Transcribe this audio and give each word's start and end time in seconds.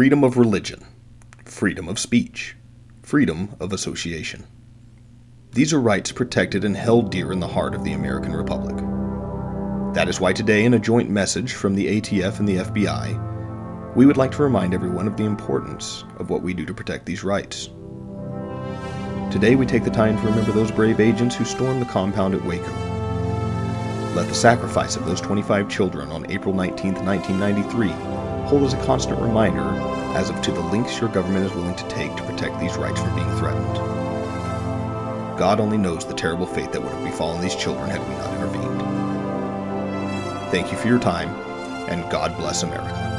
freedom 0.00 0.24
of 0.24 0.38
religion, 0.38 0.82
freedom 1.44 1.86
of 1.86 1.98
speech, 1.98 2.56
freedom 3.02 3.54
of 3.60 3.70
association. 3.70 4.46
These 5.52 5.74
are 5.74 5.78
rights 5.78 6.10
protected 6.10 6.64
and 6.64 6.74
held 6.74 7.10
dear 7.10 7.32
in 7.32 7.40
the 7.40 7.46
heart 7.46 7.74
of 7.74 7.84
the 7.84 7.92
American 7.92 8.34
Republic. 8.34 8.76
That 9.92 10.08
is 10.08 10.18
why 10.18 10.32
today, 10.32 10.64
in 10.64 10.72
a 10.72 10.78
joint 10.78 11.10
message 11.10 11.52
from 11.52 11.74
the 11.74 12.00
ATF 12.00 12.38
and 12.38 12.48
the 12.48 12.56
FBI, 12.56 13.94
we 13.94 14.06
would 14.06 14.16
like 14.16 14.30
to 14.30 14.42
remind 14.42 14.72
everyone 14.72 15.06
of 15.06 15.18
the 15.18 15.26
importance 15.26 16.02
of 16.16 16.30
what 16.30 16.40
we 16.40 16.54
do 16.54 16.64
to 16.64 16.72
protect 16.72 17.04
these 17.04 17.22
rights. 17.22 17.68
Today, 19.30 19.54
we 19.54 19.66
take 19.66 19.84
the 19.84 19.90
time 19.90 20.16
to 20.16 20.24
remember 20.24 20.52
those 20.52 20.70
brave 20.70 20.98
agents 20.98 21.36
who 21.36 21.44
stormed 21.44 21.82
the 21.82 21.92
compound 21.92 22.34
at 22.34 22.42
Waco. 22.46 22.72
Let 24.14 24.28
the 24.28 24.34
sacrifice 24.34 24.96
of 24.96 25.04
those 25.04 25.20
25 25.20 25.68
children 25.68 26.10
on 26.10 26.30
April 26.30 26.54
19, 26.54 26.94
1993, 27.04 28.19
hold 28.50 28.64
as 28.64 28.74
a 28.74 28.84
constant 28.84 29.16
reminder 29.20 29.62
as 30.16 30.28
of 30.28 30.42
to 30.42 30.50
the 30.50 30.60
lengths 30.60 30.98
your 30.98 31.08
government 31.10 31.46
is 31.46 31.52
willing 31.54 31.76
to 31.76 31.86
take 31.88 32.16
to 32.16 32.22
protect 32.24 32.58
these 32.58 32.76
rights 32.76 33.00
from 33.00 33.14
being 33.14 33.30
threatened. 33.36 33.76
God 35.38 35.60
only 35.60 35.78
knows 35.78 36.04
the 36.04 36.14
terrible 36.14 36.46
fate 36.46 36.72
that 36.72 36.82
would 36.82 36.90
have 36.90 37.04
befallen 37.04 37.40
these 37.40 37.54
children 37.54 37.88
had 37.88 38.00
we 38.08 38.14
not 38.16 38.34
intervened. 38.34 38.80
Thank 40.50 40.72
you 40.72 40.78
for 40.78 40.88
your 40.88 40.98
time, 40.98 41.28
and 41.88 42.10
God 42.10 42.36
bless 42.38 42.64
America. 42.64 43.09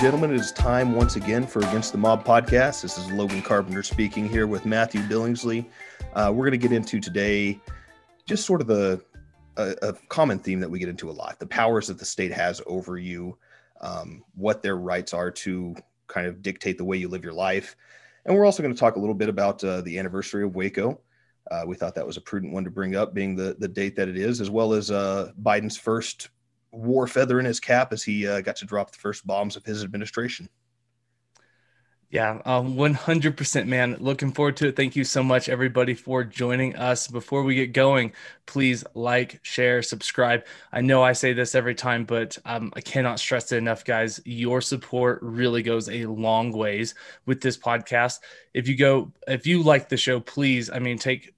Gentlemen, 0.00 0.30
it 0.30 0.38
is 0.38 0.52
time 0.52 0.94
once 0.94 1.16
again 1.16 1.44
for 1.44 1.58
Against 1.58 1.90
the 1.90 1.98
Mob 1.98 2.24
podcast. 2.24 2.82
This 2.82 2.98
is 2.98 3.10
Logan 3.10 3.42
Carpenter 3.42 3.82
speaking 3.82 4.28
here 4.28 4.46
with 4.46 4.64
Matthew 4.64 5.00
Billingsley. 5.00 5.66
Uh, 6.12 6.30
we're 6.32 6.44
going 6.44 6.52
to 6.52 6.68
get 6.68 6.70
into 6.70 7.00
today 7.00 7.58
just 8.24 8.46
sort 8.46 8.60
of 8.60 8.70
a, 8.70 9.00
a, 9.56 9.74
a, 9.82 9.92
common 10.08 10.38
theme 10.38 10.60
that 10.60 10.70
we 10.70 10.78
get 10.78 10.88
into 10.88 11.10
a 11.10 11.12
lot 11.12 11.40
the 11.40 11.46
powers 11.48 11.88
that 11.88 11.98
the 11.98 12.04
state 12.04 12.30
has 12.30 12.62
over 12.66 12.96
you, 12.96 13.36
um, 13.80 14.22
what 14.36 14.62
their 14.62 14.76
rights 14.76 15.12
are 15.12 15.32
to 15.32 15.74
kind 16.06 16.28
of 16.28 16.42
dictate 16.42 16.78
the 16.78 16.84
way 16.84 16.96
you 16.96 17.08
live 17.08 17.24
your 17.24 17.32
life. 17.32 17.74
And 18.24 18.36
we're 18.36 18.44
also 18.44 18.62
going 18.62 18.72
to 18.72 18.78
talk 18.78 18.94
a 18.94 19.00
little 19.00 19.16
bit 19.16 19.28
about 19.28 19.64
uh, 19.64 19.80
the 19.80 19.98
anniversary 19.98 20.44
of 20.44 20.54
Waco. 20.54 21.00
Uh, 21.50 21.64
we 21.66 21.74
thought 21.74 21.96
that 21.96 22.06
was 22.06 22.16
a 22.16 22.20
prudent 22.20 22.52
one 22.52 22.62
to 22.62 22.70
bring 22.70 22.94
up, 22.94 23.14
being 23.14 23.34
the, 23.34 23.56
the 23.58 23.66
date 23.66 23.96
that 23.96 24.08
it 24.08 24.16
is, 24.16 24.40
as 24.40 24.48
well 24.48 24.74
as 24.74 24.92
uh, 24.92 25.32
Biden's 25.42 25.76
first 25.76 26.28
war 26.70 27.06
feather 27.06 27.38
in 27.38 27.46
his 27.46 27.60
cap 27.60 27.92
as 27.92 28.02
he 28.02 28.26
uh, 28.26 28.40
got 28.40 28.56
to 28.56 28.64
drop 28.64 28.90
the 28.90 28.98
first 28.98 29.26
bombs 29.26 29.56
of 29.56 29.64
his 29.64 29.82
administration. 29.82 30.48
Yeah, 32.10 32.40
um, 32.46 32.74
100%, 32.74 33.66
man. 33.66 33.98
Looking 34.00 34.32
forward 34.32 34.56
to 34.58 34.68
it. 34.68 34.76
Thank 34.76 34.96
you 34.96 35.04
so 35.04 35.22
much, 35.22 35.50
everybody, 35.50 35.92
for 35.92 36.24
joining 36.24 36.74
us. 36.74 37.06
Before 37.06 37.42
we 37.42 37.54
get 37.54 37.74
going, 37.74 38.12
please 38.46 38.82
like, 38.94 39.40
share, 39.42 39.82
subscribe. 39.82 40.46
I 40.72 40.80
know 40.80 41.02
I 41.02 41.12
say 41.12 41.34
this 41.34 41.54
every 41.54 41.74
time, 41.74 42.06
but 42.06 42.38
um, 42.46 42.72
I 42.74 42.80
cannot 42.80 43.20
stress 43.20 43.52
it 43.52 43.58
enough, 43.58 43.84
guys. 43.84 44.22
Your 44.24 44.62
support 44.62 45.18
really 45.20 45.62
goes 45.62 45.90
a 45.90 46.06
long 46.06 46.50
ways 46.50 46.94
with 47.26 47.42
this 47.42 47.58
podcast. 47.58 48.20
If 48.54 48.68
you 48.68 48.76
go, 48.78 49.12
if 49.26 49.46
you 49.46 49.62
like 49.62 49.90
the 49.90 49.98
show, 49.98 50.18
please, 50.18 50.70
I 50.70 50.78
mean, 50.78 50.96
take 50.96 51.34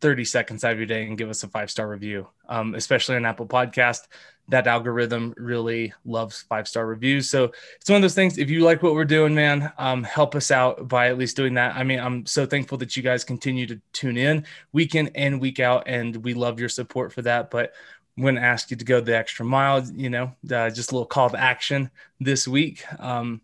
30 0.00 0.24
seconds 0.24 0.64
out 0.64 0.72
of 0.72 0.78
your 0.78 0.86
day 0.86 1.06
and 1.06 1.18
give 1.18 1.28
us 1.28 1.42
a 1.42 1.48
five 1.48 1.70
star 1.70 1.86
review, 1.86 2.26
um, 2.48 2.74
especially 2.74 3.16
on 3.16 3.26
Apple 3.26 3.46
Podcast 3.46 4.06
that 4.48 4.66
algorithm 4.66 5.34
really 5.36 5.92
loves 6.04 6.42
five 6.42 6.68
star 6.68 6.86
reviews. 6.86 7.28
So 7.28 7.52
it's 7.80 7.90
one 7.90 7.96
of 7.96 8.02
those 8.02 8.14
things. 8.14 8.38
If 8.38 8.48
you 8.48 8.60
like 8.60 8.82
what 8.82 8.94
we're 8.94 9.04
doing, 9.04 9.34
man, 9.34 9.72
um, 9.78 10.04
help 10.04 10.34
us 10.34 10.50
out 10.50 10.88
by 10.88 11.08
at 11.08 11.18
least 11.18 11.36
doing 11.36 11.54
that. 11.54 11.74
I 11.76 11.82
mean, 11.82 11.98
I'm 11.98 12.26
so 12.26 12.46
thankful 12.46 12.78
that 12.78 12.96
you 12.96 13.02
guys 13.02 13.24
continue 13.24 13.66
to 13.66 13.80
tune 13.92 14.16
in 14.16 14.44
week 14.72 14.94
in 14.94 15.08
and 15.14 15.40
week 15.40 15.58
out, 15.58 15.84
and 15.86 16.16
we 16.16 16.34
love 16.34 16.60
your 16.60 16.68
support 16.68 17.12
for 17.12 17.22
that. 17.22 17.50
But 17.50 17.72
I'm 18.16 18.22
going 18.22 18.36
to 18.36 18.42
ask 18.42 18.70
you 18.70 18.76
to 18.76 18.84
go 18.84 19.00
the 19.00 19.16
extra 19.16 19.44
mile. 19.44 19.84
You 19.94 20.10
know, 20.10 20.32
uh, 20.50 20.70
just 20.70 20.92
a 20.92 20.94
little 20.94 21.06
call 21.06 21.30
to 21.30 21.40
action 21.40 21.90
this 22.20 22.46
week. 22.46 22.84
Um, 23.00 23.40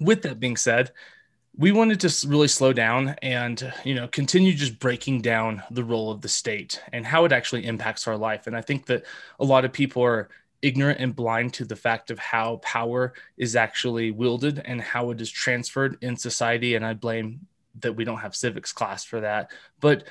with 0.00 0.22
that 0.22 0.40
being 0.40 0.56
said, 0.56 0.92
we 1.56 1.70
wanted 1.70 2.00
to 2.00 2.28
really 2.28 2.48
slow 2.48 2.72
down 2.72 3.14
and 3.20 3.72
you 3.84 3.94
know 3.94 4.08
continue 4.08 4.54
just 4.54 4.78
breaking 4.78 5.20
down 5.20 5.62
the 5.70 5.84
role 5.84 6.10
of 6.10 6.20
the 6.22 6.28
state 6.28 6.80
and 6.92 7.04
how 7.04 7.24
it 7.24 7.32
actually 7.32 7.66
impacts 7.66 8.08
our 8.08 8.16
life. 8.16 8.46
And 8.46 8.56
i 8.56 8.60
think 8.60 8.86
that 8.86 9.04
a 9.38 9.44
lot 9.44 9.64
of 9.64 9.72
people 9.72 10.02
are 10.02 10.28
ignorant 10.62 11.00
and 11.00 11.14
blind 11.14 11.52
to 11.54 11.64
the 11.64 11.76
fact 11.76 12.10
of 12.10 12.18
how 12.18 12.56
power 12.56 13.14
is 13.36 13.56
actually 13.56 14.12
wielded 14.12 14.62
and 14.64 14.80
how 14.80 15.10
it 15.10 15.20
is 15.20 15.30
transferred 15.30 15.98
in 16.00 16.16
society. 16.16 16.74
And 16.74 16.86
i 16.86 16.94
blame 16.94 17.46
that 17.80 17.94
we 17.94 18.04
don't 18.04 18.18
have 18.18 18.36
civics 18.36 18.72
class 18.72 19.04
for 19.04 19.20
that. 19.20 19.50
But 19.80 20.04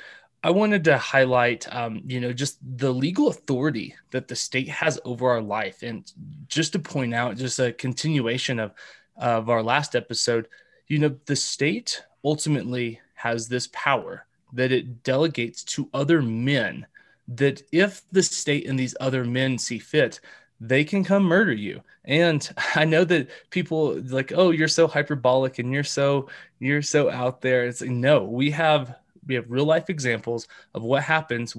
I 0.43 0.49
wanted 0.49 0.83
to 0.85 0.97
highlight, 0.97 1.71
um, 1.73 2.01
you 2.05 2.19
know, 2.19 2.33
just 2.33 2.57
the 2.77 2.91
legal 2.91 3.27
authority 3.27 3.95
that 4.09 4.27
the 4.27 4.35
state 4.35 4.69
has 4.69 4.99
over 5.05 5.29
our 5.29 5.41
life, 5.41 5.83
and 5.83 6.11
just 6.47 6.73
to 6.73 6.79
point 6.79 7.13
out, 7.13 7.37
just 7.37 7.59
a 7.59 7.71
continuation 7.71 8.59
of 8.59 8.73
of 9.15 9.49
our 9.49 9.61
last 9.61 9.95
episode 9.95 10.47
you 10.91 10.99
know, 10.99 11.15
the 11.25 11.37
state 11.37 12.03
ultimately 12.25 12.99
has 13.15 13.47
this 13.47 13.69
power 13.71 14.25
that 14.51 14.73
it 14.73 15.03
delegates 15.03 15.63
to 15.63 15.89
other 15.93 16.21
men 16.21 16.85
that 17.29 17.63
if 17.71 18.01
the 18.11 18.21
state 18.21 18.67
and 18.67 18.77
these 18.77 18.93
other 18.99 19.23
men 19.23 19.57
see 19.57 19.79
fit, 19.79 20.19
they 20.59 20.83
can 20.83 21.01
come 21.01 21.23
murder 21.23 21.53
you. 21.53 21.81
And 22.03 22.47
I 22.75 22.83
know 22.83 23.05
that 23.05 23.29
people 23.51 24.01
like, 24.01 24.33
oh, 24.35 24.51
you're 24.51 24.67
so 24.67 24.85
hyperbolic 24.85 25.59
and 25.59 25.71
you're 25.71 25.85
so 25.85 26.27
you're 26.59 26.81
so 26.81 27.09
out 27.09 27.39
there. 27.39 27.63
It's 27.63 27.79
like, 27.79 27.89
no, 27.89 28.25
we 28.25 28.51
have 28.51 28.93
we 29.25 29.35
have 29.35 29.49
real 29.49 29.63
life 29.63 29.89
examples 29.89 30.49
of 30.75 30.83
what 30.83 31.03
happens 31.03 31.55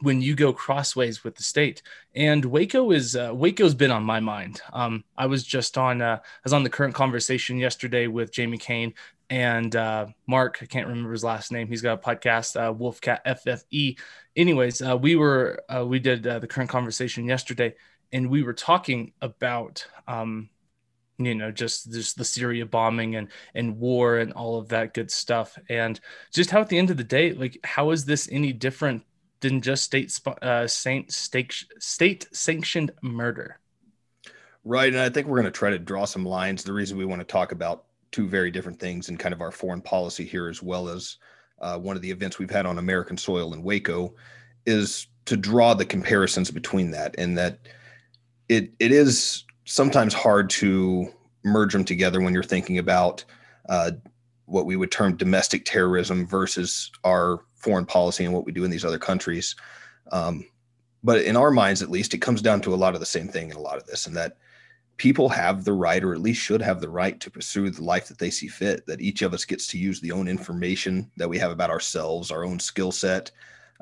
when 0.00 0.20
you 0.20 0.34
go 0.34 0.52
crossways 0.52 1.24
with 1.24 1.36
the 1.36 1.42
state. 1.42 1.82
And 2.14 2.44
Waco 2.44 2.90
is 2.90 3.16
uh, 3.16 3.32
Waco's 3.34 3.74
been 3.74 3.90
on 3.90 4.02
my 4.02 4.20
mind. 4.20 4.60
Um, 4.72 5.04
I 5.16 5.26
was 5.26 5.44
just 5.44 5.78
on 5.78 6.02
uh, 6.02 6.18
I 6.22 6.40
was 6.44 6.52
on 6.52 6.62
the 6.62 6.70
current 6.70 6.94
conversation 6.94 7.58
yesterday 7.58 8.06
with 8.06 8.32
Jamie 8.32 8.58
Kane 8.58 8.94
and 9.30 9.74
uh, 9.74 10.06
Mark. 10.26 10.58
I 10.62 10.66
can't 10.66 10.86
remember 10.86 11.12
his 11.12 11.24
last 11.24 11.52
name. 11.52 11.68
He's 11.68 11.82
got 11.82 11.98
a 11.98 12.02
podcast, 12.02 12.56
uh, 12.60 12.72
Wolfcat 12.72 13.20
FFE. 13.26 13.98
Anyways, 14.36 14.82
uh, 14.82 14.96
we 14.96 15.16
were 15.16 15.62
uh, 15.68 15.84
we 15.86 15.98
did 15.98 16.26
uh, 16.26 16.38
the 16.38 16.46
current 16.46 16.70
conversation 16.70 17.24
yesterday, 17.24 17.74
and 18.12 18.30
we 18.30 18.42
were 18.42 18.54
talking 18.54 19.12
about. 19.20 19.86
Um, 20.06 20.50
you 21.18 21.34
know 21.34 21.50
just 21.50 21.90
just 21.90 22.18
the 22.18 22.24
syria 22.26 22.66
bombing 22.66 23.16
and 23.16 23.28
and 23.54 23.78
war 23.78 24.18
and 24.18 24.34
all 24.34 24.58
of 24.58 24.68
that 24.68 24.92
good 24.92 25.10
stuff 25.10 25.58
and 25.70 25.98
just 26.30 26.50
how 26.50 26.60
at 26.60 26.68
the 26.68 26.76
end 26.76 26.90
of 26.90 26.98
the 26.98 27.04
day 27.04 27.32
like 27.32 27.58
how 27.64 27.90
is 27.90 28.04
this 28.04 28.28
any 28.30 28.52
different 28.52 29.02
than 29.40 29.60
just 29.60 29.84
state 29.84 30.18
uh, 30.42 30.66
state 30.66 31.12
state 31.12 32.26
sanctioned 32.32 32.92
murder. 33.02 33.58
Right, 34.64 34.92
and 34.92 35.00
I 35.00 35.08
think 35.08 35.26
we're 35.26 35.40
going 35.40 35.52
to 35.52 35.58
try 35.58 35.70
to 35.70 35.78
draw 35.78 36.04
some 36.04 36.24
lines. 36.24 36.64
The 36.64 36.72
reason 36.72 36.98
we 36.98 37.04
want 37.04 37.20
to 37.20 37.24
talk 37.24 37.52
about 37.52 37.84
two 38.10 38.26
very 38.26 38.50
different 38.50 38.80
things 38.80 39.08
in 39.08 39.16
kind 39.16 39.32
of 39.32 39.40
our 39.40 39.52
foreign 39.52 39.80
policy 39.80 40.24
here, 40.24 40.48
as 40.48 40.62
well 40.62 40.88
as 40.88 41.18
uh, 41.60 41.78
one 41.78 41.96
of 41.96 42.02
the 42.02 42.10
events 42.10 42.38
we've 42.38 42.50
had 42.50 42.66
on 42.66 42.78
American 42.78 43.16
soil 43.16 43.54
in 43.54 43.62
Waco, 43.62 44.14
is 44.64 45.06
to 45.26 45.36
draw 45.36 45.74
the 45.74 45.84
comparisons 45.84 46.50
between 46.50 46.90
that, 46.90 47.14
and 47.18 47.38
that 47.38 47.58
it 48.48 48.72
it 48.78 48.92
is 48.92 49.44
sometimes 49.64 50.14
hard 50.14 50.50
to 50.50 51.12
merge 51.44 51.72
them 51.72 51.84
together 51.84 52.20
when 52.20 52.34
you're 52.34 52.42
thinking 52.42 52.78
about 52.78 53.24
uh, 53.68 53.92
what 54.46 54.66
we 54.66 54.76
would 54.76 54.90
term 54.90 55.16
domestic 55.16 55.64
terrorism 55.64 56.26
versus 56.26 56.90
our 57.04 57.40
foreign 57.54 57.86
policy 57.86 58.24
and 58.24 58.32
what 58.32 58.44
we 58.44 58.52
do 58.52 58.64
in 58.64 58.70
these 58.70 58.84
other 58.84 58.98
countries. 58.98 59.54
Um, 60.12 60.46
but 61.02 61.22
in 61.22 61.36
our 61.36 61.50
minds, 61.50 61.82
at 61.82 61.90
least, 61.90 62.14
it 62.14 62.18
comes 62.18 62.42
down 62.42 62.60
to 62.62 62.74
a 62.74 62.76
lot 62.76 62.94
of 62.94 63.00
the 63.00 63.06
same 63.06 63.28
thing 63.28 63.50
in 63.50 63.56
a 63.56 63.60
lot 63.60 63.76
of 63.76 63.86
this, 63.86 64.06
and 64.06 64.16
that 64.16 64.38
people 64.96 65.28
have 65.28 65.64
the 65.64 65.72
right, 65.72 66.02
or 66.02 66.14
at 66.14 66.20
least 66.20 66.40
should 66.40 66.62
have 66.62 66.80
the 66.80 66.88
right, 66.88 67.20
to 67.20 67.30
pursue 67.30 67.68
the 67.70 67.84
life 67.84 68.08
that 68.08 68.18
they 68.18 68.30
see 68.30 68.48
fit. 68.48 68.86
That 68.86 69.00
each 69.00 69.22
of 69.22 69.34
us 69.34 69.44
gets 69.44 69.66
to 69.68 69.78
use 69.78 70.00
the 70.00 70.12
own 70.12 70.26
information 70.26 71.10
that 71.16 71.28
we 71.28 71.38
have 71.38 71.50
about 71.50 71.70
ourselves, 71.70 72.30
our 72.30 72.44
own 72.44 72.58
skill 72.58 72.92
set, 72.92 73.30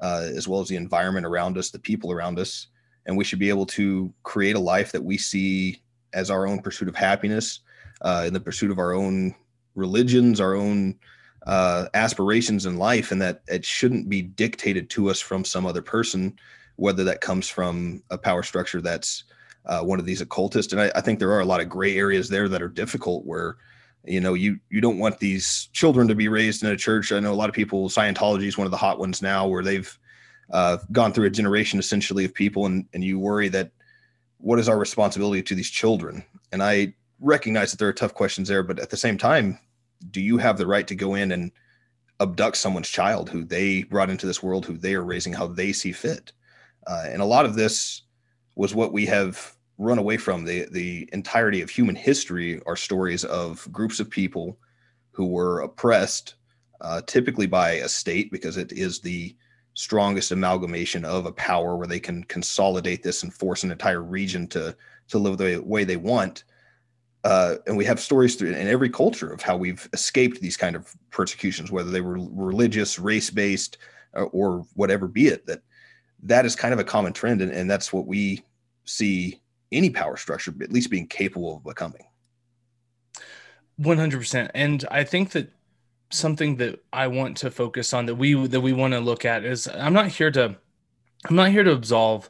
uh, 0.02 0.28
as 0.34 0.48
well 0.48 0.60
as 0.60 0.68
the 0.68 0.76
environment 0.76 1.26
around 1.26 1.56
us, 1.56 1.70
the 1.70 1.78
people 1.78 2.10
around 2.10 2.38
us, 2.38 2.66
and 3.06 3.16
we 3.16 3.24
should 3.24 3.38
be 3.38 3.48
able 3.48 3.66
to 3.66 4.12
create 4.22 4.56
a 4.56 4.60
life 4.60 4.92
that 4.92 5.04
we 5.04 5.16
see 5.16 5.82
as 6.12 6.30
our 6.30 6.46
own 6.46 6.60
pursuit 6.60 6.88
of 6.88 6.96
happiness, 6.96 7.60
uh, 8.02 8.24
in 8.26 8.32
the 8.32 8.40
pursuit 8.40 8.70
of 8.70 8.78
our 8.78 8.92
own 8.92 9.34
religions, 9.74 10.40
our 10.40 10.54
own 10.54 10.96
uh, 11.46 11.86
aspirations 11.94 12.66
in 12.66 12.78
life, 12.78 13.12
and 13.12 13.20
that 13.20 13.42
it 13.48 13.64
shouldn't 13.64 14.08
be 14.08 14.22
dictated 14.22 14.88
to 14.90 15.10
us 15.10 15.20
from 15.20 15.44
some 15.44 15.66
other 15.66 15.82
person, 15.82 16.38
whether 16.76 17.04
that 17.04 17.20
comes 17.20 17.48
from 17.48 18.02
a 18.10 18.18
power 18.18 18.42
structure 18.42 18.80
that's 18.80 19.24
uh, 19.66 19.82
one 19.82 19.98
of 19.98 20.06
these 20.06 20.20
occultists. 20.20 20.72
And 20.72 20.82
I, 20.82 20.90
I, 20.94 21.00
think 21.00 21.18
there 21.18 21.32
are 21.32 21.40
a 21.40 21.46
lot 21.46 21.60
of 21.60 21.68
gray 21.68 21.96
areas 21.96 22.28
there 22.28 22.48
that 22.48 22.62
are 22.62 22.68
difficult 22.68 23.24
where, 23.24 23.56
you 24.04 24.20
know, 24.20 24.34
you 24.34 24.58
you 24.68 24.80
don't 24.80 24.98
want 24.98 25.18
these 25.18 25.68
children 25.72 26.08
to 26.08 26.14
be 26.14 26.28
raised 26.28 26.62
in 26.62 26.70
a 26.70 26.76
church. 26.76 27.12
I 27.12 27.20
know 27.20 27.32
a 27.32 27.34
lot 27.34 27.48
of 27.48 27.54
people. 27.54 27.88
Scientology 27.88 28.46
is 28.46 28.58
one 28.58 28.66
of 28.66 28.70
the 28.70 28.76
hot 28.76 28.98
ones 28.98 29.22
now, 29.22 29.46
where 29.46 29.62
they've 29.62 29.98
uh, 30.52 30.78
gone 30.92 31.12
through 31.12 31.26
a 31.26 31.30
generation 31.30 31.78
essentially 31.78 32.24
of 32.24 32.34
people, 32.34 32.66
and 32.66 32.86
and 32.92 33.02
you 33.02 33.18
worry 33.18 33.48
that 33.48 33.70
what 34.38 34.58
is 34.58 34.68
our 34.68 34.78
responsibility 34.78 35.42
to 35.42 35.54
these 35.54 35.70
children? 35.70 36.22
And 36.52 36.62
I 36.62 36.94
recognize 37.20 37.70
that 37.70 37.78
there 37.78 37.88
are 37.88 37.94
tough 37.94 38.12
questions 38.12 38.48
there, 38.48 38.62
but 38.62 38.78
at 38.78 38.90
the 38.90 38.96
same 38.96 39.16
time, 39.16 39.58
do 40.10 40.20
you 40.20 40.38
have 40.38 40.58
the 40.58 40.66
right 40.66 40.86
to 40.88 40.94
go 40.94 41.14
in 41.14 41.32
and 41.32 41.52
abduct 42.20 42.56
someone's 42.56 42.88
child 42.88 43.28
who 43.28 43.44
they 43.44 43.82
brought 43.84 44.10
into 44.10 44.26
this 44.26 44.42
world, 44.42 44.64
who 44.64 44.76
they 44.76 44.94
are 44.94 45.04
raising 45.04 45.32
how 45.32 45.46
they 45.46 45.72
see 45.72 45.92
fit? 45.92 46.32
Uh, 46.86 47.04
and 47.08 47.22
a 47.22 47.26
lot 47.26 47.46
of 47.46 47.54
this 47.54 48.02
was 48.54 48.74
what 48.74 48.92
we 48.92 49.06
have 49.06 49.56
run 49.78 49.98
away 49.98 50.16
from. 50.16 50.44
The 50.44 50.66
the 50.70 51.08
entirety 51.12 51.60
of 51.62 51.70
human 51.70 51.96
history 51.96 52.60
are 52.66 52.76
stories 52.76 53.24
of 53.24 53.66
groups 53.72 54.00
of 54.00 54.10
people 54.10 54.58
who 55.10 55.26
were 55.26 55.60
oppressed, 55.60 56.34
uh, 56.80 57.00
typically 57.06 57.46
by 57.46 57.72
a 57.72 57.88
state, 57.88 58.30
because 58.30 58.56
it 58.56 58.72
is 58.72 59.00
the 59.00 59.34
strongest 59.74 60.30
amalgamation 60.30 61.04
of 61.04 61.26
a 61.26 61.32
power 61.32 61.76
where 61.76 61.86
they 61.86 61.98
can 61.98 62.22
consolidate 62.24 63.02
this 63.02 63.22
and 63.24 63.34
force 63.34 63.64
an 63.64 63.72
entire 63.72 64.02
region 64.02 64.46
to 64.48 64.76
to 65.08 65.18
live 65.18 65.38
the 65.38 65.58
way 65.58 65.84
they 65.84 65.96
want 65.96 66.44
uh, 67.24 67.56
and 67.66 67.76
we 67.76 67.84
have 67.86 67.98
stories 67.98 68.36
through 68.36 68.52
in 68.52 68.68
every 68.68 68.90
culture 68.90 69.32
of 69.32 69.40
how 69.40 69.56
we've 69.56 69.88
escaped 69.94 70.40
these 70.40 70.56
kind 70.56 70.76
of 70.76 70.94
persecutions, 71.10 71.72
whether 71.72 71.90
they 71.90 72.02
were 72.02 72.18
religious, 72.30 72.98
race 72.98 73.30
based, 73.30 73.78
uh, 74.14 74.24
or 74.24 74.66
whatever 74.74 75.08
be 75.08 75.28
it. 75.28 75.46
That 75.46 75.62
that 76.22 76.44
is 76.44 76.54
kind 76.54 76.74
of 76.74 76.80
a 76.80 76.84
common 76.84 77.12
trend, 77.12 77.40
and, 77.40 77.50
and 77.50 77.70
that's 77.70 77.92
what 77.92 78.06
we 78.06 78.44
see 78.84 79.40
any 79.72 79.90
power 79.90 80.16
structure 80.16 80.52
at 80.60 80.70
least 80.72 80.90
being 80.90 81.06
capable 81.06 81.56
of 81.56 81.64
becoming. 81.64 82.04
One 83.76 83.96
hundred 83.96 84.18
percent, 84.18 84.50
and 84.54 84.84
I 84.90 85.02
think 85.02 85.30
that 85.30 85.50
something 86.10 86.56
that 86.56 86.84
I 86.92 87.06
want 87.08 87.38
to 87.38 87.50
focus 87.50 87.94
on 87.94 88.06
that 88.06 88.16
we 88.16 88.34
that 88.48 88.60
we 88.60 88.74
want 88.74 88.92
to 88.92 89.00
look 89.00 89.24
at 89.24 89.44
is 89.44 89.66
I'm 89.66 89.94
not 89.94 90.08
here 90.08 90.30
to 90.32 90.56
I'm 91.26 91.36
not 91.36 91.50
here 91.50 91.64
to 91.64 91.72
absolve 91.72 92.28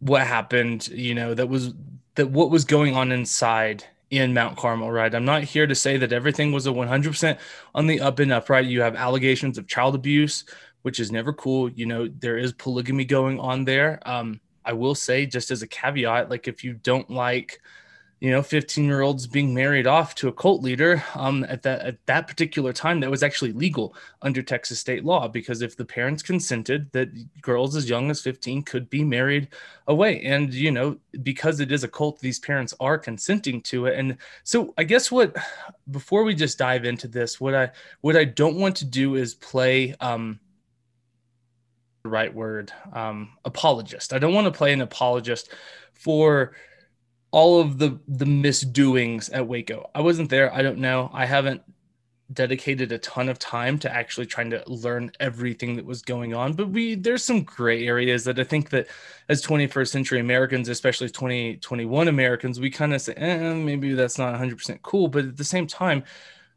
what 0.00 0.26
happened. 0.26 0.88
You 0.88 1.14
know 1.14 1.32
that 1.32 1.48
was 1.48 1.74
that 2.16 2.30
what 2.30 2.50
was 2.50 2.64
going 2.64 2.96
on 2.96 3.12
inside 3.12 3.84
in 4.10 4.32
Mount 4.32 4.56
Carmel, 4.56 4.90
right? 4.90 5.14
I'm 5.14 5.24
not 5.24 5.42
here 5.42 5.66
to 5.66 5.74
say 5.74 5.96
that 5.96 6.12
everything 6.12 6.52
was 6.52 6.66
a 6.66 6.70
100% 6.70 7.38
on 7.74 7.86
the 7.86 8.00
up 8.00 8.18
and 8.18 8.32
up, 8.32 8.48
right? 8.48 8.64
You 8.64 8.80
have 8.82 8.94
allegations 8.94 9.58
of 9.58 9.66
child 9.66 9.94
abuse, 9.94 10.44
which 10.82 11.00
is 11.00 11.10
never 11.10 11.32
cool. 11.32 11.68
You 11.70 11.86
know, 11.86 12.08
there 12.08 12.38
is 12.38 12.52
polygamy 12.52 13.04
going 13.04 13.40
on 13.40 13.64
there. 13.64 14.00
Um, 14.06 14.40
I 14.64 14.72
will 14.72 14.94
say, 14.94 15.26
just 15.26 15.50
as 15.50 15.62
a 15.62 15.66
caveat, 15.66 16.30
like 16.30 16.48
if 16.48 16.62
you 16.62 16.74
don't 16.74 17.08
like 17.10 17.60
you 18.20 18.30
know 18.30 18.42
15 18.42 18.84
year 18.84 19.02
olds 19.02 19.26
being 19.26 19.52
married 19.52 19.86
off 19.86 20.14
to 20.14 20.28
a 20.28 20.32
cult 20.32 20.62
leader 20.62 21.02
um, 21.14 21.44
at 21.48 21.62
that 21.62 21.82
at 21.82 22.06
that 22.06 22.26
particular 22.26 22.72
time 22.72 23.00
that 23.00 23.10
was 23.10 23.22
actually 23.22 23.52
legal 23.52 23.94
under 24.22 24.42
texas 24.42 24.80
state 24.80 25.04
law 25.04 25.28
because 25.28 25.60
if 25.60 25.76
the 25.76 25.84
parents 25.84 26.22
consented 26.22 26.90
that 26.92 27.08
girls 27.42 27.76
as 27.76 27.88
young 27.88 28.10
as 28.10 28.22
15 28.22 28.62
could 28.62 28.88
be 28.90 29.04
married 29.04 29.48
away. 29.86 30.22
And 30.22 30.52
you 30.52 30.70
know 30.70 30.98
because 31.22 31.60
it 31.60 31.72
is 31.72 31.84
a 31.84 31.88
cult 31.88 32.18
these 32.20 32.38
parents 32.38 32.74
are 32.80 32.98
consenting 32.98 33.60
to 33.62 33.86
it. 33.86 33.98
And 33.98 34.16
so 34.44 34.74
i 34.78 34.84
guess 34.84 35.10
what 35.10 35.36
before 35.90 36.24
we 36.24 36.34
just 36.34 36.58
dive 36.58 36.84
into 36.84 37.08
this 37.08 37.40
what 37.40 37.54
i 37.54 37.70
what 38.00 38.16
i 38.16 38.24
don't 38.24 38.56
want 38.56 38.76
to 38.76 38.84
do 38.84 39.14
is 39.14 39.34
play 39.34 39.94
um 40.00 40.40
the 42.02 42.08
right 42.08 42.32
word 42.32 42.72
um 42.92 43.30
apologist. 43.44 44.12
I 44.12 44.18
don't 44.18 44.34
want 44.34 44.46
to 44.46 44.56
play 44.56 44.72
an 44.72 44.80
apologist 44.80 45.52
for 45.94 46.52
all 47.30 47.60
of 47.60 47.78
the 47.78 47.98
the 48.08 48.26
misdoings 48.26 49.28
at 49.30 49.46
Waco. 49.46 49.90
I 49.94 50.00
wasn't 50.00 50.30
there. 50.30 50.52
I 50.52 50.62
don't 50.62 50.78
know. 50.78 51.10
I 51.12 51.26
haven't 51.26 51.62
dedicated 52.32 52.90
a 52.90 52.98
ton 52.98 53.28
of 53.28 53.38
time 53.38 53.78
to 53.78 53.92
actually 53.92 54.26
trying 54.26 54.50
to 54.50 54.62
learn 54.66 55.12
everything 55.20 55.76
that 55.76 55.84
was 55.84 56.02
going 56.02 56.34
on 56.34 56.52
but 56.52 56.68
we 56.68 56.96
there's 56.96 57.22
some 57.22 57.44
gray 57.44 57.86
areas 57.86 58.24
that 58.24 58.36
i 58.40 58.42
think 58.42 58.68
that 58.68 58.88
as 59.28 59.44
21st 59.46 59.88
century 59.88 60.18
americans 60.18 60.68
especially 60.68 61.08
2021 61.08 62.08
americans 62.08 62.58
we 62.58 62.68
kind 62.68 62.92
of 62.92 63.00
say 63.00 63.14
eh, 63.14 63.54
maybe 63.54 63.94
that's 63.94 64.18
not 64.18 64.34
100% 64.34 64.82
cool 64.82 65.06
but 65.06 65.24
at 65.24 65.36
the 65.36 65.44
same 65.44 65.68
time 65.68 66.02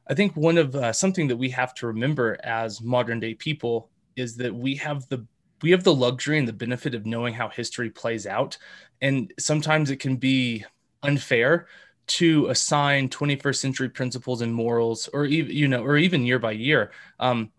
i 0.07 0.13
think 0.16 0.36
one 0.36 0.57
of 0.57 0.75
uh, 0.75 0.92
something 0.92 1.27
that 1.27 1.38
we 1.38 1.50
have 1.51 1.75
to 1.75 1.86
remember 1.86 2.36
as 2.44 2.81
modern 2.81 3.19
day 3.19 3.36
people 3.36 3.92
is 4.16 4.36
that 4.38 4.54
we 4.54 4.74
have 4.74 5.07
the 5.10 5.24
we 5.62 5.72
have 5.72 5.84
the 5.84 5.94
luxury 5.94 6.38
and 6.38 6.48
the 6.48 6.54
benefit 6.54 6.96
of 6.96 7.06
knowing 7.06 7.34
how 7.34 7.50
history 7.50 7.90
plays 7.90 8.26
out. 8.26 8.58
And 9.02 9.34
sometimes 9.40 9.90
it 9.90 9.98
can 9.98 10.18
be 10.18 10.66
unfair 11.04 11.68
to 12.08 12.48
assign 12.48 13.08
21st 13.10 13.56
century 13.56 13.90
principles 13.90 14.42
and 14.42 14.54
morals 14.54 15.08
or 15.14 15.26
even 15.26 15.56
you 15.56 15.68
know 15.68 15.84
or 15.84 15.96
even 15.96 16.26
year 16.26 16.40
by 16.40 16.52
year 16.52 16.92
um, 17.20 17.52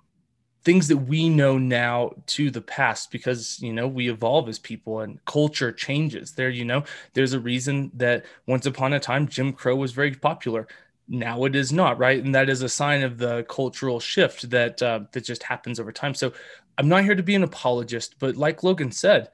things 0.64 0.88
that 0.88 0.96
we 0.96 1.28
know 1.28 1.56
now 1.56 2.10
to 2.26 2.50
the 2.50 2.60
past 2.60 3.10
because 3.10 3.60
you 3.62 3.72
know 3.72 3.88
we 3.88 4.10
evolve 4.10 4.48
as 4.48 4.58
people 4.58 5.00
and 5.00 5.24
culture 5.24 5.72
changes. 5.72 6.32
There 6.32 6.50
you 6.50 6.64
know 6.64 6.84
there's 7.14 7.32
a 7.32 7.40
reason 7.40 7.90
that 7.94 8.24
once 8.46 8.66
upon 8.66 8.92
a 8.92 9.00
time 9.00 9.26
jim 9.28 9.52
crow 9.52 9.76
was 9.76 9.92
very 9.92 10.14
popular. 10.14 10.66
Now 11.08 11.44
it 11.44 11.56
is 11.56 11.72
not 11.72 11.98
right? 11.98 12.22
And 12.22 12.34
that 12.34 12.48
is 12.48 12.62
a 12.62 12.68
sign 12.68 13.02
of 13.02 13.18
the 13.18 13.44
cultural 13.44 14.00
shift 14.00 14.50
that 14.50 14.82
uh, 14.82 15.00
that 15.12 15.24
just 15.24 15.42
happens 15.42 15.80
over 15.80 15.92
time. 15.92 16.14
So 16.14 16.32
i'm 16.80 16.88
not 16.88 17.04
here 17.04 17.14
to 17.14 17.22
be 17.22 17.34
an 17.34 17.44
apologist 17.44 18.16
but 18.18 18.36
like 18.36 18.64
logan 18.64 18.90
said 18.90 19.28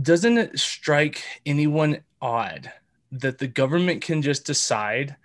doesn't 0.00 0.38
it 0.38 0.58
strike 0.58 1.22
anyone 1.46 1.98
odd 2.20 2.72
that 3.12 3.38
the 3.38 3.46
government 3.46 4.02
can 4.02 4.22
just 4.22 4.44
decide 4.44 5.16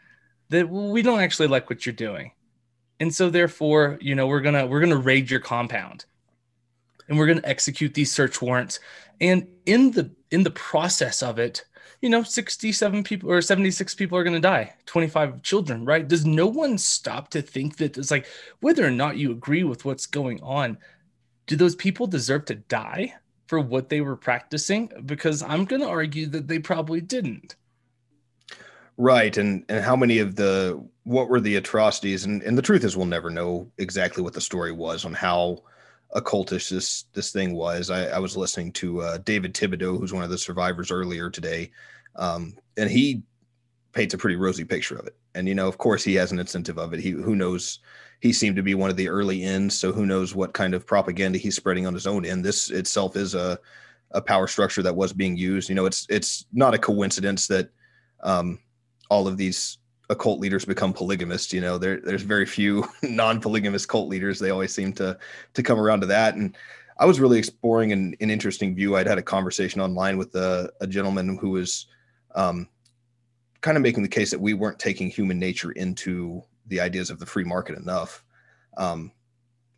that 0.50 0.70
we 0.70 1.02
don't 1.02 1.22
actually 1.22 1.48
like 1.48 1.70
what 1.70 1.86
you're 1.86 1.94
doing. 1.94 2.32
And 3.00 3.14
so 3.14 3.30
therefore 3.30 3.98
you 4.02 4.16
know 4.16 4.28
we're 4.28 4.42
gonna 4.42 4.68
we're 4.68 4.82
gonna 4.82 4.98
raid 4.98 5.30
your 5.30 5.40
compound. 5.40 6.06
And 7.08 7.18
we're 7.18 7.28
gonna 7.28 7.42
execute 7.44 7.94
these 7.94 8.12
search 8.12 8.42
warrants. 8.42 8.80
And 9.22 9.48
in 9.66 9.92
the 9.92 10.12
in 10.32 10.44
the 10.44 10.52
process 10.52 11.24
of 11.24 11.40
it 11.40 11.66
you 12.02 12.10
know 12.10 12.24
67 12.24 13.04
people 13.04 13.30
or 13.30 13.42
76 13.42 13.94
people 13.96 14.18
are 14.18 14.24
going 14.24 14.36
to 14.36 14.40
die 14.40 14.74
25 14.86 15.42
children 15.42 15.84
right? 15.84 16.08
Does 16.08 16.26
no 16.26 16.48
one 16.48 16.78
stop 16.78 17.30
to 17.32 17.42
think 17.42 17.76
that 17.78 17.98
it's 17.98 18.12
like 18.12 18.26
whether 18.62 18.86
or 18.86 18.92
not 18.92 19.18
you 19.18 19.32
agree 19.32 19.64
with 19.64 19.84
what's 19.84 20.06
going 20.06 20.42
on 20.42 20.78
do 21.50 21.56
those 21.56 21.76
people 21.76 22.08
deserve 22.08 22.46
to 22.46 22.56
die 22.56 23.14
for 23.48 23.60
what 23.60 23.90
they 23.90 24.02
were 24.02 24.16
practicing 24.16 24.92
because 25.06 25.42
i'm 25.44 25.66
going 25.66 25.82
to 25.82 25.88
argue 25.88 26.28
that 26.28 26.48
they 26.48 26.60
probably 26.60 27.02
didn't 27.02 27.56
right 28.98 29.38
and 29.38 29.66
and 29.70 29.84
how 29.84 29.96
many 29.96 30.20
of 30.20 30.36
the 30.36 30.82
what 31.04 31.30
were 31.30 31.40
the 31.40 31.56
atrocities 31.56 32.26
and 32.26 32.44
and 32.44 32.58
the 32.58 32.62
truth 32.62 32.84
is 32.84 32.96
we'll 32.96 33.06
never 33.06 33.30
know 33.30 33.70
exactly 33.78 34.22
what 34.22 34.34
the 34.34 34.42
story 34.42 34.72
was 34.72 35.04
on 35.06 35.14
how 35.14 35.62
occultish 36.16 36.70
this 36.70 37.06
this 37.14 37.32
thing 37.32 37.54
was. 37.54 37.90
I, 37.90 38.06
I 38.08 38.20
was 38.20 38.36
listening 38.36 38.72
to 38.74 39.02
uh, 39.02 39.18
David 39.20 39.54
Thibodeau, 39.54 40.00
who's 40.00 40.14
one 40.14 40.24
of 40.24 40.30
the 40.30 40.38
survivors 40.38 40.92
earlier 40.92 41.30
today, 41.30 41.72
um, 42.16 42.56
and 42.78 42.90
he 42.90 43.24
paints 43.94 44.14
a 44.14 44.18
pretty 44.18 44.36
rosy 44.36 44.66
picture 44.66 44.98
of 44.98 45.08
it. 45.08 45.16
And 45.36 45.48
you 45.48 45.56
know, 45.56 45.68
of 45.68 45.78
course, 45.78 46.04
he 46.04 46.16
has 46.16 46.32
an 46.32 46.40
incentive 46.40 46.78
of 46.78 46.94
it. 46.94 47.00
He 47.00 47.12
who 47.12 47.36
knows. 47.36 47.80
He 48.22 48.34
seemed 48.34 48.58
to 48.58 48.64
be 48.64 48.76
one 48.76 48.90
of 48.90 48.98
the 48.98 49.08
early 49.08 49.44
ends, 49.44 49.78
so 49.78 49.94
who 49.94 50.06
knows 50.06 50.36
what 50.36 50.52
kind 50.54 50.74
of 50.74 50.86
propaganda 50.86 51.38
he's 51.38 51.56
spreading 51.56 51.88
on 51.88 51.94
his 51.94 52.06
own 52.06 52.26
end. 52.26 52.44
This 52.44 52.70
itself 52.70 53.16
is 53.16 53.34
a 53.34 53.58
a 54.12 54.22
power 54.22 54.48
structure 54.48 54.82
that 54.84 54.96
was 54.96 55.14
being 55.14 55.38
used. 55.38 55.70
You 55.70 55.76
know, 55.76 55.86
it's 55.86 56.06
it's 56.10 56.46
not 56.52 56.74
a 56.74 56.80
coincidence 56.80 57.48
that 57.48 57.70
um, 58.22 58.60
all 59.10 59.28
of 59.28 59.38
these 59.38 59.78
occult 60.10 60.40
leaders 60.40 60.66
become 60.66 60.94
polygamists. 60.94 61.54
You 61.54 61.62
know, 61.62 61.78
there, 61.78 62.02
there's 62.02 62.24
very 62.24 62.46
few 62.46 62.86
non-polygamous 63.04 63.86
cult 63.86 64.10
leaders. 64.10 64.40
They 64.40 64.50
always 64.50 64.74
seem 64.74 64.94
to 64.94 65.18
to 65.54 65.64
come 65.64 65.80
around 65.80 66.02
to 66.02 66.08
that. 66.08 66.36
And 66.36 66.58
I 66.98 67.06
was 67.06 67.20
really 67.20 67.40
exploring 67.40 67.94
an, 67.94 68.16
an 68.20 68.30
interesting 68.30 68.76
view. 68.76 68.96
I'd 68.96 69.08
had 69.08 69.18
a 69.18 69.24
conversation 69.24 69.80
online 69.80 70.18
with 70.18 70.36
a, 70.36 70.70
a 70.82 70.88
gentleman 70.88 71.38
who 71.38 71.52
was 71.52 71.88
um, 72.36 72.68
kind 73.62 73.78
of 73.78 73.84
making 73.84 74.04
the 74.04 74.10
case 74.10 74.32
that 74.32 74.40
we 74.42 74.54
weren't 74.54 74.80
taking 74.80 75.10
human 75.10 75.40
nature 75.40 75.72
into 75.72 76.42
the 76.68 76.80
ideas 76.80 77.10
of 77.10 77.20
the 77.20 77.26
free 77.26 77.44
market 77.44 77.78
enough. 77.78 78.24
Um, 78.78 79.12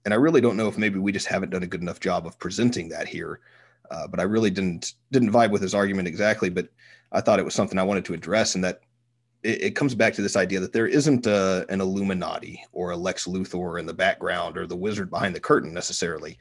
and 0.05 0.13
I 0.13 0.17
really 0.17 0.41
don't 0.41 0.57
know 0.57 0.67
if 0.67 0.77
maybe 0.77 0.99
we 0.99 1.11
just 1.11 1.27
haven't 1.27 1.51
done 1.51 1.63
a 1.63 1.67
good 1.67 1.81
enough 1.81 1.99
job 1.99 2.25
of 2.25 2.39
presenting 2.39 2.89
that 2.89 3.07
here. 3.07 3.39
Uh, 3.89 4.07
but 4.07 4.19
I 4.19 4.23
really 4.23 4.49
didn't 4.49 4.93
didn't 5.11 5.31
vibe 5.31 5.51
with 5.51 5.61
his 5.61 5.75
argument 5.75 6.07
exactly. 6.07 6.49
But 6.49 6.69
I 7.11 7.21
thought 7.21 7.39
it 7.39 7.45
was 7.45 7.53
something 7.53 7.77
I 7.77 7.83
wanted 7.83 8.05
to 8.05 8.13
address, 8.13 8.55
and 8.55 8.63
that 8.63 8.81
it, 9.43 9.61
it, 9.61 9.75
comes 9.75 9.95
back 9.95 10.13
to 10.13 10.21
this 10.21 10.37
idea 10.37 10.61
that 10.61 10.71
there 10.71 10.87
isn't 10.87 11.27
a, 11.27 11.65
an 11.67 11.81
Illuminati 11.81 12.63
or 12.71 12.91
a 12.91 12.97
Lex 12.97 13.25
Luthor 13.27 13.79
in 13.79 13.85
the 13.85 13.93
background 13.93 14.57
or 14.57 14.65
the 14.65 14.77
wizard 14.77 15.09
behind 15.09 15.35
the 15.35 15.41
curtain 15.41 15.73
necessarily. 15.73 16.37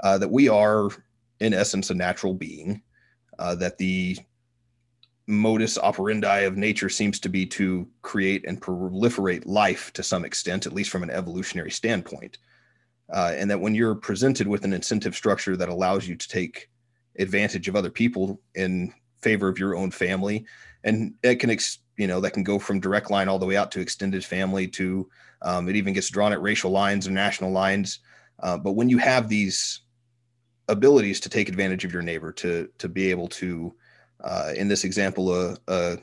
uh, 0.00 0.18
that 0.18 0.30
we 0.30 0.48
are, 0.48 0.88
in 1.40 1.54
essence, 1.54 1.90
a 1.90 1.94
natural 1.94 2.34
being, 2.34 2.82
uh, 3.38 3.54
that 3.56 3.78
the 3.78 4.16
modus 5.28 5.76
operandi 5.76 6.40
of 6.40 6.56
nature 6.56 6.88
seems 6.88 7.20
to 7.20 7.28
be 7.28 7.44
to 7.44 7.86
create 8.00 8.46
and 8.48 8.60
proliferate 8.60 9.44
life 9.44 9.92
to 9.92 10.02
some 10.02 10.24
extent, 10.24 10.66
at 10.66 10.72
least 10.72 10.90
from 10.90 11.02
an 11.02 11.10
evolutionary 11.10 11.70
standpoint. 11.70 12.38
Uh, 13.12 13.34
and 13.36 13.50
that 13.50 13.60
when 13.60 13.74
you're 13.74 13.94
presented 13.94 14.48
with 14.48 14.64
an 14.64 14.72
incentive 14.72 15.14
structure 15.14 15.56
that 15.56 15.68
allows 15.68 16.08
you 16.08 16.16
to 16.16 16.28
take 16.28 16.70
advantage 17.18 17.68
of 17.68 17.76
other 17.76 17.90
people 17.90 18.40
in 18.54 18.92
favor 19.20 19.48
of 19.48 19.58
your 19.58 19.76
own 19.76 19.90
family, 19.90 20.46
and 20.84 21.12
it 21.22 21.36
can, 21.36 21.50
ex- 21.50 21.80
you 21.98 22.06
know, 22.06 22.20
that 22.20 22.32
can 22.32 22.42
go 22.42 22.58
from 22.58 22.80
direct 22.80 23.10
line 23.10 23.28
all 23.28 23.38
the 23.38 23.46
way 23.46 23.56
out 23.56 23.70
to 23.70 23.80
extended 23.80 24.24
family 24.24 24.66
to 24.66 25.08
um, 25.42 25.68
it 25.68 25.76
even 25.76 25.92
gets 25.92 26.08
drawn 26.08 26.32
at 26.32 26.42
racial 26.42 26.70
lines 26.70 27.06
and 27.06 27.14
national 27.14 27.50
lines. 27.52 28.00
Uh, 28.40 28.56
but 28.56 28.72
when 28.72 28.88
you 28.88 28.98
have 28.98 29.28
these 29.28 29.80
abilities 30.68 31.20
to 31.20 31.28
take 31.28 31.48
advantage 31.48 31.84
of 31.84 31.92
your 31.92 32.02
neighbor, 32.02 32.32
to 32.32 32.68
to 32.78 32.88
be 32.88 33.10
able 33.10 33.28
to, 33.28 33.74
uh, 34.22 34.52
in 34.56 34.68
this 34.68 34.84
example, 34.84 35.34
a, 35.34 35.56
a 35.68 35.98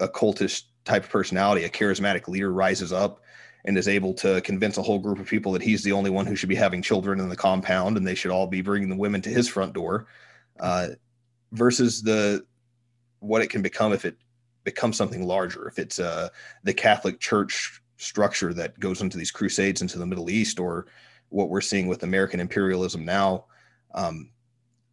a 0.00 0.08
cultish 0.08 0.62
type 0.84 1.04
of 1.04 1.10
personality, 1.10 1.64
a 1.64 1.68
charismatic 1.68 2.28
leader 2.28 2.52
rises 2.52 2.92
up 2.92 3.20
and 3.64 3.76
is 3.76 3.88
able 3.88 4.14
to 4.14 4.40
convince 4.42 4.78
a 4.78 4.82
whole 4.82 4.98
group 4.98 5.18
of 5.18 5.26
people 5.26 5.52
that 5.52 5.62
he's 5.62 5.82
the 5.82 5.92
only 5.92 6.10
one 6.10 6.24
who 6.26 6.36
should 6.36 6.48
be 6.48 6.54
having 6.54 6.80
children 6.80 7.20
in 7.20 7.28
the 7.28 7.36
compound 7.36 7.96
and 7.96 8.06
they 8.06 8.14
should 8.14 8.30
all 8.30 8.46
be 8.46 8.62
bringing 8.62 8.88
the 8.88 8.96
women 8.96 9.20
to 9.20 9.28
his 9.28 9.48
front 9.48 9.72
door 9.72 10.06
uh, 10.60 10.88
versus 11.52 12.02
the 12.02 12.44
what 13.20 13.42
it 13.42 13.50
can 13.50 13.62
become 13.62 13.92
if 13.92 14.04
it 14.04 14.16
becomes 14.62 14.96
something 14.96 15.26
larger. 15.26 15.66
If 15.66 15.78
it's 15.78 15.98
uh, 15.98 16.28
the 16.62 16.74
catholic 16.74 17.18
church 17.20 17.82
structure 17.96 18.54
that 18.54 18.78
goes 18.78 19.02
into 19.02 19.18
these 19.18 19.32
crusades 19.32 19.82
into 19.82 19.98
the 19.98 20.06
middle 20.06 20.30
east 20.30 20.60
or 20.60 20.86
what 21.30 21.50
we're 21.50 21.60
seeing 21.60 21.88
with 21.88 22.04
american 22.04 22.38
imperialism 22.38 23.04
now 23.04 23.44
um, 23.92 24.30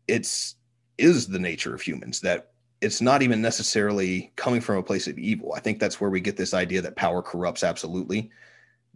it's 0.08 0.56
is 0.98 1.28
the 1.28 1.40
nature 1.40 1.74
of 1.74 1.82
humans 1.82 2.22
that 2.22 2.52
it's 2.82 3.02
not 3.02 3.22
even 3.22 3.42
necessarily 3.42 4.32
coming 4.36 4.62
from 4.62 4.78
a 4.78 4.84
place 4.84 5.08
of 5.08 5.18
evil. 5.18 5.54
I 5.54 5.60
think 5.60 5.80
that's 5.80 6.00
where 6.00 6.10
we 6.10 6.20
get 6.20 6.38
this 6.38 6.54
idea 6.54 6.82
that 6.82 6.96
power 6.96 7.22
corrupts 7.22 7.64
absolutely 7.64 8.30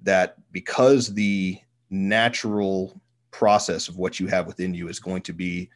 that 0.03 0.36
because 0.51 1.13
the 1.13 1.60
natural 1.89 3.00
process 3.32 3.88
of 3.88 3.98
what 3.98 4.20
you 4.20 4.27
have 4.27 4.48
within 4.48 4.74
you 4.74 4.88
is 4.89 5.00
going 5.00 5.22
to 5.24 5.34
be 5.34 5.70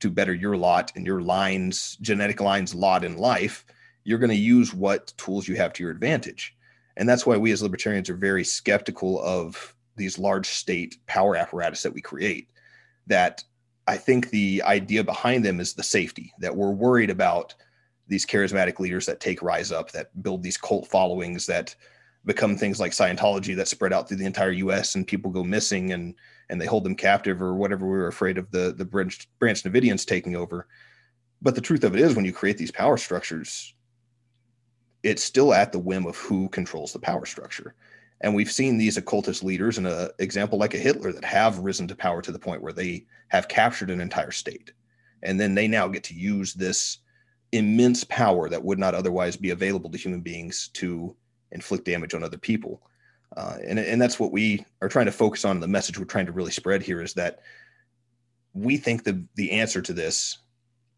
to 0.00 0.10
better 0.10 0.34
your 0.34 0.56
lot 0.56 0.92
and 0.96 1.06
your 1.06 1.22
lines 1.22 1.96
genetic 2.00 2.40
lines 2.40 2.74
lot 2.74 3.04
in 3.04 3.16
life 3.16 3.64
you're 4.06 4.20
going 4.20 4.30
to 4.30 4.36
use 4.36 4.72
what 4.72 5.12
tools 5.16 5.48
you 5.48 5.56
have 5.56 5.72
to 5.72 5.82
your 5.82 5.90
advantage. 5.90 6.56
And 6.96 7.08
that's 7.08 7.26
why 7.26 7.36
we 7.36 7.50
as 7.50 7.60
libertarians 7.60 8.08
are 8.08 8.14
very 8.14 8.44
skeptical 8.44 9.20
of 9.20 9.74
these 9.96 10.16
large 10.16 10.46
state 10.46 10.96
power 11.06 11.34
apparatus 11.34 11.82
that 11.82 11.92
we 11.92 12.00
create 12.00 12.48
that 13.08 13.42
i 13.86 13.96
think 13.96 14.30
the 14.30 14.62
idea 14.64 15.02
behind 15.02 15.44
them 15.44 15.60
is 15.60 15.72
the 15.72 15.82
safety 15.82 16.32
that 16.38 16.54
we're 16.54 16.70
worried 16.70 17.10
about 17.10 17.54
these 18.08 18.26
charismatic 18.26 18.78
leaders 18.78 19.06
that 19.06 19.20
take 19.20 19.42
rise 19.42 19.72
up 19.72 19.90
that 19.90 20.22
build 20.22 20.42
these 20.42 20.56
cult 20.56 20.86
followings 20.86 21.46
that 21.46 21.74
become 22.26 22.56
things 22.56 22.80
like 22.80 22.92
Scientology 22.92 23.56
that 23.56 23.68
spread 23.68 23.92
out 23.92 24.08
through 24.08 24.18
the 24.18 24.26
entire 24.26 24.50
U.S. 24.50 24.96
and 24.96 25.06
people 25.06 25.30
go 25.30 25.42
missing 25.42 25.92
and 25.92 26.14
and 26.48 26.60
they 26.60 26.66
hold 26.66 26.84
them 26.84 26.94
captive 26.94 27.40
or 27.40 27.54
whatever. 27.54 27.86
We 27.86 27.92
were 27.92 28.08
afraid 28.08 28.36
of 28.36 28.50
the 28.50 28.74
the 28.76 28.84
branch 28.84 29.28
branch 29.38 29.62
Davidians 29.62 30.04
taking 30.04 30.36
over. 30.36 30.66
But 31.40 31.54
the 31.54 31.60
truth 31.60 31.84
of 31.84 31.94
it 31.94 32.00
is, 32.00 32.16
when 32.16 32.24
you 32.24 32.32
create 32.32 32.58
these 32.58 32.72
power 32.72 32.96
structures, 32.96 33.74
it's 35.02 35.22
still 35.22 35.54
at 35.54 35.70
the 35.70 35.78
whim 35.78 36.06
of 36.06 36.16
who 36.16 36.48
controls 36.48 36.92
the 36.92 36.98
power 36.98 37.26
structure. 37.26 37.74
And 38.22 38.34
we've 38.34 38.50
seen 38.50 38.78
these 38.78 38.96
occultist 38.96 39.44
leaders, 39.44 39.78
in 39.78 39.86
an 39.86 40.08
example 40.18 40.58
like 40.58 40.74
a 40.74 40.78
Hitler, 40.78 41.12
that 41.12 41.24
have 41.24 41.58
risen 41.58 41.86
to 41.88 41.94
power 41.94 42.22
to 42.22 42.32
the 42.32 42.38
point 42.38 42.62
where 42.62 42.72
they 42.72 43.04
have 43.28 43.48
captured 43.48 43.90
an 43.90 44.00
entire 44.00 44.30
state. 44.30 44.72
And 45.22 45.38
then 45.38 45.54
they 45.54 45.68
now 45.68 45.88
get 45.88 46.04
to 46.04 46.14
use 46.14 46.54
this 46.54 46.98
immense 47.52 48.04
power 48.04 48.48
that 48.48 48.64
would 48.64 48.78
not 48.78 48.94
otherwise 48.94 49.36
be 49.36 49.50
available 49.50 49.90
to 49.90 49.98
human 49.98 50.20
beings 50.20 50.68
to 50.74 51.14
inflict 51.52 51.84
damage 51.84 52.14
on 52.14 52.24
other 52.24 52.38
people. 52.38 52.82
Uh, 53.36 53.56
and, 53.66 53.78
and 53.78 54.00
that's 54.00 54.18
what 54.18 54.32
we 54.32 54.64
are 54.80 54.88
trying 54.88 55.06
to 55.06 55.12
focus 55.12 55.44
on. 55.44 55.60
The 55.60 55.68
message 55.68 55.98
we're 55.98 56.04
trying 56.06 56.26
to 56.26 56.32
really 56.32 56.50
spread 56.50 56.82
here 56.82 57.02
is 57.02 57.14
that 57.14 57.40
we 58.54 58.76
think 58.76 59.04
the, 59.04 59.22
the 59.34 59.50
answer 59.50 59.82
to 59.82 59.92
this 59.92 60.38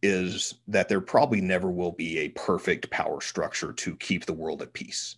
is 0.02 0.54
that 0.68 0.88
there 0.88 1.00
probably 1.00 1.40
never 1.40 1.70
will 1.70 1.92
be 1.92 2.18
a 2.18 2.28
perfect 2.30 2.88
power 2.90 3.20
structure 3.20 3.72
to 3.72 3.96
keep 3.96 4.24
the 4.24 4.32
world 4.32 4.62
at 4.62 4.72
peace, 4.72 5.16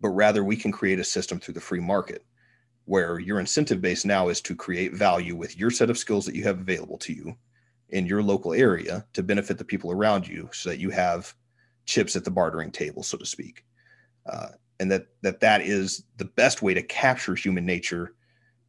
but 0.00 0.10
rather 0.10 0.44
we 0.44 0.56
can 0.56 0.72
create 0.72 0.98
a 0.98 1.04
system 1.04 1.38
through 1.38 1.54
the 1.54 1.60
free 1.60 1.80
market 1.80 2.24
where 2.84 3.18
your 3.18 3.38
incentive 3.38 3.80
base 3.80 4.04
now 4.04 4.28
is 4.28 4.40
to 4.40 4.56
create 4.56 4.94
value 4.94 5.36
with 5.36 5.58
your 5.58 5.70
set 5.70 5.90
of 5.90 5.98
skills 5.98 6.24
that 6.24 6.34
you 6.34 6.42
have 6.42 6.60
available 6.60 6.96
to 6.96 7.12
you 7.12 7.34
in 7.90 8.06
your 8.06 8.22
local 8.22 8.52
area 8.52 9.04
to 9.12 9.22
benefit 9.22 9.58
the 9.58 9.64
people 9.64 9.90
around 9.90 10.26
you 10.26 10.48
so 10.52 10.70
that 10.70 10.78
you 10.78 10.90
have 10.90 11.34
chips 11.86 12.16
at 12.16 12.24
the 12.24 12.30
bartering 12.30 12.70
table, 12.70 13.02
so 13.02 13.16
to 13.16 13.26
speak 13.26 13.64
uh, 14.28 14.48
and 14.80 14.90
that 14.90 15.06
that 15.22 15.40
that 15.40 15.62
is 15.62 16.04
the 16.16 16.24
best 16.24 16.62
way 16.62 16.74
to 16.74 16.82
capture 16.82 17.34
human 17.34 17.64
nature 17.64 18.14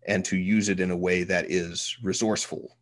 and 0.08 0.26
to 0.26 0.38
use 0.38 0.70
it 0.70 0.80
in 0.80 0.92
a 0.92 0.98
way 0.98 1.24
that 1.24 1.50
is 1.52 1.98
resourceful 2.02 2.78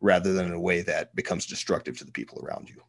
rather 0.00 0.32
than 0.32 0.46
in 0.46 0.52
a 0.52 0.60
way 0.60 0.82
that 0.82 1.14
becomes 1.16 1.46
destructive 1.46 1.98
to 1.98 2.04
the 2.04 2.12
people 2.12 2.40
around 2.44 2.68
you. 2.68 2.80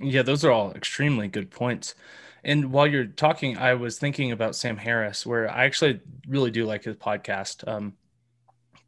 Yeah, 0.00 0.22
those 0.22 0.44
are 0.44 0.52
all 0.52 0.72
extremely 0.72 1.26
good 1.26 1.50
points. 1.50 1.94
And 2.44 2.72
while 2.72 2.86
you're 2.86 3.06
talking, 3.06 3.56
I 3.56 3.74
was 3.74 3.98
thinking 3.98 4.32
about 4.32 4.56
Sam 4.56 4.76
Harris, 4.76 5.24
where 5.24 5.50
I 5.50 5.64
actually 5.64 6.00
really 6.26 6.50
do 6.50 6.64
like 6.64 6.84
his 6.84 6.96
podcast. 6.96 7.66
Um, 7.68 7.94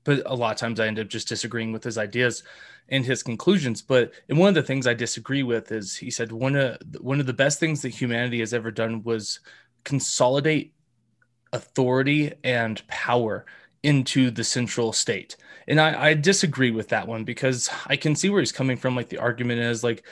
but 0.02 0.22
a 0.26 0.34
lot 0.34 0.52
of 0.52 0.58
times 0.58 0.80
I 0.80 0.86
end 0.86 0.98
up 0.98 1.08
just 1.08 1.28
disagreeing 1.28 1.72
with 1.72 1.84
his 1.84 1.96
ideas 1.98 2.42
and 2.88 3.04
his 3.04 3.22
conclusions. 3.22 3.80
But 3.80 4.12
and 4.28 4.38
one 4.38 4.48
of 4.48 4.54
the 4.54 4.62
things 4.62 4.86
I 4.86 4.94
disagree 4.94 5.42
with 5.42 5.72
is 5.72 5.96
he 5.96 6.10
said 6.10 6.32
one 6.32 6.56
of 6.56 6.78
one 7.00 7.20
of 7.20 7.26
the 7.26 7.32
best 7.32 7.58
things 7.60 7.82
that 7.82 7.90
humanity 7.90 8.40
has 8.40 8.52
ever 8.52 8.70
done 8.70 9.02
was 9.02 9.40
consolidate 9.84 10.74
authority 11.52 12.32
and 12.42 12.86
power 12.88 13.46
into 13.82 14.30
the 14.30 14.44
central 14.44 14.92
state. 14.92 15.36
And 15.68 15.80
I, 15.80 16.08
I 16.08 16.14
disagree 16.14 16.70
with 16.70 16.88
that 16.88 17.06
one 17.06 17.24
because 17.24 17.70
I 17.86 17.96
can 17.96 18.16
see 18.16 18.30
where 18.30 18.40
he's 18.40 18.52
coming 18.52 18.76
from. 18.76 18.96
Like 18.96 19.08
the 19.08 19.18
argument 19.18 19.60
is 19.60 19.84
like 19.84 20.04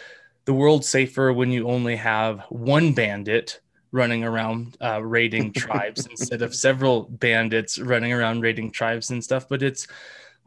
the 0.44 0.54
world's 0.54 0.88
safer 0.88 1.32
when 1.32 1.50
you 1.50 1.68
only 1.68 1.96
have 1.96 2.40
one 2.48 2.92
bandit 2.92 3.60
running 3.92 4.24
around 4.24 4.76
uh, 4.80 5.02
raiding 5.02 5.52
tribes 5.56 6.06
instead 6.06 6.42
of 6.42 6.54
several 6.54 7.02
bandits 7.02 7.78
running 7.78 8.12
around 8.12 8.40
raiding 8.40 8.70
tribes 8.70 9.10
and 9.10 9.22
stuff. 9.22 9.48
But 9.48 9.62
it's 9.62 9.86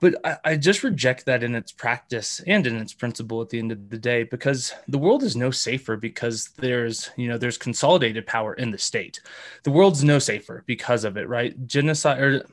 but 0.02 0.16
I, 0.26 0.38
I, 0.44 0.58
just 0.58 0.84
reject 0.84 1.26
that 1.26 1.44
in 1.44 1.56
its 1.56 1.72
practice 1.72 2.42
and 2.46 2.68
in 2.68 2.76
its 2.78 2.94
principle 2.94 3.42
at 3.42 3.50
the 3.50 3.60
end 3.60 3.72
of 3.72 3.90
the 3.90 3.98
day 3.98 4.24
because 4.24 4.74
the 4.88 4.98
world 4.98 5.24
is 5.24 5.36
no 5.36 5.52
safer 5.52 5.96
because 5.96 6.50
there's 6.58 7.10
you 7.16 7.28
know 7.28 7.38
there's 7.38 7.58
consolidated 7.58 8.26
power 8.28 8.54
in 8.56 8.72
the 8.72 8.78
state 8.78 9.22
the 9.64 9.72
world's 9.72 10.04
no 10.04 10.20
safer 10.20 10.64
because 10.66 11.04
of 11.04 11.18
it 11.18 11.28
right 11.30 11.66
genocide 11.66 12.20
or 12.20 12.46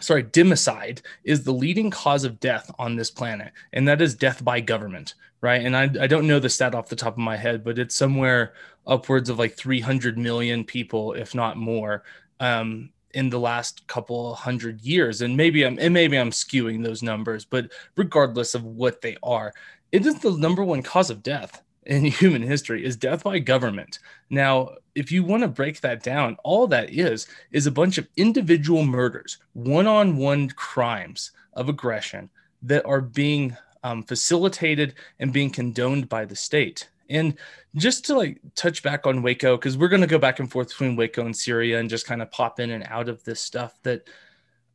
sorry 0.00 0.24
democide 0.24 1.02
is 1.24 1.44
the 1.44 1.52
leading 1.52 1.90
cause 1.90 2.24
of 2.24 2.40
death 2.40 2.70
on 2.78 2.96
this 2.96 3.10
planet 3.10 3.52
and 3.72 3.86
that 3.86 4.00
is 4.00 4.14
death 4.14 4.42
by 4.42 4.60
government 4.60 5.14
right? 5.42 5.62
And 5.64 5.76
i, 5.76 5.82
I 5.82 6.06
don't 6.06 6.26
know 6.26 6.38
the 6.38 6.48
stat 6.48 6.74
off 6.74 6.88
the 6.88 6.96
top 6.96 7.14
of 7.14 7.18
my 7.18 7.36
head 7.36 7.62
but 7.62 7.78
it's 7.78 7.94
somewhere 7.94 8.54
upwards 8.86 9.28
of 9.28 9.38
like 9.38 9.54
300 9.54 10.16
million 10.16 10.64
people 10.64 11.12
if 11.12 11.34
not 11.34 11.56
more 11.58 12.04
um, 12.40 12.90
in 13.12 13.28
the 13.28 13.38
last 13.38 13.86
couple 13.86 14.34
hundred 14.34 14.80
years. 14.80 15.20
And 15.20 15.36
maybe 15.36 15.64
i'm 15.66 15.78
and 15.78 15.92
maybe 15.92 16.16
i'm 16.16 16.30
skewing 16.30 16.82
those 16.82 17.02
numbers 17.02 17.44
but 17.44 17.70
regardless 17.96 18.54
of 18.54 18.64
what 18.64 19.02
they 19.02 19.16
are 19.22 19.52
it 19.90 20.06
is 20.06 20.18
the 20.20 20.30
number 20.38 20.64
one 20.64 20.82
cause 20.82 21.10
of 21.10 21.22
death 21.22 21.62
in 21.86 22.04
human 22.06 22.42
history 22.42 22.84
is 22.84 22.96
death 22.96 23.24
by 23.24 23.38
government. 23.38 23.98
Now 24.30 24.70
if 24.94 25.10
you 25.10 25.24
want 25.24 25.42
to 25.42 25.48
break 25.48 25.80
that 25.80 26.02
down 26.02 26.36
all 26.44 26.66
that 26.68 26.90
is 26.90 27.26
is 27.50 27.66
a 27.66 27.70
bunch 27.72 27.98
of 27.98 28.08
individual 28.16 28.84
murders 28.84 29.38
one-on-one 29.54 30.50
crimes 30.50 31.32
of 31.54 31.68
aggression 31.68 32.28
that 32.62 32.84
are 32.84 33.00
being 33.00 33.56
um, 33.82 34.02
facilitated 34.02 34.94
and 35.18 35.32
being 35.32 35.50
condoned 35.50 36.08
by 36.08 36.24
the 36.24 36.36
state 36.36 36.88
and 37.12 37.36
just 37.76 38.06
to 38.06 38.16
like 38.16 38.40
touch 38.54 38.82
back 38.82 39.06
on 39.06 39.22
Waco, 39.22 39.56
because 39.56 39.76
we're 39.76 39.88
going 39.88 40.00
to 40.00 40.06
go 40.06 40.18
back 40.18 40.40
and 40.40 40.50
forth 40.50 40.68
between 40.68 40.96
Waco 40.96 41.24
and 41.24 41.36
Syria 41.36 41.78
and 41.78 41.90
just 41.90 42.06
kind 42.06 42.22
of 42.22 42.30
pop 42.30 42.58
in 42.58 42.70
and 42.70 42.84
out 42.88 43.08
of 43.08 43.22
this 43.24 43.40
stuff. 43.40 43.78
That, 43.82 44.08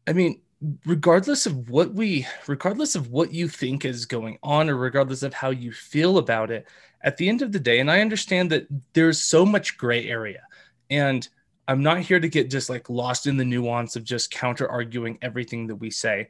I 0.07 0.13
mean, 0.13 0.41
regardless 0.85 1.45
of 1.45 1.69
what 1.69 1.93
we, 1.93 2.27
regardless 2.47 2.95
of 2.95 3.09
what 3.11 3.33
you 3.33 3.47
think 3.47 3.85
is 3.85 4.05
going 4.05 4.37
on, 4.43 4.69
or 4.69 4.77
regardless 4.77 5.23
of 5.23 5.33
how 5.33 5.49
you 5.49 5.71
feel 5.71 6.17
about 6.17 6.51
it, 6.51 6.67
at 7.01 7.17
the 7.17 7.29
end 7.29 7.41
of 7.41 7.51
the 7.51 7.59
day, 7.59 7.79
and 7.79 7.91
I 7.91 8.01
understand 8.01 8.51
that 8.51 8.67
there's 8.93 9.21
so 9.21 9.45
much 9.45 9.77
gray 9.77 10.07
area. 10.07 10.41
And 10.89 11.27
I'm 11.67 11.83
not 11.83 11.99
here 11.99 12.19
to 12.19 12.29
get 12.29 12.49
just 12.49 12.69
like 12.69 12.89
lost 12.89 13.27
in 13.27 13.37
the 13.37 13.45
nuance 13.45 13.95
of 13.95 14.03
just 14.03 14.31
counter 14.31 14.69
arguing 14.69 15.17
everything 15.21 15.67
that 15.67 15.75
we 15.75 15.89
say. 15.91 16.29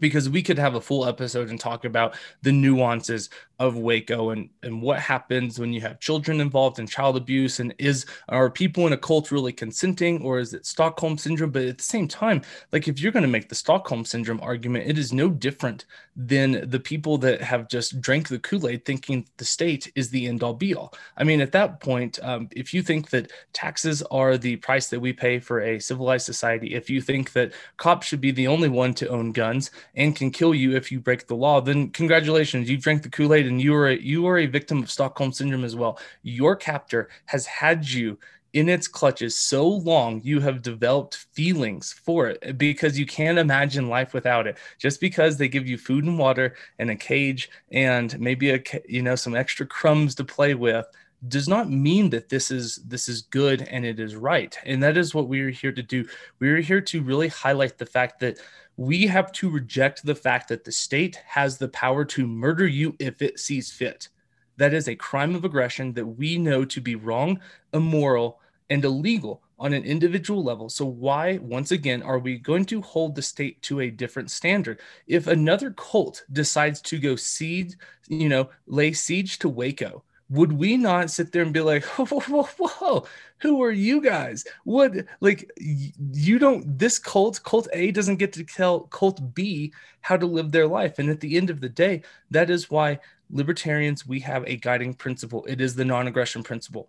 Because 0.00 0.28
we 0.28 0.42
could 0.42 0.58
have 0.58 0.74
a 0.74 0.80
full 0.80 1.06
episode 1.06 1.50
and 1.50 1.60
talk 1.60 1.84
about 1.84 2.14
the 2.42 2.52
nuances 2.52 3.30
of 3.58 3.76
Waco 3.76 4.30
and, 4.30 4.48
and 4.62 4.82
what 4.82 4.98
happens 4.98 5.58
when 5.58 5.72
you 5.72 5.80
have 5.80 6.00
children 6.00 6.40
involved 6.40 6.78
in 6.78 6.86
child 6.86 7.16
abuse 7.16 7.60
and 7.60 7.72
is 7.78 8.04
are 8.28 8.50
people 8.50 8.86
in 8.86 8.92
a 8.92 8.96
cult 8.96 9.30
really 9.30 9.52
consenting 9.52 10.22
or 10.22 10.38
is 10.38 10.54
it 10.54 10.66
Stockholm 10.66 11.16
syndrome? 11.16 11.50
But 11.50 11.64
at 11.64 11.78
the 11.78 11.84
same 11.84 12.08
time, 12.08 12.42
like 12.72 12.88
if 12.88 13.00
you're 13.00 13.12
going 13.12 13.22
to 13.22 13.28
make 13.28 13.48
the 13.48 13.54
Stockholm 13.54 14.04
syndrome 14.04 14.40
argument, 14.42 14.88
it 14.88 14.98
is 14.98 15.12
no 15.12 15.28
different 15.28 15.86
than 16.16 16.68
the 16.68 16.80
people 16.80 17.18
that 17.18 17.40
have 17.40 17.68
just 17.68 18.00
drank 18.00 18.28
the 18.28 18.38
Kool-Aid 18.38 18.84
thinking 18.84 19.26
the 19.36 19.44
state 19.44 19.90
is 19.94 20.10
the 20.10 20.26
end 20.26 20.42
all 20.42 20.54
be 20.54 20.74
all. 20.74 20.94
I 21.16 21.24
mean, 21.24 21.40
at 21.40 21.52
that 21.52 21.80
point, 21.80 22.18
um, 22.22 22.48
if 22.52 22.74
you 22.74 22.82
think 22.82 23.10
that 23.10 23.32
taxes 23.52 24.02
are 24.10 24.36
the 24.36 24.56
price 24.56 24.88
that 24.88 25.00
we 25.00 25.12
pay 25.12 25.38
for 25.38 25.60
a 25.60 25.80
civilized 25.80 26.26
society, 26.26 26.74
if 26.74 26.90
you 26.90 27.00
think 27.00 27.32
that 27.32 27.52
cops 27.76 28.06
should 28.06 28.20
be 28.20 28.30
the 28.30 28.46
only 28.46 28.68
one 28.68 28.94
to 28.94 29.08
own 29.08 29.32
guns 29.32 29.70
and 29.94 30.16
can 30.16 30.30
kill 30.30 30.54
you 30.54 30.76
if 30.76 30.90
you 30.90 31.00
break 31.00 31.26
the 31.26 31.34
law, 31.34 31.60
then 31.60 31.90
congratulations, 31.90 32.68
you 32.68 32.76
drank 32.76 33.02
the 33.02 33.08
Kool-Aid 33.08 33.46
and 33.46 33.60
you 33.60 33.74
are 33.74 33.88
a, 33.88 33.96
you 33.96 34.26
are 34.26 34.38
a 34.38 34.46
victim 34.46 34.82
of 34.82 34.90
Stockholm 34.90 35.32
syndrome 35.32 35.64
as 35.64 35.76
well. 35.76 35.98
Your 36.22 36.56
captor 36.56 37.08
has 37.26 37.46
had 37.46 37.88
you 37.88 38.18
in 38.54 38.68
its 38.68 38.86
clutches 38.86 39.36
so 39.36 39.68
long 39.68 40.20
you 40.22 40.40
have 40.40 40.62
developed 40.62 41.26
feelings 41.32 41.92
for 41.92 42.28
it 42.28 42.56
because 42.56 42.96
you 42.96 43.04
can't 43.04 43.36
imagine 43.36 43.88
life 43.88 44.14
without 44.14 44.46
it. 44.46 44.56
Just 44.78 45.00
because 45.00 45.36
they 45.36 45.48
give 45.48 45.66
you 45.66 45.76
food 45.76 46.04
and 46.04 46.18
water 46.18 46.54
and 46.78 46.88
a 46.88 46.94
cage 46.94 47.50
and 47.72 48.18
maybe 48.18 48.50
a 48.50 48.62
you 48.88 49.02
know 49.02 49.16
some 49.16 49.34
extra 49.34 49.66
crumbs 49.66 50.14
to 50.14 50.24
play 50.24 50.54
with 50.54 50.86
does 51.28 51.48
not 51.48 51.70
mean 51.70 52.10
that 52.10 52.28
this 52.28 52.50
is 52.50 52.76
this 52.86 53.08
is 53.08 53.22
good 53.22 53.62
and 53.62 53.84
it 53.84 53.98
is 53.98 54.14
right. 54.14 54.56
And 54.64 54.82
that 54.82 54.96
is 54.96 55.14
what 55.14 55.28
we 55.28 55.40
are 55.40 55.50
here 55.50 55.72
to 55.72 55.82
do. 55.82 56.06
We 56.38 56.50
are 56.50 56.60
here 56.60 56.80
to 56.80 57.02
really 57.02 57.28
highlight 57.28 57.78
the 57.78 57.86
fact 57.86 58.20
that 58.20 58.38
we 58.76 59.06
have 59.06 59.30
to 59.32 59.50
reject 59.50 60.04
the 60.04 60.14
fact 60.14 60.48
that 60.48 60.64
the 60.64 60.72
state 60.72 61.20
has 61.26 61.58
the 61.58 61.68
power 61.68 62.04
to 62.04 62.26
murder 62.26 62.66
you 62.66 62.96
if 62.98 63.22
it 63.22 63.38
sees 63.38 63.70
fit. 63.70 64.08
That 64.56 64.74
is 64.74 64.88
a 64.88 64.96
crime 64.96 65.34
of 65.34 65.44
aggression 65.44 65.92
that 65.94 66.06
we 66.06 66.38
know 66.38 66.64
to 66.64 66.80
be 66.80 66.94
wrong, 66.94 67.40
immoral, 67.72 68.40
and 68.70 68.84
illegal 68.84 69.42
on 69.58 69.72
an 69.72 69.84
individual 69.84 70.42
level. 70.42 70.68
So, 70.68 70.84
why, 70.84 71.38
once 71.38 71.70
again, 71.70 72.02
are 72.02 72.18
we 72.18 72.38
going 72.38 72.64
to 72.66 72.80
hold 72.80 73.14
the 73.14 73.22
state 73.22 73.62
to 73.62 73.80
a 73.80 73.90
different 73.90 74.30
standard? 74.30 74.80
If 75.06 75.26
another 75.26 75.70
cult 75.70 76.24
decides 76.32 76.80
to 76.82 76.98
go 76.98 77.16
siege, 77.16 77.74
you 78.08 78.28
know, 78.28 78.50
lay 78.66 78.92
siege 78.92 79.38
to 79.40 79.48
Waco, 79.48 80.02
would 80.30 80.52
we 80.52 80.76
not 80.76 81.10
sit 81.10 81.32
there 81.32 81.42
and 81.42 81.52
be 81.52 81.60
like, 81.60 81.84
whoa, 81.96 82.06
whoa, 82.06 82.42
whoa, 82.42 82.68
whoa, 82.68 83.06
who 83.38 83.62
are 83.62 83.70
you 83.72 84.00
guys? 84.00 84.44
What, 84.64 84.92
like, 85.20 85.50
you 85.58 86.38
don't, 86.38 86.78
this 86.78 86.98
cult, 86.98 87.42
cult 87.42 87.68
A 87.72 87.90
doesn't 87.90 88.16
get 88.16 88.32
to 88.34 88.44
tell 88.44 88.80
cult 88.80 89.34
B 89.34 89.72
how 90.00 90.16
to 90.16 90.26
live 90.26 90.50
their 90.50 90.66
life. 90.66 90.98
And 90.98 91.10
at 91.10 91.20
the 91.20 91.36
end 91.36 91.50
of 91.50 91.60
the 91.60 91.68
day, 91.68 92.02
that 92.30 92.50
is 92.50 92.70
why 92.70 93.00
libertarians, 93.30 94.06
we 94.06 94.20
have 94.20 94.44
a 94.46 94.56
guiding 94.56 94.94
principle. 94.94 95.44
It 95.46 95.60
is 95.60 95.74
the 95.74 95.84
non 95.84 96.06
aggression 96.06 96.42
principle. 96.42 96.88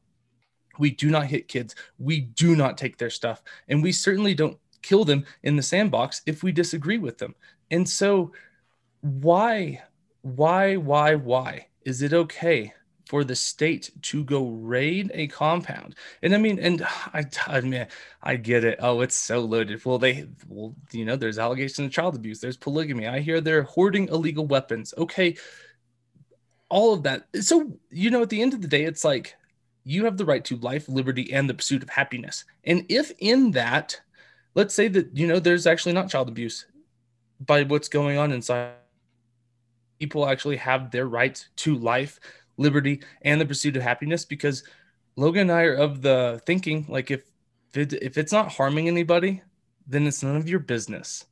We 0.77 0.91
do 0.91 1.09
not 1.09 1.27
hit 1.27 1.47
kids, 1.47 1.75
we 1.99 2.21
do 2.21 2.55
not 2.55 2.77
take 2.77 2.97
their 2.97 3.09
stuff, 3.09 3.41
and 3.69 3.81
we 3.81 3.93
certainly 3.93 4.33
don't 4.33 4.57
kill 4.81 5.05
them 5.05 5.25
in 5.43 5.55
the 5.55 5.63
sandbox 5.63 6.21
if 6.25 6.43
we 6.43 6.51
disagree 6.51 6.97
with 6.97 7.17
them. 7.17 7.33
And 7.71 7.87
so, 7.87 8.33
why, 9.01 9.81
why, 10.21 10.75
why, 10.75 11.15
why 11.15 11.67
is 11.85 12.01
it 12.01 12.13
okay 12.13 12.73
for 13.05 13.23
the 13.23 13.35
state 13.35 13.91
to 14.01 14.23
go 14.23 14.47
raid 14.47 15.11
a 15.13 15.27
compound. 15.27 15.95
And 16.23 16.33
I 16.33 16.37
mean, 16.37 16.59
and 16.59 16.83
I, 17.13 17.25
I 17.47 17.61
mean, 17.61 17.87
I 18.21 18.35
get 18.35 18.63
it. 18.63 18.79
Oh, 18.81 19.01
it's 19.01 19.15
so 19.15 19.41
loaded. 19.41 19.83
Well, 19.85 19.99
they, 19.99 20.27
well, 20.47 20.75
you 20.91 21.05
know, 21.05 21.15
there's 21.15 21.39
allegations 21.39 21.85
of 21.85 21.91
child 21.91 22.15
abuse. 22.15 22.39
There's 22.39 22.57
polygamy. 22.57 23.07
I 23.07 23.19
hear 23.19 23.41
they're 23.41 23.63
hoarding 23.63 24.07
illegal 24.07 24.45
weapons. 24.45 24.93
Okay, 24.97 25.37
all 26.69 26.93
of 26.93 27.03
that. 27.03 27.27
So 27.41 27.77
you 27.91 28.09
know, 28.09 28.23
at 28.23 28.29
the 28.29 28.41
end 28.41 28.53
of 28.53 28.61
the 28.61 28.67
day, 28.67 28.83
it's 28.83 29.03
like 29.03 29.35
you 29.83 30.05
have 30.05 30.17
the 30.17 30.25
right 30.25 30.43
to 30.45 30.57
life, 30.57 30.89
liberty, 30.89 31.31
and 31.31 31.49
the 31.49 31.53
pursuit 31.53 31.83
of 31.83 31.89
happiness. 31.89 32.43
And 32.63 32.85
if 32.89 33.11
in 33.19 33.51
that, 33.51 34.01
let's 34.55 34.73
say 34.73 34.87
that 34.87 35.15
you 35.15 35.27
know, 35.27 35.39
there's 35.39 35.67
actually 35.67 35.93
not 35.93 36.09
child 36.09 36.27
abuse 36.27 36.65
by 37.39 37.63
what's 37.63 37.89
going 37.89 38.17
on 38.17 38.31
inside 38.31 38.73
people 39.99 40.27
actually 40.27 40.57
have 40.57 40.91
their 40.91 41.07
right 41.07 41.47
to 41.55 41.75
life 41.75 42.19
liberty, 42.57 43.01
and 43.21 43.39
the 43.39 43.45
pursuit 43.45 43.75
of 43.75 43.83
happiness 43.83 44.25
because 44.25 44.63
Logan 45.15 45.49
and 45.49 45.51
I 45.51 45.63
are 45.63 45.75
of 45.75 46.01
the 46.01 46.41
thinking 46.45 46.85
like 46.89 47.11
if 47.11 47.23
if 47.73 48.17
it's 48.17 48.31
not 48.31 48.51
harming 48.51 48.87
anybody, 48.87 49.41
then 49.87 50.07
it's 50.07 50.23
none 50.23 50.37
of 50.37 50.47
your 50.47 50.59
business. 50.59 51.25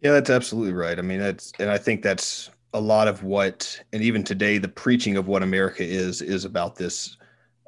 Yeah, 0.00 0.12
that's 0.12 0.30
absolutely 0.30 0.72
right. 0.72 0.98
I 0.98 1.02
mean, 1.02 1.18
that's 1.18 1.52
and 1.58 1.70
I 1.70 1.78
think 1.78 2.02
that's 2.02 2.50
a 2.74 2.80
lot 2.80 3.08
of 3.08 3.22
what 3.22 3.80
and 3.92 4.02
even 4.02 4.22
today 4.22 4.58
the 4.58 4.68
preaching 4.68 5.16
of 5.16 5.26
what 5.26 5.42
America 5.42 5.82
is 5.82 6.20
is 6.20 6.44
about 6.44 6.76
this 6.76 7.16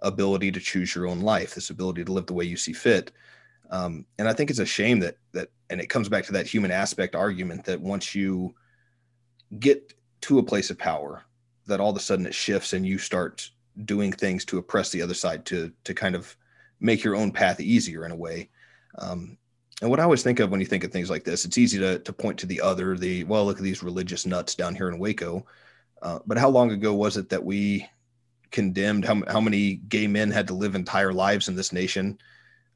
ability 0.03 0.53
to 0.53 0.61
choose 0.61 0.95
your 0.95 1.07
own 1.07 1.21
life, 1.21 1.55
this 1.55 1.71
ability 1.71 2.05
to 2.05 2.13
live 2.13 2.27
the 2.27 2.35
way 2.35 2.45
you 2.45 2.57
see 2.57 2.73
fit. 2.73 3.13
Um, 3.71 4.05
and 4.19 4.29
I 4.29 4.33
think 4.33 4.51
it's 4.51 4.59
a 4.59 4.67
shame 4.67 5.01
that 5.01 5.17
that 5.33 5.49
and 5.71 5.81
it 5.81 5.89
comes 5.89 6.09
back 6.09 6.25
to 6.27 6.33
that 6.33 6.47
human 6.47 6.71
aspect 6.71 7.15
argument 7.15 7.65
that 7.65 7.81
once 7.81 8.15
you 8.15 8.55
get 9.59 9.95
to 10.23 10.39
a 10.39 10.43
place 10.43 10.71
of 10.71 10.79
power, 10.79 11.25
that 11.71 11.81
all 11.81 11.91
of 11.91 11.97
a 11.97 12.01
sudden 12.01 12.27
it 12.27 12.35
shifts 12.35 12.73
and 12.73 12.87
you 12.87 12.99
start 12.99 13.51
doing 13.85 14.13
things 14.13 14.45
to 14.45 14.59
oppress 14.59 14.91
the 14.91 15.03
other 15.03 15.15
side 15.15 15.45
to 15.47 15.73
to 15.85 15.95
kind 15.95 16.15
of 16.15 16.37
make 16.81 17.03
your 17.03 17.17
own 17.17 17.31
path 17.31 17.61
easier 17.61 18.05
in 18.05 18.13
a 18.13 18.17
way. 18.17 18.49
Um, 18.99 19.39
and 19.81 19.91
what 19.91 20.01
I 20.01 20.03
always 20.03 20.23
think 20.23 20.41
of 20.41 20.51
when 20.51 20.61
you 20.61 20.67
think 20.67 20.85
of 20.85 20.93
things 20.93 21.11
like 21.11 21.25
this, 21.25 21.45
it's 21.45 21.59
easy 21.59 21.79
to 21.79 21.99
to 22.01 22.13
point 22.13 22.39
to 22.41 22.47
the 22.47 22.61
other, 22.61 22.97
the 22.97 23.25
well, 23.25 23.45
look 23.47 23.59
at 23.59 23.63
these 23.63 23.83
religious 23.83 24.27
nuts 24.27 24.55
down 24.55 24.75
here 24.75 24.89
in 24.89 24.99
Waco. 24.99 25.47
Uh, 26.03 26.19
but 26.27 26.39
how 26.39 26.49
long 26.49 26.71
ago 26.71 26.95
was 26.95 27.17
it 27.17 27.29
that 27.31 27.45
we 27.45 27.87
condemned 28.51 29.05
how 29.05 29.23
how 29.29 29.41
many 29.41 29.77
gay 29.77 30.07
men 30.07 30.31
had 30.31 30.49
to 30.49 30.55
live 30.55 30.75
entire 30.75 31.13
lives 31.13 31.49
in 31.49 31.57
this 31.57 31.73
nation, 31.73 32.19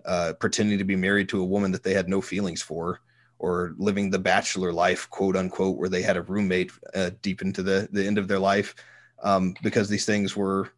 uh, 0.05 0.33
pretending 0.39 0.79
to 0.79 0.85
be 0.85 0.97
married 0.97 1.29
to 1.29 1.41
a 1.41 1.45
woman 1.45 1.73
that 1.73 1.83
they 1.83 1.95
had 1.95 2.09
no 2.09 2.21
feelings 2.21 2.63
for? 2.63 3.01
Or 3.39 3.75
living 3.79 4.11
the 4.11 4.19
bachelor 4.19 4.73
life, 4.73 5.09
quote 5.11 5.37
unquote, 5.37 5.77
where 5.77 5.89
they 5.89 6.03
had 6.03 6.17
a 6.17 6.23
roommate 6.23 6.73
uh, 6.95 7.11
deep 7.23 7.43
into 7.43 7.63
the 7.63 7.89
the 7.93 8.07
end 8.07 8.19
of 8.19 8.29
their 8.29 8.39
life, 8.39 8.75
um, 9.23 9.55
because 9.63 9.89
these 9.89 10.07
things 10.07 10.37
were 10.37 10.71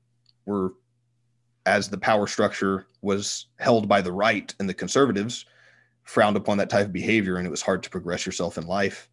were 0.45 0.75
as 1.65 1.89
the 1.89 1.99
power 1.99 2.27
structure 2.27 2.87
was 3.03 3.47
held 3.59 3.89
by 3.89 4.01
the 4.01 4.13
right 4.13 4.55
and 4.61 4.69
the 4.69 4.75
conservatives 4.75 5.45
frowned 6.05 6.37
upon 6.37 6.59
that 6.59 6.71
type 6.71 6.87
of 6.87 6.93
behavior, 6.93 7.37
and 7.37 7.47
it 7.47 7.51
was 7.51 7.63
hard 7.63 7.83
to 7.83 7.91
progress 7.91 8.25
yourself 8.25 8.59
in 8.59 8.67
life. 8.67 9.09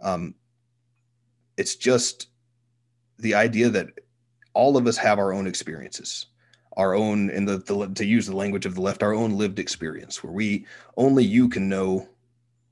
Um, 0.00 0.34
it's 1.56 1.76
just 1.76 2.28
the 3.18 3.34
idea 3.34 3.68
that 3.68 3.88
all 4.54 4.76
of 4.76 4.86
us 4.86 4.96
have 4.96 5.18
our 5.18 5.32
own 5.32 5.46
experiences 5.46 6.26
our 6.76 6.94
own 6.94 7.30
in 7.30 7.44
the, 7.44 7.58
the, 7.58 7.88
to 7.94 8.04
use 8.04 8.26
the 8.26 8.36
language 8.36 8.66
of 8.66 8.74
the 8.74 8.80
left 8.80 9.02
our 9.02 9.14
own 9.14 9.36
lived 9.36 9.58
experience 9.58 10.22
where 10.22 10.32
we 10.32 10.66
only 10.96 11.24
you 11.24 11.48
can 11.48 11.68
know 11.68 12.08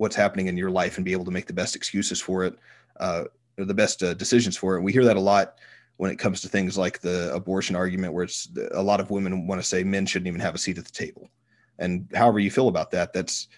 what's 0.01 0.17
happening 0.17 0.47
in 0.47 0.57
your 0.57 0.71
life 0.71 0.97
and 0.97 1.05
be 1.05 1.13
able 1.13 1.27
to 1.27 1.31
make 1.31 1.47
the 1.47 1.53
best 1.53 1.77
excuses 1.77 2.23
for 2.23 2.43
it, 2.43 2.55
uh, 3.01 3.25
or 3.59 3.67
the 3.67 3.75
best 3.75 4.03
uh, 4.03 4.15
decisions 4.15 4.57
for 4.57 4.73
it. 4.73 4.79
And 4.79 4.85
we 4.87 4.93
hear 4.93 5.05
that 5.05 5.19
a 5.19 5.21
lot 5.21 5.59
when 5.99 6.11
it 6.11 6.19
comes 6.19 6.41
to 6.41 6.49
things 6.49 6.79
like 6.79 7.01
the 7.01 7.31
abortion 7.35 7.77
argument, 7.77 8.15
where 8.15 8.25
it's 8.25 8.49
a 8.73 8.83
lot 8.83 9.01
of 9.01 9.11
women 9.11 9.47
want 9.47 9.61
to 9.61 9.67
say 9.67 9.85
men 9.85 10.07
shouldn't 10.07 10.29
even 10.29 10.41
have 10.41 10.55
a 10.55 10.59
seat 10.59 10.79
at 10.79 10.87
the 10.87 10.91
table. 10.91 11.29
And 11.79 12.09
however 12.15 12.39
you 12.39 12.51
feel 12.51 12.69
about 12.69 12.91
that, 12.93 13.13
that's 13.13 13.49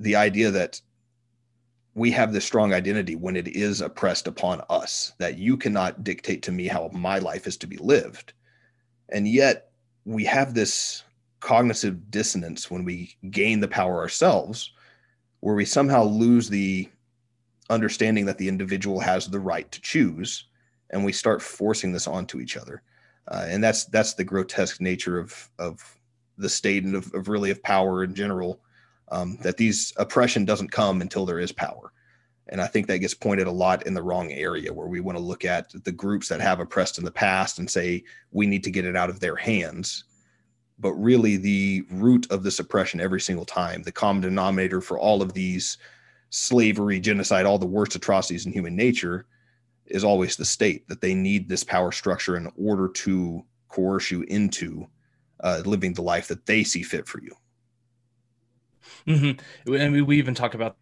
the 0.00 0.16
idea 0.16 0.50
that 0.50 0.80
we 1.94 2.10
have 2.10 2.32
this 2.32 2.44
strong 2.44 2.74
identity 2.74 3.14
when 3.14 3.36
it 3.36 3.46
is 3.46 3.80
oppressed 3.80 4.26
upon 4.26 4.60
us, 4.68 5.12
that 5.18 5.38
you 5.38 5.56
cannot 5.56 6.02
dictate 6.02 6.42
to 6.42 6.52
me 6.52 6.66
how 6.66 6.90
my 6.92 7.20
life 7.20 7.46
is 7.46 7.56
to 7.58 7.68
be 7.68 7.76
lived. 7.76 8.32
And 9.10 9.28
yet 9.28 9.70
we 10.04 10.24
have 10.24 10.52
this 10.52 11.04
cognitive 11.38 12.10
dissonance 12.10 12.72
when 12.72 12.84
we 12.84 13.14
gain 13.30 13.60
the 13.60 13.68
power 13.68 14.00
ourselves 14.00 14.72
where 15.44 15.54
we 15.54 15.66
somehow 15.66 16.02
lose 16.02 16.48
the 16.48 16.88
understanding 17.68 18.24
that 18.24 18.38
the 18.38 18.48
individual 18.48 18.98
has 18.98 19.26
the 19.26 19.38
right 19.38 19.70
to 19.70 19.78
choose 19.82 20.46
and 20.88 21.04
we 21.04 21.12
start 21.12 21.42
forcing 21.42 21.92
this 21.92 22.08
onto 22.08 22.40
each 22.40 22.56
other. 22.56 22.80
Uh, 23.28 23.44
and 23.48 23.62
that's 23.62 23.84
that's 23.84 24.14
the 24.14 24.24
grotesque 24.24 24.80
nature 24.80 25.18
of 25.18 25.50
of 25.58 25.98
the 26.38 26.48
state 26.48 26.84
and 26.84 26.94
of, 26.94 27.12
of 27.12 27.28
really 27.28 27.50
of 27.50 27.62
power 27.62 28.04
in 28.04 28.14
general 28.14 28.58
um, 29.12 29.36
that 29.42 29.58
these 29.58 29.92
oppression 29.98 30.46
doesn't 30.46 30.72
come 30.72 31.02
until 31.02 31.26
there 31.26 31.38
is 31.38 31.52
power. 31.52 31.92
And 32.48 32.58
i 32.58 32.66
think 32.66 32.86
that 32.86 33.00
gets 33.00 33.12
pointed 33.12 33.46
a 33.46 33.50
lot 33.64 33.86
in 33.86 33.92
the 33.92 34.02
wrong 34.02 34.32
area 34.32 34.72
where 34.72 34.88
we 34.88 35.00
want 35.00 35.18
to 35.18 35.24
look 35.24 35.44
at 35.44 35.70
the 35.84 35.92
groups 35.92 36.26
that 36.28 36.40
have 36.40 36.58
oppressed 36.58 36.96
in 36.96 37.04
the 37.04 37.10
past 37.10 37.58
and 37.58 37.70
say 37.70 38.02
we 38.32 38.46
need 38.46 38.64
to 38.64 38.70
get 38.70 38.86
it 38.86 38.96
out 38.96 39.10
of 39.10 39.20
their 39.20 39.36
hands 39.36 40.04
but 40.78 40.92
really 40.94 41.36
the 41.36 41.84
root 41.90 42.26
of 42.30 42.42
the 42.42 42.50
suppression 42.50 43.00
every 43.00 43.20
single 43.20 43.44
time, 43.44 43.82
the 43.82 43.92
common 43.92 44.22
denominator 44.22 44.80
for 44.80 44.98
all 44.98 45.22
of 45.22 45.32
these 45.32 45.78
slavery, 46.30 46.98
genocide, 46.98 47.46
all 47.46 47.58
the 47.58 47.66
worst 47.66 47.94
atrocities 47.94 48.46
in 48.46 48.52
human 48.52 48.74
nature 48.74 49.26
is 49.86 50.02
always 50.02 50.36
the 50.36 50.44
state, 50.44 50.88
that 50.88 51.00
they 51.00 51.14
need 51.14 51.48
this 51.48 51.62
power 51.62 51.92
structure 51.92 52.36
in 52.36 52.50
order 52.56 52.88
to 52.88 53.44
coerce 53.68 54.10
you 54.10 54.22
into 54.22 54.86
uh, 55.40 55.62
living 55.64 55.92
the 55.92 56.02
life 56.02 56.26
that 56.28 56.46
they 56.46 56.64
see 56.64 56.82
fit 56.82 57.06
for 57.06 57.20
you. 57.22 57.34
Mm-hmm. 59.06 59.74
And 59.74 59.92
we, 59.92 60.02
we 60.02 60.18
even 60.18 60.34
talk 60.34 60.54
about 60.54 60.76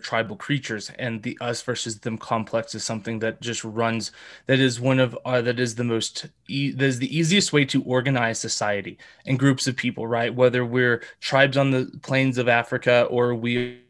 tribal 0.00 0.36
creatures 0.36 0.90
and 0.98 1.22
the 1.22 1.36
us 1.40 1.62
versus 1.62 2.00
them 2.00 2.18
complex 2.18 2.74
is 2.74 2.84
something 2.84 3.18
that 3.18 3.40
just 3.40 3.64
runs 3.64 4.12
that 4.46 4.60
is 4.60 4.80
one 4.80 5.00
of 5.00 5.18
uh, 5.24 5.40
that 5.40 5.58
is 5.58 5.74
the 5.74 5.84
most 5.84 6.26
e- 6.48 6.70
that 6.70 6.84
is 6.84 6.98
the 6.98 7.16
easiest 7.16 7.52
way 7.52 7.64
to 7.64 7.82
organize 7.84 8.38
society 8.38 8.98
and 9.26 9.38
groups 9.38 9.66
of 9.66 9.76
people 9.76 10.06
right 10.06 10.34
whether 10.34 10.64
we're 10.64 11.02
tribes 11.20 11.56
on 11.56 11.70
the 11.70 11.90
plains 12.02 12.38
of 12.38 12.48
africa 12.48 13.04
or 13.10 13.34
we 13.34 13.80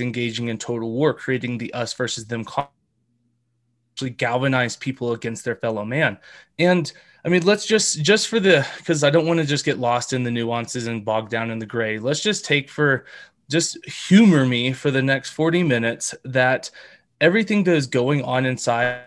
engaging 0.00 0.48
in 0.48 0.58
total 0.58 0.90
war 0.90 1.14
creating 1.14 1.58
the 1.58 1.72
us 1.74 1.92
versus 1.94 2.26
them 2.26 2.44
actually 3.94 4.10
galvanize 4.10 4.76
people 4.76 5.12
against 5.12 5.44
their 5.44 5.56
fellow 5.56 5.84
man 5.84 6.18
and 6.58 6.92
I 7.24 7.28
mean, 7.28 7.44
let's 7.44 7.66
just 7.66 8.02
just 8.02 8.26
for 8.26 8.40
the 8.40 8.66
because 8.78 9.04
I 9.04 9.10
don't 9.10 9.26
want 9.26 9.38
to 9.38 9.46
just 9.46 9.64
get 9.64 9.78
lost 9.78 10.12
in 10.12 10.24
the 10.24 10.30
nuances 10.30 10.88
and 10.88 11.04
bogged 11.04 11.30
down 11.30 11.50
in 11.52 11.60
the 11.60 11.66
gray. 11.66 11.98
Let's 11.98 12.20
just 12.20 12.44
take 12.44 12.68
for 12.68 13.04
just 13.52 13.84
humor 13.86 14.44
me 14.46 14.72
for 14.72 14.90
the 14.90 15.02
next 15.02 15.30
40 15.30 15.62
minutes 15.62 16.14
that 16.24 16.70
everything 17.20 17.62
that 17.64 17.74
is 17.74 17.86
going 17.86 18.24
on 18.24 18.46
inside 18.46 19.04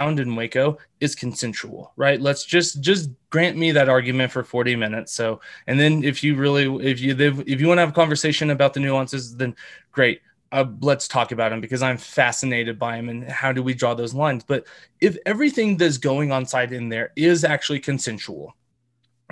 in 0.00 0.34
Waco 0.34 0.78
is 1.00 1.14
consensual, 1.14 1.92
right? 1.96 2.20
Let's 2.20 2.44
just 2.44 2.80
just 2.80 3.10
grant 3.30 3.56
me 3.56 3.70
that 3.72 3.88
argument 3.88 4.32
for 4.32 4.42
40 4.42 4.74
minutes. 4.74 5.12
So, 5.12 5.40
and 5.68 5.78
then 5.78 6.02
if 6.02 6.24
you 6.24 6.34
really 6.34 6.64
if 6.84 7.00
you 7.00 7.14
if 7.46 7.60
you 7.60 7.68
want 7.68 7.78
to 7.78 7.82
have 7.82 7.90
a 7.90 7.92
conversation 7.92 8.50
about 8.50 8.74
the 8.74 8.80
nuances, 8.80 9.36
then 9.36 9.54
great. 9.92 10.20
Uh, 10.50 10.66
let's 10.80 11.08
talk 11.08 11.32
about 11.32 11.50
them 11.50 11.60
because 11.60 11.82
I'm 11.82 11.96
fascinated 11.96 12.78
by 12.78 12.96
them 12.96 13.08
and 13.08 13.24
how 13.24 13.52
do 13.52 13.62
we 13.62 13.72
draw 13.72 13.94
those 13.94 14.12
lines. 14.12 14.44
But 14.44 14.66
if 15.00 15.16
everything 15.24 15.78
that's 15.78 15.96
going 15.96 16.30
on 16.30 16.44
side 16.44 16.72
in 16.72 16.90
there 16.90 17.12
is 17.16 17.44
actually 17.44 17.80
consensual, 17.80 18.54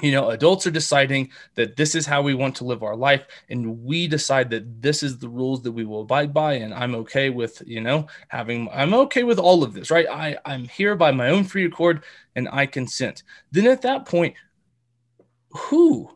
you 0.02 0.12
know 0.12 0.30
adults 0.30 0.66
are 0.66 0.70
deciding 0.70 1.30
that 1.54 1.76
this 1.76 1.94
is 1.94 2.06
how 2.06 2.22
we 2.22 2.34
want 2.34 2.54
to 2.56 2.64
live 2.64 2.82
our 2.82 2.96
life 2.96 3.26
and 3.48 3.84
we 3.84 4.06
decide 4.06 4.50
that 4.50 4.82
this 4.82 5.02
is 5.02 5.18
the 5.18 5.28
rules 5.28 5.62
that 5.62 5.72
we 5.72 5.84
will 5.84 6.02
abide 6.02 6.32
by 6.32 6.54
and 6.54 6.72
i'm 6.74 6.94
okay 6.94 7.30
with 7.30 7.62
you 7.66 7.80
know 7.80 8.06
having 8.28 8.68
i'm 8.72 8.94
okay 8.94 9.22
with 9.22 9.38
all 9.38 9.62
of 9.62 9.74
this 9.74 9.90
right? 9.90 10.06
I 10.08 10.38
i'm 10.44 10.64
here 10.64 10.96
by 10.96 11.10
my 11.10 11.28
own 11.30 11.44
free 11.44 11.64
accord 11.64 12.02
and 12.36 12.48
i 12.52 12.66
consent. 12.66 13.22
Then 13.50 13.66
at 13.66 13.82
that 13.82 14.06
point 14.06 14.34
who 15.50 16.10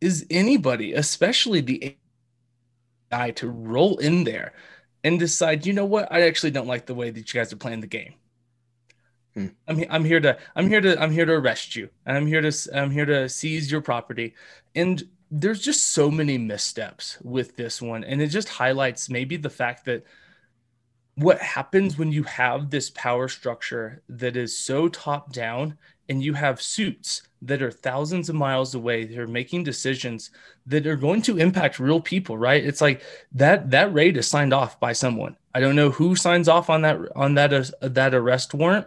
is 0.00 0.26
anybody 0.30 0.92
especially 0.94 1.60
the 1.60 1.96
guy 3.10 3.30
to 3.30 3.48
roll 3.48 3.98
in 3.98 4.24
there 4.24 4.52
and 5.04 5.18
decide 5.18 5.66
you 5.66 5.72
know 5.72 5.84
what? 5.84 6.10
I 6.10 6.22
actually 6.22 6.50
don't 6.50 6.66
like 6.66 6.86
the 6.86 6.94
way 6.94 7.10
that 7.10 7.32
you 7.32 7.40
guys 7.40 7.52
are 7.52 7.56
playing 7.56 7.80
the 7.80 7.86
game 7.86 8.14
Hmm. 9.34 9.46
I'm 9.66 9.84
I'm 9.88 10.04
here 10.04 10.20
to 10.20 10.38
I'm 10.54 10.68
here 10.68 10.80
to 10.80 11.00
I'm 11.00 11.10
here 11.10 11.24
to 11.24 11.32
arrest 11.32 11.74
you. 11.74 11.88
I'm 12.06 12.26
here 12.26 12.42
to 12.42 12.52
I'm 12.74 12.90
here 12.90 13.06
to 13.06 13.28
seize 13.28 13.70
your 13.70 13.80
property. 13.80 14.34
And 14.74 15.02
there's 15.34 15.62
just 15.62 15.90
so 15.90 16.10
many 16.10 16.36
missteps 16.36 17.16
with 17.22 17.56
this 17.56 17.80
one 17.80 18.04
and 18.04 18.20
it 18.20 18.26
just 18.26 18.50
highlights 18.50 19.08
maybe 19.08 19.38
the 19.38 19.48
fact 19.48 19.86
that 19.86 20.04
what 21.14 21.38
happens 21.38 21.96
when 21.96 22.12
you 22.12 22.22
have 22.22 22.68
this 22.68 22.90
power 22.90 23.28
structure 23.28 24.02
that 24.10 24.36
is 24.36 24.56
so 24.56 24.88
top 24.88 25.32
down 25.32 25.78
and 26.10 26.22
you 26.22 26.34
have 26.34 26.60
suits 26.60 27.22
that 27.40 27.62
are 27.62 27.70
thousands 27.70 28.28
of 28.28 28.34
miles 28.34 28.74
away 28.74 29.04
that 29.04 29.18
are 29.18 29.26
making 29.26 29.64
decisions 29.64 30.30
that 30.66 30.86
are 30.86 30.96
going 30.96 31.22
to 31.22 31.38
impact 31.38 31.78
real 31.80 32.00
people 32.00 32.36
right 32.36 32.62
it's 32.62 32.82
like 32.82 33.00
that 33.32 33.70
that 33.70 33.92
raid 33.94 34.18
is 34.18 34.28
signed 34.28 34.52
off 34.52 34.78
by 34.80 34.92
someone 34.92 35.34
i 35.54 35.60
don't 35.60 35.76
know 35.76 35.90
who 35.90 36.14
signs 36.14 36.46
off 36.46 36.68
on 36.68 36.82
that 36.82 36.98
on 37.16 37.34
that 37.34 37.54
uh, 37.54 37.88
that 37.88 38.12
arrest 38.12 38.52
warrant 38.52 38.86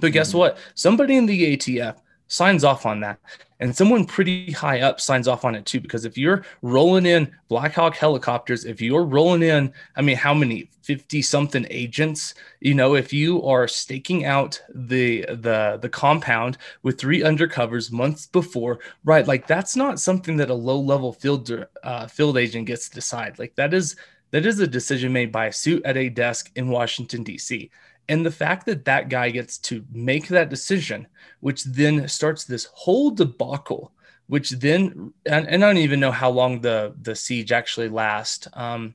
but 0.00 0.12
guess 0.12 0.30
mm-hmm. 0.30 0.38
what? 0.38 0.58
Somebody 0.74 1.16
in 1.16 1.26
the 1.26 1.56
ATF 1.56 1.96
signs 2.32 2.64
off 2.64 2.86
on 2.86 3.00
that. 3.00 3.18
And 3.60 3.76
someone 3.76 4.06
pretty 4.06 4.50
high 4.50 4.80
up 4.80 5.00
signs 5.00 5.28
off 5.28 5.44
on 5.44 5.54
it 5.54 5.66
too. 5.66 5.80
Because 5.80 6.04
if 6.04 6.18
you're 6.18 6.44
rolling 6.62 7.06
in 7.06 7.30
Black 7.46 7.74
Hawk 7.74 7.94
helicopters, 7.94 8.64
if 8.64 8.80
you're 8.80 9.04
rolling 9.04 9.42
in, 9.42 9.72
I 9.94 10.02
mean, 10.02 10.16
how 10.16 10.34
many 10.34 10.68
50 10.82 11.22
something 11.22 11.64
agents, 11.70 12.34
you 12.58 12.74
know, 12.74 12.96
if 12.96 13.12
you 13.12 13.40
are 13.44 13.68
staking 13.68 14.24
out 14.24 14.60
the 14.74 15.24
the 15.28 15.78
the 15.80 15.88
compound 15.88 16.58
with 16.82 16.98
three 16.98 17.20
undercovers 17.20 17.92
months 17.92 18.26
before, 18.26 18.80
right? 19.04 19.28
Like 19.28 19.46
that's 19.46 19.76
not 19.76 20.00
something 20.00 20.36
that 20.38 20.50
a 20.50 20.54
low 20.54 20.80
level 20.80 21.12
field 21.12 21.66
uh, 21.84 22.08
field 22.08 22.36
agent 22.36 22.66
gets 22.66 22.88
to 22.88 22.96
decide. 22.96 23.38
Like 23.38 23.54
that 23.54 23.72
is 23.72 23.94
that 24.32 24.44
is 24.44 24.58
a 24.58 24.66
decision 24.66 25.12
made 25.12 25.30
by 25.30 25.46
a 25.46 25.52
suit 25.52 25.84
at 25.84 25.96
a 25.96 26.08
desk 26.08 26.50
in 26.56 26.68
Washington 26.68 27.22
D.C. 27.22 27.70
And 28.08 28.26
the 28.26 28.30
fact 28.30 28.66
that 28.66 28.84
that 28.84 29.08
guy 29.08 29.30
gets 29.30 29.58
to 29.58 29.84
make 29.92 30.28
that 30.28 30.50
decision, 30.50 31.06
which 31.40 31.64
then 31.64 32.08
starts 32.08 32.44
this 32.44 32.68
whole 32.72 33.10
debacle, 33.10 33.92
which 34.26 34.50
then, 34.50 35.12
and, 35.26 35.48
and 35.48 35.64
I 35.64 35.68
don't 35.68 35.78
even 35.78 36.00
know 36.00 36.10
how 36.10 36.30
long 36.30 36.60
the, 36.60 36.94
the 37.02 37.14
siege 37.14 37.52
actually 37.52 37.88
lasts. 37.88 38.48
Um, 38.54 38.94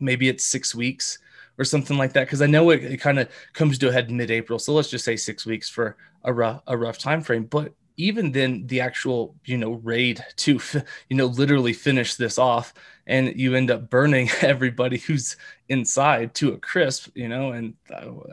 maybe 0.00 0.28
it's 0.28 0.44
six 0.44 0.74
weeks 0.74 1.18
or 1.58 1.64
something 1.64 1.98
like 1.98 2.12
that. 2.14 2.28
Cause 2.28 2.42
I 2.42 2.46
know 2.46 2.70
it, 2.70 2.84
it 2.84 2.98
kind 2.98 3.18
of 3.18 3.28
comes 3.52 3.78
to 3.78 3.88
a 3.88 3.92
head 3.92 4.10
mid 4.10 4.30
April. 4.30 4.58
So 4.58 4.72
let's 4.72 4.90
just 4.90 5.04
say 5.04 5.16
six 5.16 5.44
weeks 5.44 5.68
for 5.68 5.96
a 6.24 6.32
rough, 6.32 6.62
a 6.66 6.76
rough 6.76 6.98
time 6.98 7.22
frame. 7.22 7.44
But 7.44 7.72
even 7.96 8.32
then 8.32 8.66
the 8.66 8.80
actual 8.80 9.34
you 9.44 9.58
know 9.58 9.72
raid 9.72 10.24
to 10.36 10.60
you 11.08 11.16
know 11.16 11.26
literally 11.26 11.72
finish 11.72 12.14
this 12.14 12.38
off 12.38 12.74
and 13.06 13.38
you 13.38 13.54
end 13.54 13.70
up 13.70 13.90
burning 13.90 14.28
everybody 14.40 14.98
who's 14.98 15.36
inside 15.68 16.34
to 16.34 16.52
a 16.52 16.58
crisp 16.58 17.08
you 17.14 17.28
know 17.28 17.52
and 17.52 17.74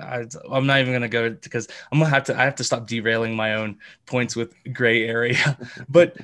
I, 0.02 0.26
am 0.52 0.68
not 0.68 0.80
even 0.80 1.02
to 1.02 1.08
go 1.08 1.30
because 1.30 1.68
i'm 1.92 2.00
to 2.00 2.06
have 2.06 2.24
to 2.26 2.40
i 2.40 2.44
have 2.44 2.56
to 2.56 2.64
stop 2.64 2.88
derailing 2.88 3.36
my 3.36 3.56
own 3.56 3.78
points 4.06 4.36
with 4.36 4.54
gray 4.74 5.08
area. 5.08 5.58
But 5.90 6.18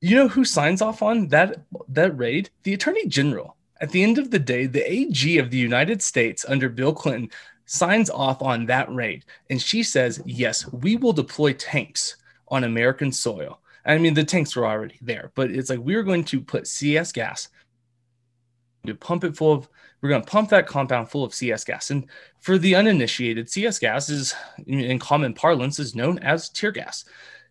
you 0.00 0.16
know 0.16 0.28
who 0.28 0.44
signs 0.44 0.82
off 0.82 1.02
on 1.02 1.28
that 1.28 1.62
that 1.88 2.16
raid? 2.16 2.50
The 2.64 2.74
attorney 2.74 3.06
general. 3.06 3.56
At 3.80 3.90
the 3.90 4.02
end 4.02 4.18
of 4.18 4.30
the 4.30 4.38
day 4.38 4.66
the 4.66 4.84
ag 4.88 5.38
of 5.38 5.50
the 5.50 5.58
united 5.58 6.02
states 6.02 6.44
under 6.48 6.68
bill 6.68 6.92
clinton 6.92 7.30
signs 7.66 8.10
off 8.10 8.42
on 8.42 8.66
that 8.66 8.92
raid 8.92 9.24
and 9.50 9.60
she 9.60 9.82
says 9.82 10.22
yes 10.24 10.70
we 10.72 10.96
will 10.96 11.12
deploy 11.12 11.52
tanks 11.54 12.16
on 12.52 12.64
American 12.64 13.10
soil. 13.10 13.58
I 13.84 13.98
mean, 13.98 14.14
the 14.14 14.22
tanks 14.22 14.54
were 14.54 14.66
already 14.66 14.98
there, 15.00 15.32
but 15.34 15.50
it's 15.50 15.70
like 15.70 15.80
we're 15.80 16.04
going 16.04 16.22
to 16.24 16.40
put 16.40 16.68
CS 16.68 17.10
gas 17.10 17.48
to 18.86 18.94
pump 18.94 19.24
it 19.24 19.36
full 19.36 19.52
of. 19.52 19.68
We're 20.00 20.08
going 20.08 20.22
to 20.22 20.30
pump 20.30 20.50
that 20.50 20.66
compound 20.66 21.10
full 21.10 21.22
of 21.22 21.32
CS 21.32 21.64
gas. 21.64 21.90
And 21.90 22.06
for 22.40 22.58
the 22.58 22.74
uninitiated, 22.74 23.48
CS 23.48 23.78
gas 23.78 24.08
is, 24.08 24.34
in 24.66 24.98
common 24.98 25.32
parlance, 25.32 25.78
is 25.78 25.94
known 25.94 26.18
as 26.18 26.48
tear 26.48 26.72
gas. 26.72 27.04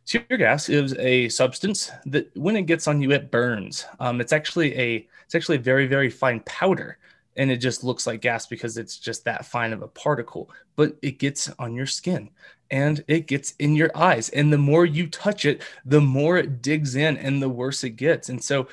Tear 0.06 0.26
gas 0.38 0.68
is 0.68 0.94
a 0.98 1.30
substance 1.30 1.92
that, 2.08 2.30
when 2.36 2.58
it 2.58 2.64
gets 2.64 2.88
on 2.88 3.02
you, 3.02 3.12
it 3.12 3.32
burns. 3.32 3.86
Um, 4.02 4.20
it's 4.20 4.34
actually 4.34 4.78
a 4.78 5.08
it's 5.26 5.36
actually 5.36 5.58
a 5.58 5.62
very 5.62 5.88
very 5.88 6.10
fine 6.10 6.42
powder 6.42 6.98
and 7.38 7.50
it 7.50 7.58
just 7.58 7.86
looks 7.86 8.06
like 8.06 8.20
gas 8.20 8.46
because 8.48 8.78
it's 8.78 8.98
just 8.98 9.24
that 9.24 9.46
fine 9.46 9.72
of 9.72 9.82
a 9.82 9.88
particle 9.88 10.50
but 10.76 10.98
it 11.02 11.20
gets 11.20 11.50
on 11.58 11.74
your 11.74 11.86
skin 11.86 12.30
and 12.72 13.04
it 13.08 13.28
gets 13.28 13.54
in 13.60 13.76
your 13.76 13.92
eyes. 13.96 14.30
And 14.30 14.52
the 14.52 14.58
more 14.58 14.86
you 14.86 15.08
touch 15.08 15.46
it, 15.46 15.62
the 15.86 16.02
more 16.02 16.38
it 16.38 16.62
digs 16.62 16.96
in 16.96 17.18
and 17.18 17.42
the 17.42 17.50
worse 17.50 17.84
it 17.84 17.92
gets. 17.92 18.30
And 18.30 18.42
so, 18.42 18.68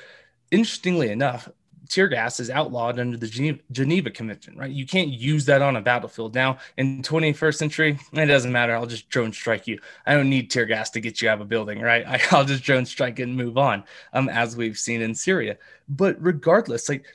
interestingly 0.51 1.11
enough, 1.11 1.49
tear 1.89 2.07
gas 2.07 2.39
is 2.39 2.49
outlawed 2.49 2.99
under 2.99 3.17
the 3.17 3.27
Geneva, 3.27 3.59
Geneva, 3.71 4.11
Convention, 4.11 4.55
right? 4.55 4.71
You 4.71 4.85
can't 4.85 5.09
use 5.09 5.45
that 5.45 5.61
on 5.61 5.75
a 5.75 5.81
battlefield. 5.81 6.35
Now, 6.35 6.59
in 6.77 7.01
21st 7.01 7.55
century, 7.55 7.99
it 8.13 8.25
doesn't 8.27 8.51
matter. 8.51 8.75
I'll 8.75 8.85
just 8.85 9.09
drone 9.09 9.33
strike 9.33 9.67
you. 9.67 9.79
I 10.05 10.13
don't 10.13 10.29
need 10.29 10.51
tear 10.51 10.65
gas 10.65 10.91
to 10.91 11.01
get 11.01 11.21
you 11.21 11.29
out 11.29 11.35
of 11.35 11.41
a 11.41 11.45
building, 11.45 11.81
right? 11.81 12.05
I, 12.31 12.37
will 12.37 12.45
just 12.45 12.63
drone 12.63 12.85
strike 12.85 13.19
and 13.19 13.35
move 13.35 13.57
on, 13.57 13.83
um, 14.13 14.29
as 14.29 14.55
we've 14.55 14.77
seen 14.77 15.01
in 15.01 15.15
Syria. 15.15 15.57
But 15.89 16.15
regardless, 16.21 16.87
like, 16.87 17.05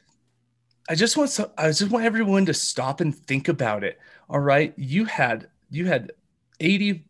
I 0.89 0.95
just 0.95 1.17
want 1.17 1.31
so, 1.31 1.51
I 1.57 1.69
just 1.69 1.91
want 1.91 2.05
everyone 2.05 2.45
to 2.47 2.55
stop 2.55 3.01
and 3.01 3.17
think 3.17 3.49
about 3.49 3.85
it. 3.85 3.99
All 4.29 4.41
right, 4.41 4.75
you 4.77 5.07
had 5.07 5.49
you 5.71 5.87
had 5.87 6.13
80 6.61 7.05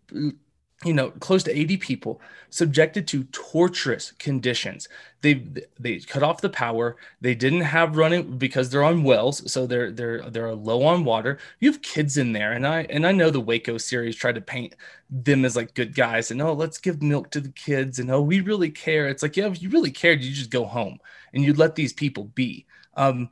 you 0.85 0.93
know 0.93 1.11
close 1.13 1.43
to 1.45 1.57
80 1.57 1.77
people 1.79 2.21
subjected 2.51 3.07
to 3.09 3.25
torturous 3.25 4.13
conditions. 4.19 4.89
They 5.23 5.47
they 5.79 5.99
cut 6.01 6.23
off 6.23 6.41
the 6.41 6.49
power. 6.51 6.97
They 7.21 7.35
didn't 7.35 7.63
have 7.63 7.97
running 7.97 8.39
because 8.39 8.71
they're 8.71 8.85
on 8.85 9.03
wells 9.03 9.51
so 9.51 9.67
they're 9.67 9.91
they're 9.91 10.29
they're 10.31 10.55
low 10.55 10.85
on 10.85 11.05
water. 11.05 11.39
You 11.61 11.71
have 11.73 11.83
kids 11.83 12.17
in 12.17 12.33
there 12.33 12.53
and 12.53 12.67
i 12.67 12.83
and 12.91 13.07
i 13.07 13.13
know 13.13 13.31
the 13.31 13.41
waco 13.41 13.79
series 13.79 14.17
tried 14.17 14.35
to 14.37 14.41
paint 14.41 14.75
them 15.11 15.45
as 15.45 15.57
like 15.57 15.75
good 15.75 15.95
guys 15.95 16.31
and 16.31 16.43
oh 16.43 16.53
let's 16.53 16.79
give 16.79 17.03
milk 17.03 17.31
to 17.31 17.41
the 17.41 17.51
kids 17.51 17.99
and 17.99 18.11
oh 18.11 18.21
we 18.23 18.41
really 18.41 18.71
care. 18.71 19.09
It's 19.09 19.23
like 19.23 19.37
yeah 19.37 19.47
if 19.47 19.63
you 19.63 19.69
really 19.71 19.91
cared 19.91 20.23
you 20.23 20.33
just 20.33 20.51
go 20.51 20.65
home 20.65 20.99
and 21.33 21.45
you'd 21.45 21.59
let 21.59 21.75
these 21.75 21.93
people 21.93 22.25
be. 22.35 22.67
Um 22.97 23.31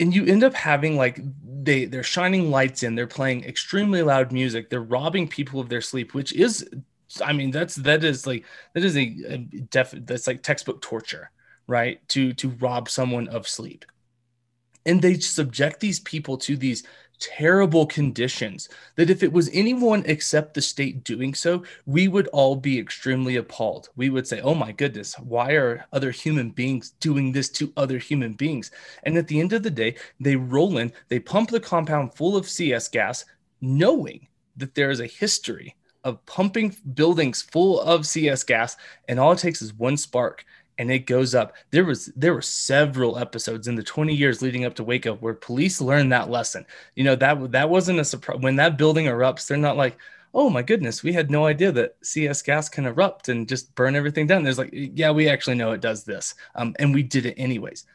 and 0.00 0.14
you 0.14 0.24
end 0.26 0.44
up 0.44 0.54
having 0.54 0.96
like 0.96 1.20
they 1.62 1.84
they're 1.86 2.02
shining 2.02 2.50
lights 2.50 2.82
in 2.82 2.94
they're 2.94 3.06
playing 3.06 3.44
extremely 3.44 4.02
loud 4.02 4.32
music 4.32 4.70
they're 4.70 4.80
robbing 4.82 5.26
people 5.28 5.60
of 5.60 5.68
their 5.68 5.80
sleep 5.80 6.14
which 6.14 6.32
is 6.32 6.68
i 7.24 7.32
mean 7.32 7.50
that's 7.50 7.76
that 7.76 8.04
is 8.04 8.26
like 8.26 8.44
that 8.74 8.84
is 8.84 8.96
a, 8.96 9.16
a 9.28 9.38
def 9.38 9.92
that's 9.92 10.26
like 10.26 10.42
textbook 10.42 10.80
torture 10.80 11.30
right? 11.66 12.06
To 12.10 12.32
to 12.34 12.50
rob 12.50 12.88
someone 12.88 13.28
of 13.28 13.48
sleep. 13.48 13.84
And 14.84 15.02
they 15.02 15.14
subject 15.14 15.80
these 15.80 16.00
people 16.00 16.38
to 16.38 16.56
these 16.56 16.84
terrible 17.20 17.86
conditions 17.86 18.68
that 18.96 19.10
if 19.10 19.22
it 19.22 19.32
was 19.32 19.50
anyone 19.52 20.02
except 20.06 20.54
the 20.54 20.62
state 20.62 21.04
doing 21.04 21.34
so, 21.34 21.62
we 21.86 22.08
would 22.08 22.28
all 22.28 22.56
be 22.56 22.78
extremely 22.78 23.36
appalled. 23.36 23.88
We 23.96 24.10
would 24.10 24.26
say, 24.26 24.40
oh 24.40 24.54
my 24.54 24.72
goodness, 24.72 25.18
why 25.18 25.52
are 25.52 25.86
other 25.92 26.10
human 26.10 26.50
beings 26.50 26.90
doing 27.00 27.32
this 27.32 27.48
to 27.50 27.72
other 27.76 27.98
human 27.98 28.34
beings? 28.34 28.70
And 29.04 29.16
at 29.16 29.28
the 29.28 29.40
end 29.40 29.52
of 29.52 29.62
the 29.62 29.70
day, 29.70 29.96
they 30.20 30.36
roll 30.36 30.78
in, 30.78 30.92
they 31.08 31.18
pump 31.18 31.50
the 31.50 31.60
compound 31.60 32.14
full 32.14 32.36
of 32.36 32.48
CS 32.48 32.88
gas, 32.88 33.24
knowing 33.60 34.28
that 34.56 34.74
there 34.74 34.90
is 34.90 35.00
a 35.00 35.06
history 35.06 35.74
of 36.04 36.24
pumping 36.26 36.76
buildings 36.94 37.42
full 37.42 37.80
of 37.80 38.06
CS 38.06 38.44
gas, 38.44 38.76
and 39.08 39.18
all 39.18 39.32
it 39.32 39.38
takes 39.38 39.60
is 39.60 39.74
one 39.74 39.96
spark 39.96 40.44
and 40.78 40.90
it 40.90 41.00
goes 41.00 41.34
up. 41.34 41.54
There 41.70 41.84
was 41.84 42.06
there 42.16 42.34
were 42.34 42.42
several 42.42 43.18
episodes 43.18 43.68
in 43.68 43.76
the 43.76 43.82
20 43.82 44.14
years 44.14 44.42
leading 44.42 44.64
up 44.64 44.74
to 44.74 44.84
Waco 44.84 45.14
where 45.14 45.34
police 45.34 45.80
learned 45.80 46.12
that 46.12 46.30
lesson. 46.30 46.66
You 46.94 47.04
know 47.04 47.16
that 47.16 47.52
that 47.52 47.70
wasn't 47.70 48.00
a 48.00 48.04
surprise 48.04 48.40
when 48.40 48.56
that 48.56 48.78
building 48.78 49.06
erupts. 49.06 49.46
They're 49.46 49.56
not 49.56 49.76
like, 49.76 49.96
oh 50.34 50.50
my 50.50 50.62
goodness, 50.62 51.02
we 51.02 51.12
had 51.12 51.30
no 51.30 51.46
idea 51.46 51.72
that 51.72 51.96
CS 52.02 52.42
gas 52.42 52.68
can 52.68 52.86
erupt 52.86 53.28
and 53.28 53.48
just 53.48 53.74
burn 53.74 53.96
everything 53.96 54.26
down. 54.26 54.42
There's 54.42 54.58
like, 54.58 54.70
yeah, 54.72 55.10
we 55.10 55.28
actually 55.28 55.56
know 55.56 55.72
it 55.72 55.80
does 55.80 56.04
this, 56.04 56.34
um, 56.54 56.74
and 56.78 56.92
we 56.94 57.02
did 57.02 57.26
it 57.26 57.34
anyways. 57.38 57.86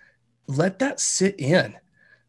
Let 0.48 0.80
that 0.80 1.00
sit 1.00 1.39
in, 1.39 1.78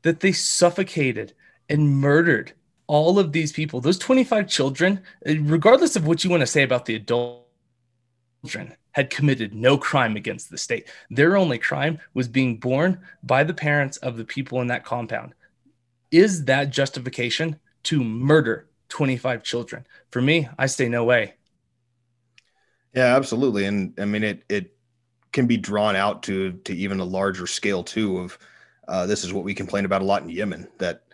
that 0.02 0.20
they 0.20 0.32
suffocated 0.32 1.32
and 1.68 1.96
murdered 1.96 2.52
all 2.86 3.18
of 3.18 3.32
these 3.32 3.52
people, 3.52 3.80
those 3.80 3.98
25 3.98 4.46
children, 4.48 5.00
regardless 5.24 5.96
of 5.96 6.06
what 6.06 6.22
you 6.22 6.28
want 6.28 6.42
to 6.42 6.46
say 6.46 6.62
about 6.62 6.84
the 6.84 6.96
adult 6.96 7.46
children 8.44 8.74
had 8.92 9.10
committed 9.10 9.54
no 9.54 9.76
crime 9.76 10.16
against 10.16 10.50
the 10.50 10.58
state. 10.58 10.88
Their 11.10 11.36
only 11.36 11.58
crime 11.58 11.98
was 12.14 12.28
being 12.28 12.58
born 12.58 13.00
by 13.22 13.44
the 13.44 13.54
parents 13.54 13.96
of 13.98 14.16
the 14.16 14.24
people 14.24 14.60
in 14.60 14.68
that 14.68 14.84
compound. 14.84 15.34
Is 16.10 16.44
that 16.44 16.70
justification 16.70 17.58
to 17.84 18.04
murder 18.04 18.68
25 18.90 19.42
children? 19.42 19.86
For 20.10 20.20
me, 20.20 20.48
I 20.58 20.66
say 20.66 20.88
no 20.88 21.04
way. 21.04 21.34
Yeah, 22.94 23.16
absolutely. 23.16 23.64
And 23.64 23.94
I 23.98 24.04
mean, 24.04 24.22
it, 24.22 24.44
it 24.50 24.76
can 25.32 25.46
be 25.46 25.56
drawn 25.56 25.96
out 25.96 26.22
to, 26.24 26.52
to 26.64 26.76
even 26.76 27.00
a 27.00 27.04
larger 27.04 27.46
scale 27.46 27.82
too 27.82 28.18
of 28.18 28.38
uh, 28.88 29.06
this 29.06 29.24
is 29.24 29.32
what 29.32 29.44
we 29.44 29.54
complain 29.54 29.84
about 29.84 30.02
a 30.02 30.04
lot 30.04 30.22
in 30.22 30.28
Yemen, 30.28 30.68
that 30.78 31.04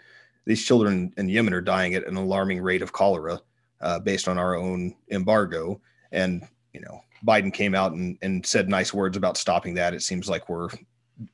these 0.46 0.64
children 0.64 1.12
in 1.16 1.28
Yemen 1.28 1.54
are 1.54 1.60
dying 1.60 1.94
at 1.94 2.06
an 2.06 2.16
alarming 2.16 2.60
rate 2.60 2.82
of 2.82 2.92
cholera 2.92 3.40
uh, 3.80 4.00
based 4.00 4.26
on 4.26 4.38
our 4.38 4.56
own 4.56 4.96
embargo. 5.10 5.80
And, 6.10 6.42
you 6.72 6.80
know, 6.80 7.00
Biden 7.26 7.52
came 7.52 7.74
out 7.74 7.92
and, 7.92 8.18
and 8.22 8.44
said 8.44 8.68
nice 8.68 8.94
words 8.94 9.16
about 9.16 9.36
stopping 9.36 9.74
that, 9.74 9.94
it 9.94 10.02
seems 10.02 10.28
like 10.28 10.48
we're 10.48 10.68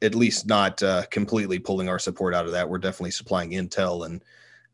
at 0.00 0.14
least 0.14 0.46
not 0.46 0.82
uh, 0.82 1.04
completely 1.10 1.58
pulling 1.58 1.88
our 1.88 1.98
support 1.98 2.34
out 2.34 2.46
of 2.46 2.52
that. 2.52 2.68
We're 2.68 2.78
definitely 2.78 3.10
supplying 3.10 3.50
intel 3.50 4.06
and 4.06 4.24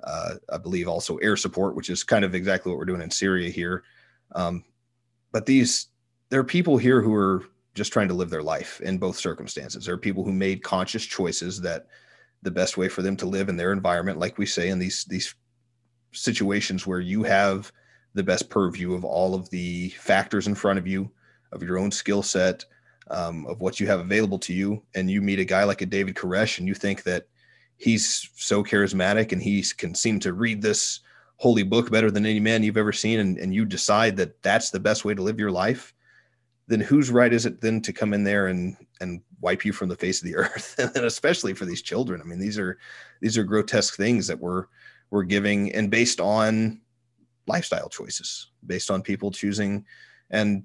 uh, 0.05 0.35
I 0.53 0.59
believe 0.59 0.89
also 0.89 1.17
air 1.19 1.37
support, 1.37 1.75
which 1.75 1.91
is 1.91 2.05
kind 2.05 2.25
of 2.25 2.35
exactly 2.35 2.71
what 2.71 2.79
we're 2.79 2.85
doing 2.85 3.03
in 3.03 3.11
Syria 3.11 3.51
here. 3.51 3.83
Um, 4.33 4.65
but 5.33 5.47
these, 5.47 5.89
there 6.29 6.41
are 6.41 6.45
people 6.45 6.77
here 6.77 7.03
who 7.03 7.15
are 7.15 7.45
just 7.75 7.93
trying 7.93 8.09
to 8.09 8.15
live 8.15 8.31
their 8.31 8.43
life 8.43 8.81
in 8.81 8.99
both 8.99 9.17
circumstances. 9.17 9.85
There 9.85 9.95
are 9.95 9.99
people 9.99 10.25
who 10.25 10.33
made 10.33 10.63
conscious 10.63 11.05
choices 11.05 11.61
that 11.61 11.87
the 12.43 12.51
best 12.51 12.77
way 12.77 12.89
for 12.89 13.03
them 13.03 13.17
to 13.17 13.27
live 13.27 13.49
in 13.49 13.57
their 13.57 13.73
environment, 13.73 14.19
like 14.19 14.39
we 14.39 14.47
say 14.47 14.69
in 14.69 14.79
these 14.79 15.05
these 15.05 15.35
situations 16.13 16.87
where 16.87 17.01
you 17.01 17.23
have 17.23 17.71
the 18.15 18.23
best 18.23 18.51
purview 18.51 18.95
of 18.95 19.05
all 19.05 19.35
of 19.35 19.49
the 19.51 19.91
factors 19.91 20.47
in 20.47 20.55
front 20.55 20.79
of 20.79 20.87
you, 20.87 21.11
of 21.53 21.63
your 21.63 21.79
own 21.79 21.91
skill 21.91 22.23
set, 22.23 22.65
um, 23.11 23.47
of 23.47 23.61
what 23.61 23.81
you 23.81 23.87
have 23.87 24.01
available 24.01 24.39
to 24.39 24.53
you. 24.53 24.83
And 24.95 25.11
you 25.11 25.21
meet 25.21 25.39
a 25.39 25.45
guy 25.45 25.65
like 25.65 25.83
a 25.83 25.87
David 25.87 26.15
Koresh 26.15 26.59
and 26.59 26.67
you 26.67 26.75
think 26.75 27.03
that 27.05 27.27
he's 27.77 28.31
so 28.37 28.63
charismatic 28.63 29.33
and 29.33 29.43
he 29.43 29.65
can 29.77 29.95
seem 29.95 30.21
to 30.21 30.33
read 30.33 30.63
this 30.63 31.01
holy 31.37 31.63
book 31.63 31.91
better 31.91 32.11
than 32.11 32.27
any 32.27 32.41
man 32.41 32.63
you've 32.63 32.77
ever 32.77 32.93
seen. 32.93 33.21
And, 33.21 33.39
and 33.39 33.55
you 33.55 33.65
decide 33.65 34.17
that 34.19 34.43
that's 34.43 34.71
the 34.71 34.81
best 34.81 35.05
way 35.05 35.15
to 35.15 35.23
live 35.23 35.41
your 35.41 35.51
life. 35.51 35.95
Then 36.69 36.81
whose 36.81 37.11
right 37.11 37.33
is 37.33 37.47
it 37.47 37.61
then 37.61 37.81
to 37.83 37.93
come 37.93 38.13
in 38.13 38.23
there 38.23 38.49
and, 38.49 38.77
and 39.01 39.23
wipe 39.41 39.65
you 39.65 39.73
from 39.73 39.89
the 39.89 39.97
face 39.97 40.21
of 40.21 40.29
the 40.29 40.37
earth? 40.37 40.75
and 40.79 41.05
especially 41.05 41.55
for 41.55 41.65
these 41.65 41.83
children. 41.83 42.21
I 42.21 42.25
mean, 42.25 42.39
these 42.39 42.59
are, 42.59 42.79
these 43.21 43.39
are 43.39 43.45
grotesque 43.45 43.97
things 43.97 44.27
that 44.27 44.39
we're, 44.39 44.67
we're 45.11 45.25
giving 45.25 45.73
and 45.73 45.91
based 45.91 46.21
on 46.21 46.81
lifestyle 47.47 47.89
choices 47.89 48.51
based 48.67 48.91
on 48.91 49.03
people 49.03 49.31
choosing. 49.31 49.85
And 50.31 50.65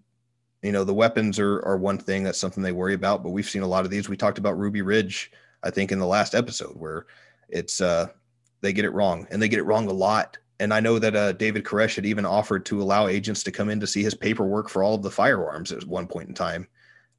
you 0.62 0.72
know 0.72 0.84
the 0.84 0.94
weapons 0.94 1.40
are 1.40 1.62
are 1.66 1.78
one 1.78 1.98
thing 1.98 2.24
that's 2.24 2.40
something 2.40 2.64
they 2.64 2.72
worry 2.72 2.96
about 2.96 3.22
but 3.22 3.30
we've 3.30 3.50
seen 3.50 3.62
a 3.62 3.68
lot 3.68 3.86
of 3.86 3.92
these. 3.92 4.10
We 4.10 4.18
talked 4.18 4.40
about 4.40 4.58
ruby 4.58 4.82
ridge 4.82 5.32
i 5.62 5.70
think 5.70 5.92
in 5.92 6.00
the 6.00 6.08
last 6.08 6.34
episode 6.34 6.76
where 6.76 7.06
it's 7.50 7.82
uh 7.82 8.08
they 8.62 8.74
get 8.74 8.86
it 8.86 8.90
wrong 8.94 9.28
and 9.30 9.40
they 9.40 9.48
get 9.48 9.60
it 9.60 9.66
wrong 9.66 9.88
a 9.88 9.94
lot. 9.94 10.40
And 10.60 10.74
i 10.74 10.80
know 10.80 10.98
that 10.98 11.16
uh 11.16 11.34
david 11.34 11.66
koresh 11.66 11.96
had 11.98 12.06
even 12.08 12.26
offered 12.26 12.66
to 12.66 12.82
allow 12.82 13.06
agents 13.06 13.44
to 13.44 13.52
come 13.52 13.70
in 13.70 13.80
to 13.80 13.86
see 13.86 14.02
his 14.02 14.16
paperwork 14.16 14.70
for 14.70 14.82
all 14.82 14.96
of 14.96 15.04
the 15.04 15.12
firearms 15.12 15.72
at 15.72 15.84
one 15.86 16.08
point 16.08 16.30
in 16.30 16.34
time 16.34 16.68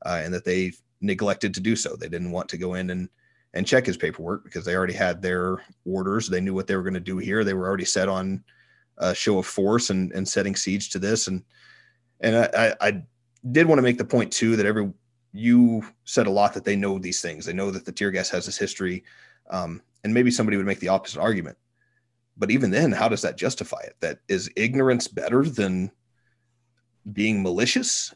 uh, 0.04 0.20
and 0.22 0.34
that 0.34 0.44
they 0.44 0.72
neglected 1.00 1.54
to 1.54 1.60
do 1.60 1.76
so. 1.76 1.96
They 1.96 2.08
didn't 2.08 2.32
want 2.32 2.48
to 2.50 2.58
go 2.58 2.74
in 2.74 2.90
and 2.90 3.08
and 3.54 3.66
check 3.66 3.86
his 3.86 3.96
paperwork 3.96 4.44
because 4.44 4.66
they 4.66 4.74
already 4.74 4.92
had 4.92 5.22
their 5.22 5.62
orders. 5.86 6.28
They 6.28 6.42
knew 6.42 6.52
what 6.52 6.66
they 6.66 6.76
were 6.76 6.82
going 6.82 6.94
to 6.94 7.00
do 7.00 7.16
here. 7.16 7.42
They 7.42 7.54
were 7.54 7.66
already 7.66 7.86
set 7.86 8.08
on 8.08 8.44
uh, 8.98 9.12
show 9.12 9.38
of 9.38 9.46
force 9.46 9.90
and, 9.90 10.12
and 10.12 10.28
setting 10.28 10.56
siege 10.56 10.90
to 10.90 10.98
this. 10.98 11.26
And 11.26 11.42
and 12.20 12.36
I, 12.36 12.74
I 12.80 13.02
did 13.50 13.66
want 13.66 13.78
to 13.78 13.82
make 13.82 13.98
the 13.98 14.04
point 14.04 14.32
too 14.32 14.56
that 14.56 14.66
every 14.66 14.92
you 15.32 15.82
said 16.04 16.26
a 16.26 16.30
lot 16.30 16.54
that 16.54 16.64
they 16.64 16.76
know 16.76 16.98
these 16.98 17.20
things. 17.20 17.44
They 17.44 17.52
know 17.52 17.70
that 17.70 17.84
the 17.84 17.92
tear 17.92 18.10
gas 18.10 18.30
has 18.30 18.46
this 18.46 18.56
history, 18.56 19.04
um, 19.50 19.82
and 20.02 20.14
maybe 20.14 20.30
somebody 20.30 20.56
would 20.56 20.66
make 20.66 20.80
the 20.80 20.88
opposite 20.88 21.20
argument. 21.20 21.58
But 22.38 22.50
even 22.50 22.70
then, 22.70 22.92
how 22.92 23.08
does 23.08 23.22
that 23.22 23.36
justify 23.36 23.80
it? 23.84 23.96
That 24.00 24.18
is 24.28 24.50
ignorance 24.56 25.08
better 25.08 25.44
than 25.44 25.90
being 27.12 27.42
malicious? 27.42 28.14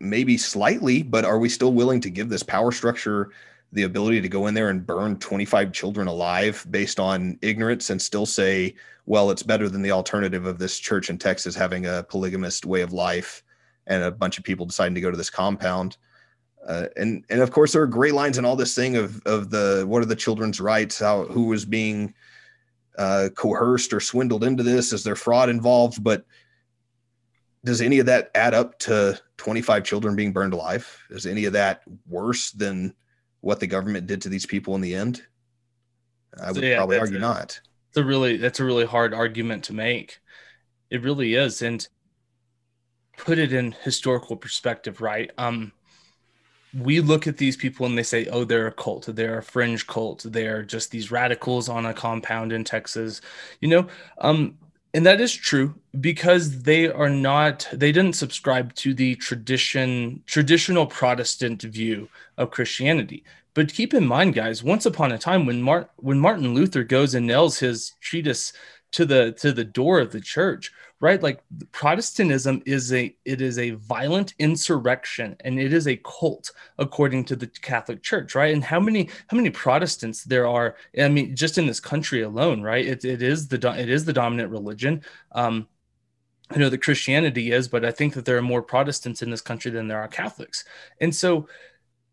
Maybe 0.00 0.36
slightly, 0.36 1.02
but 1.02 1.24
are 1.24 1.38
we 1.38 1.48
still 1.48 1.72
willing 1.72 2.00
to 2.02 2.10
give 2.10 2.28
this 2.28 2.42
power 2.42 2.70
structure 2.72 3.30
the 3.72 3.82
ability 3.82 4.20
to 4.20 4.28
go 4.28 4.46
in 4.46 4.54
there 4.54 4.70
and 4.70 4.86
burn 4.86 5.18
25 5.18 5.72
children 5.72 6.08
alive 6.08 6.66
based 6.70 6.98
on 6.98 7.38
ignorance 7.42 7.90
and 7.90 8.00
still 8.00 8.26
say, 8.26 8.74
well, 9.06 9.30
it's 9.30 9.42
better 9.42 9.68
than 9.68 9.82
the 9.82 9.90
alternative 9.90 10.46
of 10.46 10.58
this 10.58 10.78
church 10.78 11.10
in 11.10 11.18
Texas 11.18 11.54
having 11.54 11.86
a 11.86 12.02
polygamist 12.04 12.64
way 12.64 12.80
of 12.80 12.92
life 12.92 13.42
and 13.86 14.02
a 14.02 14.10
bunch 14.10 14.38
of 14.38 14.44
people 14.44 14.66
deciding 14.66 14.94
to 14.94 15.00
go 15.00 15.10
to 15.10 15.16
this 15.16 15.30
compound. 15.30 15.96
Uh, 16.66 16.86
and 16.96 17.24
and 17.30 17.40
of 17.40 17.50
course 17.50 17.72
there 17.72 17.82
are 17.82 17.86
great 17.86 18.14
lines 18.14 18.36
in 18.36 18.44
all 18.44 18.56
this 18.56 18.74
thing 18.74 18.96
of 18.96 19.22
of 19.24 19.48
the 19.48 19.84
what 19.86 20.02
are 20.02 20.06
the 20.06 20.16
children's 20.16 20.60
rights? 20.60 20.98
How 20.98 21.24
who 21.24 21.44
was 21.44 21.64
being 21.64 22.12
uh, 22.98 23.28
coerced 23.34 23.92
or 23.92 24.00
swindled 24.00 24.44
into 24.44 24.62
this? 24.62 24.92
Is 24.92 25.04
there 25.04 25.16
fraud 25.16 25.48
involved? 25.48 26.02
But 26.02 26.26
does 27.64 27.80
any 27.80 27.98
of 27.98 28.06
that 28.06 28.30
add 28.34 28.54
up 28.54 28.78
to 28.80 29.18
25 29.36 29.84
children 29.84 30.16
being 30.16 30.32
burned 30.32 30.52
alive? 30.52 31.04
Is 31.10 31.26
any 31.26 31.44
of 31.44 31.52
that 31.54 31.82
worse 32.06 32.50
than 32.50 32.94
what 33.40 33.60
the 33.60 33.66
government 33.66 34.06
did 34.06 34.22
to 34.22 34.28
these 34.28 34.46
people 34.46 34.74
in 34.74 34.80
the 34.80 34.94
end? 34.94 35.22
I 36.42 36.48
would 36.48 36.56
so, 36.56 36.66
yeah, 36.66 36.76
probably 36.76 36.98
argue 36.98 37.16
a, 37.16 37.20
not. 37.20 37.60
It's 37.88 37.96
a 37.96 38.04
really 38.04 38.36
that's 38.36 38.60
a 38.60 38.64
really 38.64 38.86
hard 38.86 39.14
argument 39.14 39.64
to 39.64 39.72
make. 39.72 40.20
It 40.90 41.02
really 41.02 41.34
is, 41.34 41.62
and 41.62 41.86
put 43.16 43.38
it 43.38 43.52
in 43.52 43.72
historical 43.82 44.36
perspective, 44.36 45.00
right? 45.00 45.30
Um, 45.38 45.72
we 46.74 47.00
look 47.00 47.26
at 47.26 47.38
these 47.38 47.56
people 47.56 47.86
and 47.86 47.96
they 47.96 48.02
say, 48.02 48.26
"Oh, 48.26 48.44
they're 48.44 48.66
a 48.66 48.72
cult. 48.72 49.06
They're 49.06 49.38
a 49.38 49.42
fringe 49.42 49.86
cult. 49.86 50.24
They're 50.26 50.62
just 50.62 50.90
these 50.90 51.10
radicals 51.10 51.68
on 51.68 51.86
a 51.86 51.94
compound 51.94 52.52
in 52.52 52.64
Texas." 52.64 53.20
You 53.60 53.68
know, 53.68 53.86
um, 54.18 54.58
and 54.94 55.04
that 55.04 55.20
is 55.20 55.34
true 55.34 55.74
because 56.00 56.62
they 56.62 56.88
are 56.88 57.10
not 57.10 57.68
they 57.72 57.92
didn't 57.92 58.16
subscribe 58.16 58.74
to 58.74 58.94
the 58.94 59.14
tradition 59.16 60.22
traditional 60.26 60.86
protestant 60.86 61.62
view 61.62 62.08
of 62.36 62.50
christianity. 62.50 63.24
But 63.54 63.72
keep 63.72 63.92
in 63.92 64.06
mind 64.06 64.34
guys 64.34 64.62
once 64.62 64.86
upon 64.86 65.12
a 65.12 65.18
time 65.18 65.44
when 65.46 65.62
Mart, 65.62 65.90
when 65.96 66.18
martin 66.18 66.54
luther 66.54 66.84
goes 66.84 67.14
and 67.14 67.26
nails 67.26 67.58
his 67.58 67.94
treatise 68.00 68.52
to 68.92 69.04
the 69.04 69.32
to 69.32 69.52
the 69.52 69.64
door 69.64 70.00
of 70.00 70.12
the 70.12 70.20
church 70.20 70.72
right? 71.00 71.22
Like 71.22 71.42
protestantism 71.72 72.62
is 72.66 72.92
a 72.92 73.14
it 73.24 73.40
is 73.40 73.58
a 73.58 73.70
violent 73.70 74.34
insurrection 74.38 75.36
and 75.44 75.58
it 75.58 75.72
is 75.72 75.86
a 75.86 75.96
cult 75.96 76.50
according 76.78 77.24
to 77.26 77.36
the 77.36 77.46
catholic 77.46 78.02
church 78.02 78.34
right? 78.34 78.52
And 78.52 78.64
how 78.64 78.80
many 78.80 79.08
how 79.28 79.36
many 79.36 79.50
protestants 79.50 80.24
there 80.24 80.46
are 80.46 80.76
i 80.98 81.08
mean 81.08 81.36
just 81.36 81.58
in 81.58 81.66
this 81.66 81.80
country 81.80 82.22
alone 82.22 82.62
right? 82.62 82.86
It, 82.86 83.04
it 83.04 83.22
is 83.22 83.48
the 83.48 83.56
it 83.78 83.88
is 83.88 84.04
the 84.04 84.12
dominant 84.12 84.50
religion. 84.50 85.02
Um 85.32 85.68
I 86.50 86.58
know 86.58 86.70
that 86.70 86.82
Christianity 86.82 87.52
is, 87.52 87.68
but 87.68 87.84
I 87.84 87.90
think 87.90 88.14
that 88.14 88.24
there 88.24 88.38
are 88.38 88.42
more 88.42 88.62
Protestants 88.62 89.20
in 89.22 89.30
this 89.30 89.42
country 89.42 89.70
than 89.70 89.86
there 89.86 90.00
are 90.00 90.08
Catholics. 90.08 90.64
And 91.00 91.14
so, 91.14 91.46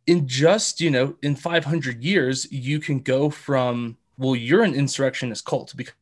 in 0.08 0.28
just, 0.28 0.82
you 0.82 0.92
know, 0.92 1.16
in 1.22 1.36
500 1.36 2.04
years, 2.04 2.52
you 2.52 2.80
can 2.80 3.00
go 3.00 3.30
from, 3.30 3.98
well, 4.18 4.36
you're 4.36 4.64
an 4.64 4.76
insurrectionist 4.76 5.46
cult 5.46 5.74
because 5.76 5.94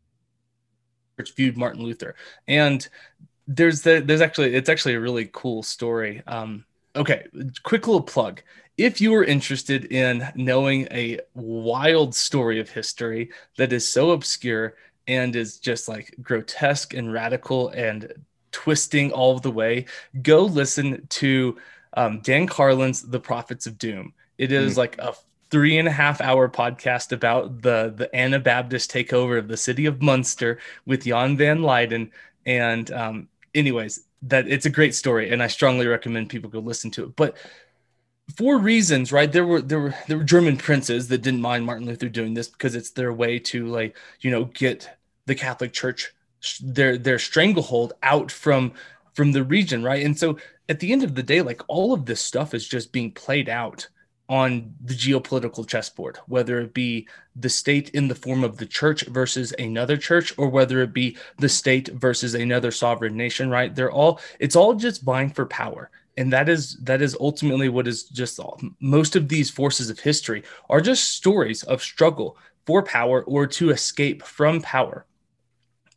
viewed 1.35 1.57
Martin 1.57 1.83
Luther. 1.83 2.15
And 2.47 2.87
there's 3.47 3.81
the, 3.81 4.01
there's 4.05 4.21
actually 4.21 4.55
it's 4.55 4.69
actually 4.69 4.95
a 4.95 4.99
really 4.99 5.29
cool 5.33 5.63
story. 5.63 6.21
Um, 6.27 6.65
okay, 6.95 7.25
quick 7.63 7.87
little 7.87 8.01
plug. 8.01 8.41
If 8.77 8.99
you 8.99 9.13
are 9.15 9.23
interested 9.23 9.85
in 9.85 10.27
knowing 10.35 10.87
a 10.91 11.19
wild 11.35 12.15
story 12.15 12.59
of 12.59 12.69
history 12.69 13.31
that 13.57 13.71
is 13.71 13.89
so 13.89 14.11
obscure 14.11 14.75
and 15.07 15.35
is 15.35 15.59
just 15.59 15.87
like 15.87 16.15
grotesque 16.21 16.93
and 16.93 17.13
radical 17.13 17.69
and 17.69 18.11
twisting 18.51 19.11
all 19.11 19.37
the 19.37 19.51
way, 19.51 19.85
go 20.23 20.43
listen 20.43 21.05
to 21.09 21.57
um, 21.95 22.19
Dan 22.21 22.47
Carlin's 22.47 23.03
The 23.03 23.19
Prophets 23.19 23.67
of 23.67 23.77
Doom. 23.77 24.13
It 24.39 24.51
is 24.51 24.73
mm. 24.73 24.77
like 24.77 24.97
a 24.97 25.13
three 25.49 25.77
and 25.77 25.87
a 25.87 25.91
half 25.91 26.21
hour 26.21 26.49
podcast 26.49 27.11
about 27.11 27.61
the 27.61 27.93
the 27.95 28.13
Anabaptist 28.15 28.91
takeover 28.91 29.37
of 29.37 29.47
the 29.47 29.57
city 29.57 29.85
of 29.85 30.01
Munster 30.01 30.59
with 30.85 31.05
Jan 31.05 31.37
van 31.37 31.61
Leyden. 31.61 32.11
And 32.45 32.91
um, 32.91 33.27
anyways, 33.53 34.03
that 34.23 34.47
it's 34.47 34.65
a 34.65 34.69
great 34.69 34.95
story, 34.95 35.29
and 35.29 35.43
I 35.43 35.47
strongly 35.47 35.87
recommend 35.87 36.29
people 36.29 36.49
go 36.49 36.59
listen 36.59 36.91
to 36.91 37.03
it. 37.03 37.15
But 37.15 37.35
for 38.37 38.57
reasons, 38.57 39.11
right? 39.11 39.31
There 39.31 39.45
were 39.45 39.61
there 39.61 39.79
were 39.79 39.95
there 40.07 40.17
were 40.17 40.23
German 40.23 40.57
princes 40.57 41.07
that 41.09 41.21
didn't 41.21 41.41
mind 41.41 41.65
Martin 41.65 41.85
Luther 41.85 42.09
doing 42.09 42.33
this 42.33 42.47
because 42.47 42.75
it's 42.75 42.91
their 42.91 43.13
way 43.13 43.39
to 43.39 43.67
like 43.67 43.97
you 44.21 44.31
know 44.31 44.45
get 44.45 44.97
the 45.25 45.35
Catholic 45.35 45.73
Church 45.73 46.13
their 46.61 46.97
their 46.97 47.19
stranglehold 47.19 47.93
out 48.01 48.31
from 48.31 48.73
from 49.13 49.31
the 49.31 49.43
region, 49.43 49.83
right? 49.83 50.05
And 50.05 50.17
so 50.17 50.37
at 50.69 50.79
the 50.79 50.91
end 50.91 51.03
of 51.03 51.15
the 51.15 51.23
day, 51.23 51.41
like 51.41 51.61
all 51.67 51.93
of 51.93 52.05
this 52.05 52.21
stuff 52.21 52.53
is 52.53 52.67
just 52.67 52.91
being 52.91 53.11
played 53.11 53.49
out 53.49 53.87
on 54.29 54.73
the 54.83 54.93
geopolitical 54.93 55.67
chessboard, 55.67 56.17
whether 56.27 56.59
it 56.59 56.73
be 56.73 57.07
the 57.35 57.49
state 57.49 57.89
in 57.89 58.07
the 58.07 58.15
form 58.15 58.43
of 58.43 58.57
the 58.57 58.65
church 58.65 59.05
versus 59.07 59.53
another 59.59 59.97
church, 59.97 60.33
or 60.37 60.49
whether 60.49 60.81
it 60.81 60.93
be 60.93 61.17
the 61.37 61.49
state 61.49 61.89
versus 61.89 62.33
another 62.33 62.71
sovereign 62.71 63.17
nation, 63.17 63.49
right? 63.49 63.75
They're 63.75 63.91
all 63.91 64.19
it's 64.39 64.55
all 64.55 64.73
just 64.73 65.03
vying 65.03 65.29
for 65.31 65.45
power. 65.45 65.89
And 66.15 66.31
that 66.31 66.47
is 66.47 66.77
that 66.83 67.01
is 67.01 67.17
ultimately 67.19 67.69
what 67.69 67.87
is 67.87 68.03
just 68.03 68.39
all 68.39 68.59
most 68.79 69.15
of 69.15 69.27
these 69.27 69.49
forces 69.49 69.89
of 69.89 69.99
history 69.99 70.43
are 70.69 70.81
just 70.81 71.11
stories 71.11 71.63
of 71.63 71.81
struggle 71.81 72.37
for 72.65 72.83
power 72.83 73.23
or 73.23 73.47
to 73.47 73.71
escape 73.71 74.23
from 74.23 74.61
power. 74.61 75.05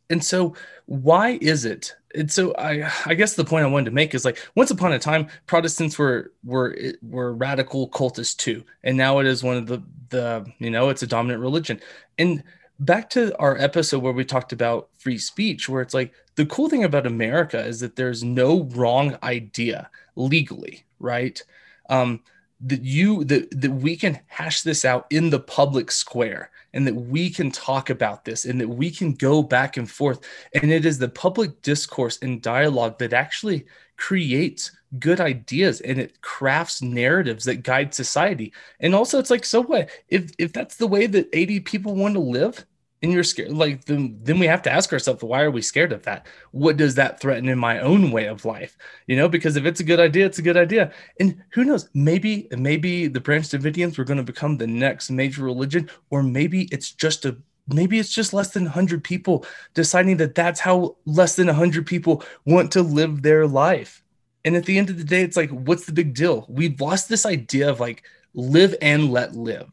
And 0.09 0.23
so, 0.23 0.55
why 0.85 1.37
is 1.41 1.65
it? 1.65 1.95
And 2.17 2.31
so, 2.31 2.53
I 2.57 2.91
I 3.05 3.13
guess 3.13 3.35
the 3.35 3.45
point 3.45 3.63
I 3.65 3.67
wanted 3.67 3.85
to 3.85 3.91
make 3.91 4.15
is 4.15 4.25
like 4.25 4.39
once 4.55 4.71
upon 4.71 4.91
a 4.91 4.99
time, 4.99 5.27
Protestants 5.45 5.99
were 5.99 6.31
were 6.43 6.75
were 7.01 7.33
radical 7.33 7.89
cultists 7.89 8.35
too, 8.35 8.63
and 8.83 8.97
now 8.97 9.19
it 9.19 9.27
is 9.27 9.43
one 9.43 9.57
of 9.57 9.67
the 9.67 9.83
the 10.09 10.45
you 10.59 10.71
know 10.71 10.89
it's 10.89 11.03
a 11.03 11.07
dominant 11.07 11.41
religion. 11.41 11.79
And 12.17 12.43
back 12.79 13.09
to 13.11 13.37
our 13.37 13.57
episode 13.57 14.01
where 14.01 14.13
we 14.13 14.25
talked 14.25 14.51
about 14.51 14.89
free 14.97 15.17
speech, 15.17 15.69
where 15.69 15.81
it's 15.81 15.93
like 15.93 16.13
the 16.35 16.45
cool 16.45 16.69
thing 16.69 16.83
about 16.83 17.07
America 17.07 17.63
is 17.63 17.79
that 17.81 17.95
there's 17.95 18.23
no 18.23 18.63
wrong 18.63 19.17
idea 19.23 19.89
legally, 20.15 20.85
right? 20.99 21.41
Um, 21.89 22.21
that 22.61 22.81
you 22.81 23.23
that 23.25 23.49
that 23.61 23.71
we 23.71 23.95
can 23.95 24.19
hash 24.27 24.61
this 24.61 24.83
out 24.83 25.05
in 25.09 25.29
the 25.29 25.39
public 25.39 25.91
square 25.91 26.49
and 26.73 26.87
that 26.87 26.95
we 26.95 27.29
can 27.29 27.51
talk 27.51 27.89
about 27.89 28.25
this 28.25 28.45
and 28.45 28.59
that 28.59 28.67
we 28.67 28.89
can 28.89 29.13
go 29.13 29.43
back 29.43 29.77
and 29.77 29.89
forth. 29.89 30.21
And 30.53 30.71
it 30.71 30.85
is 30.85 30.97
the 30.97 31.09
public 31.09 31.61
discourse 31.61 32.17
and 32.21 32.41
dialogue 32.41 32.97
that 32.99 33.13
actually 33.13 33.65
creates 33.95 34.71
good 34.99 35.19
ideas 35.19 35.81
and 35.81 35.99
it 35.99 36.21
crafts 36.21 36.81
narratives 36.81 37.45
that 37.45 37.63
guide 37.63 37.93
society. 37.93 38.53
And 38.79 38.95
also, 38.95 39.19
it's 39.19 39.29
like, 39.29 39.45
so 39.45 39.63
what? 39.63 39.89
If 40.09 40.31
if 40.37 40.53
that's 40.53 40.77
the 40.77 40.87
way 40.87 41.07
that 41.07 41.29
80 41.33 41.59
people 41.61 41.95
want 41.95 42.15
to 42.15 42.19
live, 42.19 42.65
and 43.01 43.11
you're 43.11 43.23
scared 43.23 43.51
like 43.51 43.85
then, 43.85 44.19
then 44.23 44.39
we 44.39 44.47
have 44.47 44.61
to 44.63 44.71
ask 44.71 44.91
ourselves 44.91 45.23
why 45.23 45.41
are 45.41 45.51
we 45.51 45.61
scared 45.61 45.91
of 45.91 46.03
that? 46.03 46.25
What 46.51 46.77
does 46.77 46.95
that 46.95 47.19
threaten 47.19 47.47
in 47.47 47.59
my 47.59 47.79
own 47.79 48.11
way 48.11 48.25
of 48.25 48.45
life? 48.45 48.77
You 49.07 49.15
know 49.15 49.29
because 49.29 49.55
if 49.55 49.65
it's 49.65 49.79
a 49.79 49.85
good 49.85 49.99
idea 49.99 50.25
it's 50.25 50.39
a 50.39 50.43
good 50.43 50.57
idea. 50.57 50.91
And 51.19 51.41
who 51.49 51.63
knows 51.63 51.89
maybe 51.93 52.47
maybe 52.51 53.07
the 53.07 53.19
branch 53.19 53.49
davidians 53.49 53.97
were 53.97 54.03
going 54.03 54.17
to 54.17 54.23
become 54.23 54.57
the 54.57 54.67
next 54.67 55.09
major 55.09 55.43
religion 55.43 55.89
or 56.09 56.23
maybe 56.23 56.63
it's 56.71 56.91
just 56.91 57.25
a 57.25 57.37
maybe 57.67 57.99
it's 57.99 58.13
just 58.13 58.33
less 58.33 58.51
than 58.51 58.63
100 58.63 59.03
people 59.03 59.45
deciding 59.73 60.17
that 60.17 60.35
that's 60.35 60.59
how 60.59 60.95
less 61.05 61.35
than 61.35 61.47
100 61.47 61.85
people 61.85 62.23
want 62.45 62.71
to 62.71 62.81
live 62.81 63.21
their 63.21 63.45
life. 63.45 64.03
And 64.45 64.55
at 64.55 64.65
the 64.65 64.77
end 64.77 64.89
of 64.89 64.97
the 64.97 65.03
day 65.03 65.21
it's 65.21 65.37
like 65.37 65.51
what's 65.51 65.85
the 65.85 65.93
big 65.93 66.15
deal? 66.15 66.45
We've 66.49 66.79
lost 66.81 67.09
this 67.09 67.25
idea 67.25 67.69
of 67.69 67.79
like 67.79 68.03
live 68.33 68.75
and 68.81 69.11
let 69.11 69.35
live 69.35 69.69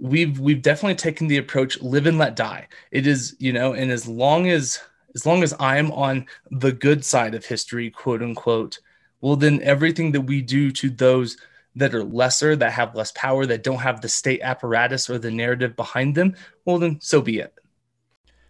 we've 0.00 0.38
we've 0.38 0.62
definitely 0.62 0.94
taken 0.94 1.26
the 1.26 1.38
approach 1.38 1.80
live 1.80 2.06
and 2.06 2.18
let 2.18 2.36
die 2.36 2.66
it 2.90 3.06
is 3.06 3.34
you 3.38 3.52
know 3.52 3.72
and 3.72 3.90
as 3.90 4.06
long 4.06 4.48
as 4.48 4.80
as 5.14 5.24
long 5.24 5.42
as 5.42 5.54
i'm 5.58 5.90
on 5.92 6.26
the 6.50 6.72
good 6.72 7.04
side 7.04 7.34
of 7.34 7.44
history 7.44 7.90
quote 7.90 8.22
unquote 8.22 8.78
well 9.20 9.36
then 9.36 9.62
everything 9.62 10.12
that 10.12 10.20
we 10.22 10.42
do 10.42 10.70
to 10.70 10.90
those 10.90 11.36
that 11.74 11.94
are 11.94 12.04
lesser 12.04 12.56
that 12.56 12.72
have 12.72 12.94
less 12.94 13.12
power 13.12 13.46
that 13.46 13.62
don't 13.62 13.78
have 13.78 14.00
the 14.00 14.08
state 14.08 14.40
apparatus 14.42 15.08
or 15.08 15.18
the 15.18 15.30
narrative 15.30 15.74
behind 15.76 16.14
them 16.14 16.34
well 16.64 16.78
then 16.78 16.98
so 17.00 17.20
be 17.20 17.38
it 17.38 17.54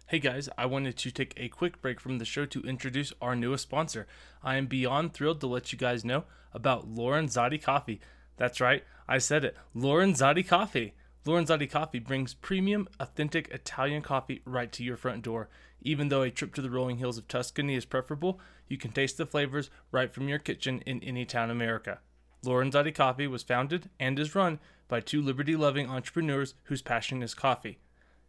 Hey 0.09 0.19
guys, 0.19 0.47
I 0.57 0.67
wanted 0.67 0.95
to 0.99 1.11
take 1.11 1.33
a 1.35 1.49
quick 1.49 1.81
break 1.81 1.99
from 1.99 2.17
the 2.17 2.23
show 2.23 2.45
to 2.45 2.61
introduce 2.61 3.11
our 3.21 3.35
newest 3.35 3.63
sponsor. 3.63 4.07
I 4.41 4.55
am 4.55 4.65
beyond 4.65 5.11
thrilled 5.11 5.41
to 5.41 5.47
let 5.47 5.73
you 5.73 5.77
guys 5.77 6.05
know 6.05 6.23
about 6.53 6.89
Lorenzotti 6.89 7.61
Coffee. 7.61 7.99
That's 8.37 8.61
right, 8.61 8.85
I 9.05 9.17
said 9.17 9.43
it, 9.43 9.57
Lorenzotti 9.75 10.47
Coffee. 10.47 10.93
Lorenzotti 11.27 11.69
Coffee 11.69 11.99
brings 11.99 12.33
premium, 12.33 12.87
authentic 13.01 13.49
Italian 13.49 14.01
coffee 14.01 14.41
right 14.45 14.71
to 14.71 14.81
your 14.81 14.95
front 14.95 15.23
door. 15.23 15.49
Even 15.81 16.07
though 16.07 16.21
a 16.21 16.31
trip 16.31 16.55
to 16.55 16.61
the 16.61 16.69
rolling 16.69 16.99
hills 16.99 17.17
of 17.17 17.27
Tuscany 17.27 17.75
is 17.75 17.83
preferable, 17.83 18.39
you 18.69 18.77
can 18.77 18.93
taste 18.93 19.17
the 19.17 19.25
flavors 19.25 19.69
right 19.91 20.13
from 20.13 20.29
your 20.29 20.39
kitchen 20.39 20.81
in 20.85 21.03
any 21.03 21.25
town 21.25 21.49
in 21.49 21.57
America. 21.57 21.99
Lorenzotti 22.45 22.95
Coffee 22.95 23.27
was 23.27 23.43
founded 23.43 23.89
and 23.99 24.17
is 24.17 24.35
run 24.35 24.59
by 24.87 25.01
two 25.01 25.21
liberty 25.21 25.57
loving 25.57 25.89
entrepreneurs 25.89 26.53
whose 26.63 26.81
passion 26.81 27.21
is 27.21 27.33
coffee. 27.33 27.79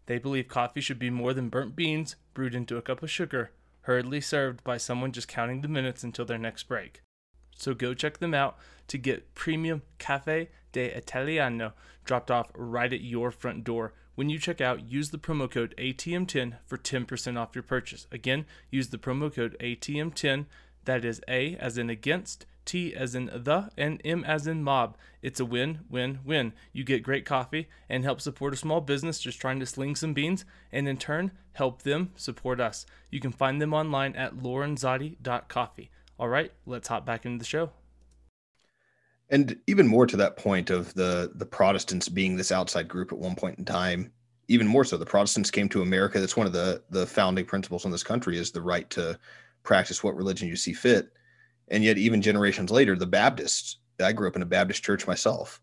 They 0.07 0.19
believe 0.19 0.49
coffee 0.49 0.81
should 0.81 0.99
be 0.99 1.09
more 1.09 1.33
than 1.33 1.51
burnt 1.51 1.77
beans 1.77 2.17
brewed 2.35 2.55
into 2.55 2.79
a 2.79 2.83
cup 2.83 3.01
of 3.05 3.11
sugar, 3.13 3.53
hurriedly 3.83 4.21
served 4.21 4.65
by 4.65 4.77
someone 4.77 5.13
just 5.13 5.29
counting 5.29 5.61
the 5.61 5.69
minutes 5.69 6.03
until 6.03 6.25
their 6.25 6.37
next 6.37 6.65
break. 6.65 7.03
So 7.55 7.75
go 7.75 7.95
check 7.95 8.19
them 8.19 8.35
out 8.35 8.57
to 8.89 8.99
get 8.99 9.37
premium 9.37 9.83
Cafe 9.99 10.49
Italiano 10.87 11.73
dropped 12.05 12.31
off 12.31 12.51
right 12.55 12.93
at 12.93 13.01
your 13.01 13.31
front 13.31 13.65
door. 13.65 13.93
When 14.15 14.31
you 14.31 14.39
check 14.39 14.61
out, 14.61 14.91
use 14.91 15.11
the 15.11 15.19
promo 15.19 15.51
code 15.51 15.75
ATM10 15.79 16.57
for 16.67 16.77
10% 16.77 17.39
off 17.39 17.55
your 17.55 17.63
purchase. 17.63 18.07
Again, 18.11 18.47
use 18.71 18.89
the 18.89 18.99
promo 18.99 19.33
code 19.33 19.57
ATM10. 19.61 20.47
That 20.87 21.05
is 21.05 21.21
A 21.29 21.55
as 21.57 21.79
in 21.79 21.89
against, 21.91 22.47
T 22.65 22.95
as 22.95 23.15
in 23.15 23.27
the, 23.27 23.71
and 23.77 24.01
M 24.05 24.25
as 24.25 24.47
in 24.47 24.65
mob. 24.65 24.97
It's 25.23 25.39
a 25.39 25.45
win, 25.45 25.81
win, 25.89 26.21
win. 26.25 26.53
You 26.73 26.83
get 26.83 27.03
great 27.03 27.25
coffee 27.25 27.69
and 27.89 28.05
help 28.05 28.21
support 28.21 28.55
a 28.55 28.57
small 28.57 28.81
business 28.81 29.21
just 29.21 29.41
trying 29.41 29.61
to 29.61 29.67
sling 29.67 29.97
some 29.97 30.15
beans, 30.15 30.45
and 30.73 30.89
in 30.89 30.97
turn, 30.97 31.31
help 31.53 31.83
them 31.83 32.13
support 32.17 32.61
us. 32.61 32.87
You 33.11 33.21
can 33.21 33.33
find 33.33 33.61
them 33.61 33.73
online 33.73 34.17
at 34.17 34.39
lorenzotti.coffee. 34.39 35.91
All 36.19 36.29
right, 36.29 36.53
let's 36.67 36.89
hop 36.89 37.07
back 37.07 37.25
into 37.25 37.39
the 37.39 37.45
show. 37.45 37.71
And 39.31 39.57
even 39.67 39.87
more 39.87 40.07
to 40.07 40.17
that 40.17 40.37
point 40.37 40.71
of 40.71 40.95
the 40.95 41.33
the 41.35 41.47
Protestants 41.47 42.09
being 42.09 42.37
this 42.37 42.53
outside 42.53 42.89
group 42.89 43.13
at 43.13 43.19
one 43.19 43.35
point 43.35 43.59
in 43.59 43.65
time, 43.65 44.11
even 44.49 44.67
more 44.67 44.85
so, 44.85 44.97
the 44.97 45.05
Protestants 45.05 45.51
came 45.51 45.69
to 45.69 45.83
America. 45.83 46.19
That's 46.19 46.37
one 46.37 46.47
of 46.47 46.53
the 46.53 46.83
the 46.91 47.07
founding 47.07 47.45
principles 47.45 47.85
in 47.85 47.91
this 47.91 48.03
country 48.03 48.39
is 48.39 48.51
the 48.51 48.63
right 48.63 48.89
to 48.91 49.19
practice 49.63 50.03
what 50.03 50.17
religion 50.17 50.49
you 50.49 50.57
see 50.57 50.73
fit. 50.73 51.11
And 51.69 51.85
yet, 51.85 51.99
even 51.99 52.23
generations 52.23 52.71
later, 52.71 52.97
the 52.97 53.07
Baptists. 53.07 53.77
I 54.01 54.13
grew 54.13 54.29
up 54.29 54.37
in 54.37 54.43
a 54.43 54.47
Baptist 54.47 54.85
church 54.85 55.07
myself. 55.09 55.61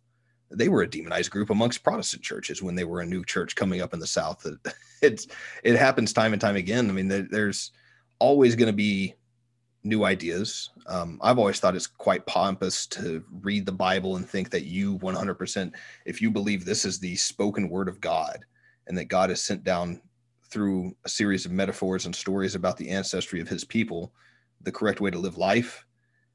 They 0.51 0.67
were 0.67 0.81
a 0.81 0.89
demonized 0.89 1.31
group 1.31 1.49
amongst 1.49 1.83
Protestant 1.83 2.21
churches 2.21 2.61
when 2.61 2.75
they 2.75 2.83
were 2.83 2.99
a 2.99 3.05
new 3.05 3.23
church 3.23 3.55
coming 3.55 3.81
up 3.81 3.93
in 3.93 3.99
the 3.99 4.07
South. 4.07 4.45
It's 5.01 5.27
it 5.63 5.75
happens 5.75 6.13
time 6.13 6.33
and 6.33 6.41
time 6.41 6.55
again. 6.55 6.89
I 6.89 6.93
mean, 6.93 7.09
there's 7.29 7.71
always 8.17 8.55
going 8.55 8.67
to 8.67 8.73
be 8.73 9.13
new 9.85 10.03
ideas. 10.03 10.71
Um, 10.87 11.19
I've 11.21 11.37
always 11.37 11.59
thought 11.59 11.75
it's 11.75 11.87
quite 11.87 12.25
pompous 12.25 12.87
to 12.87 13.23
read 13.41 13.65
the 13.65 13.71
Bible 13.71 14.15
and 14.15 14.27
think 14.27 14.49
that 14.49 14.65
you 14.65 14.97
100%, 14.99 15.73
if 16.05 16.21
you 16.21 16.31
believe 16.31 16.65
this 16.65 16.85
is 16.85 16.99
the 16.99 17.15
spoken 17.15 17.69
word 17.69 17.87
of 17.87 18.01
God 18.01 18.45
and 18.87 18.97
that 18.97 19.05
God 19.05 19.29
has 19.29 19.41
sent 19.41 19.63
down 19.63 20.01
through 20.49 20.95
a 21.05 21.09
series 21.09 21.45
of 21.45 21.51
metaphors 21.51 22.05
and 22.05 22.15
stories 22.15 22.55
about 22.55 22.77
the 22.77 22.89
ancestry 22.89 23.39
of 23.39 23.47
his 23.47 23.63
people, 23.63 24.13
the 24.61 24.71
correct 24.71 25.01
way 25.01 25.11
to 25.11 25.19
live 25.19 25.37
life, 25.37 25.85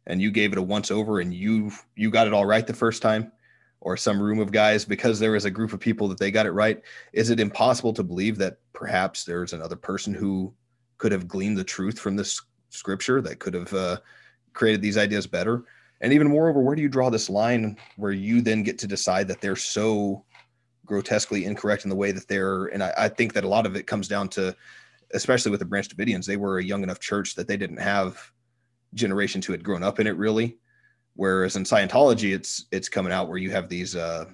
and 0.06 0.20
you 0.20 0.30
gave 0.30 0.52
it 0.52 0.58
a 0.58 0.62
once 0.62 0.90
over 0.90 1.20
and 1.20 1.34
you 1.34 1.70
you 1.96 2.10
got 2.10 2.26
it 2.26 2.32
all 2.32 2.46
right 2.46 2.66
the 2.66 2.72
first 2.72 3.02
time, 3.02 3.30
or 3.80 3.96
some 3.96 4.20
room 4.20 4.38
of 4.38 4.52
guys 4.52 4.84
because 4.84 5.18
there 5.18 5.32
was 5.32 5.44
a 5.44 5.50
group 5.50 5.72
of 5.72 5.80
people 5.80 6.08
that 6.08 6.18
they 6.18 6.30
got 6.30 6.46
it 6.46 6.52
right, 6.52 6.82
is 7.12 7.30
it 7.30 7.40
impossible 7.40 7.92
to 7.92 8.02
believe 8.02 8.38
that 8.38 8.58
perhaps 8.72 9.24
there's 9.24 9.52
another 9.52 9.76
person 9.76 10.14
who 10.14 10.52
could 10.98 11.12
have 11.12 11.28
gleaned 11.28 11.56
the 11.56 11.64
truth 11.64 11.98
from 11.98 12.16
this 12.16 12.42
scripture 12.70 13.20
that 13.20 13.38
could 13.38 13.54
have 13.54 13.72
uh, 13.72 13.98
created 14.52 14.82
these 14.82 14.96
ideas 14.98 15.26
better? 15.26 15.64
And 16.00 16.12
even 16.12 16.28
moreover, 16.28 16.60
where 16.60 16.74
do 16.74 16.82
you 16.82 16.88
draw 16.88 17.10
this 17.10 17.28
line 17.28 17.76
where 17.96 18.12
you 18.12 18.40
then 18.40 18.62
get 18.62 18.78
to 18.78 18.86
decide 18.86 19.28
that 19.28 19.40
they're 19.40 19.56
so 19.56 20.24
grotesquely 20.86 21.44
incorrect 21.44 21.84
in 21.84 21.90
the 21.90 21.96
way 21.96 22.10
that 22.12 22.26
they're? 22.26 22.66
And 22.66 22.82
I, 22.82 22.92
I 22.96 23.08
think 23.08 23.34
that 23.34 23.44
a 23.44 23.48
lot 23.48 23.66
of 23.66 23.76
it 23.76 23.86
comes 23.86 24.08
down 24.08 24.28
to, 24.30 24.56
especially 25.12 25.50
with 25.50 25.60
the 25.60 25.66
Branch 25.66 25.88
Davidians, 25.88 26.26
they 26.26 26.38
were 26.38 26.58
a 26.58 26.64
young 26.64 26.82
enough 26.82 27.00
church 27.00 27.34
that 27.34 27.46
they 27.46 27.56
didn't 27.58 27.80
have 27.80 28.32
generations 28.94 29.44
who 29.44 29.52
had 29.52 29.62
grown 29.62 29.82
up 29.82 30.00
in 30.00 30.06
it 30.06 30.16
really. 30.16 30.56
Whereas 31.16 31.56
in 31.56 31.64
Scientology, 31.64 32.34
it's 32.34 32.66
it's 32.72 32.88
coming 32.88 33.12
out 33.12 33.28
where 33.28 33.36
you 33.36 33.50
have 33.50 33.68
these 33.68 33.94
uh, 33.94 34.24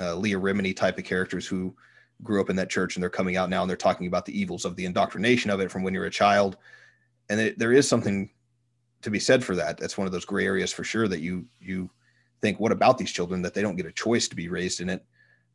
uh, 0.00 0.14
Leah 0.14 0.38
Remini 0.38 0.76
type 0.76 0.98
of 0.98 1.04
characters 1.04 1.46
who 1.46 1.74
grew 2.22 2.40
up 2.40 2.50
in 2.50 2.56
that 2.56 2.70
church 2.70 2.96
and 2.96 3.02
they're 3.02 3.10
coming 3.10 3.36
out 3.36 3.50
now 3.50 3.62
and 3.62 3.70
they're 3.70 3.76
talking 3.76 4.06
about 4.06 4.24
the 4.24 4.38
evils 4.38 4.64
of 4.64 4.76
the 4.76 4.84
indoctrination 4.84 5.50
of 5.50 5.60
it 5.60 5.70
from 5.70 5.82
when 5.82 5.94
you're 5.94 6.04
a 6.04 6.10
child. 6.10 6.56
And 7.28 7.40
it, 7.40 7.58
there 7.58 7.72
is 7.72 7.88
something 7.88 8.30
to 9.02 9.10
be 9.10 9.18
said 9.18 9.44
for 9.44 9.54
that. 9.56 9.78
That's 9.78 9.98
one 9.98 10.06
of 10.06 10.12
those 10.12 10.24
gray 10.24 10.46
areas 10.46 10.72
for 10.72 10.84
sure 10.84 11.08
that 11.08 11.20
you 11.20 11.46
you 11.60 11.90
think, 12.40 12.60
what 12.60 12.72
about 12.72 12.98
these 12.98 13.12
children 13.12 13.42
that 13.42 13.54
they 13.54 13.62
don't 13.62 13.76
get 13.76 13.86
a 13.86 13.92
choice 13.92 14.28
to 14.28 14.36
be 14.36 14.48
raised 14.48 14.80
in 14.80 14.90
it? 14.90 15.04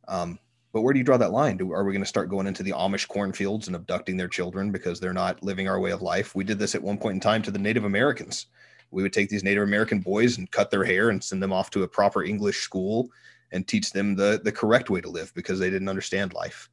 Um, 0.08 0.38
but 0.72 0.82
where 0.82 0.92
do 0.92 0.98
you 0.98 1.04
draw 1.04 1.16
that 1.16 1.32
line? 1.32 1.56
Do, 1.56 1.72
are 1.72 1.84
we 1.84 1.92
going 1.92 2.02
to 2.02 2.08
start 2.08 2.28
going 2.28 2.46
into 2.46 2.62
the 2.62 2.72
Amish 2.72 3.08
cornfields 3.08 3.66
and 3.66 3.76
abducting 3.76 4.16
their 4.16 4.28
children 4.28 4.70
because 4.70 5.00
they're 5.00 5.12
not 5.12 5.42
living 5.42 5.68
our 5.68 5.80
way 5.80 5.90
of 5.90 6.02
life? 6.02 6.34
We 6.34 6.44
did 6.44 6.58
this 6.58 6.74
at 6.74 6.82
one 6.82 6.98
point 6.98 7.14
in 7.14 7.20
time 7.20 7.42
to 7.42 7.50
the 7.50 7.58
Native 7.58 7.84
Americans. 7.84 8.46
We 8.92 9.02
would 9.02 9.12
take 9.12 9.28
these 9.28 9.44
Native 9.44 9.62
American 9.62 10.00
boys 10.00 10.38
and 10.38 10.50
cut 10.50 10.70
their 10.70 10.84
hair 10.84 11.10
and 11.10 11.22
send 11.22 11.42
them 11.42 11.52
off 11.52 11.70
to 11.70 11.82
a 11.82 11.88
proper 11.88 12.24
English 12.24 12.58
school 12.58 13.08
and 13.52 13.66
teach 13.66 13.92
them 13.92 14.14
the 14.14 14.40
the 14.42 14.52
correct 14.52 14.90
way 14.90 15.00
to 15.00 15.08
live 15.08 15.32
because 15.34 15.58
they 15.58 15.70
didn't 15.70 15.88
understand 15.88 16.34
life. 16.34 16.68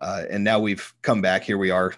Uh, 0.00 0.24
and 0.30 0.44
now 0.44 0.60
we've 0.60 0.94
come 1.02 1.20
back. 1.20 1.42
Here 1.42 1.58
we 1.58 1.70
are, 1.70 1.94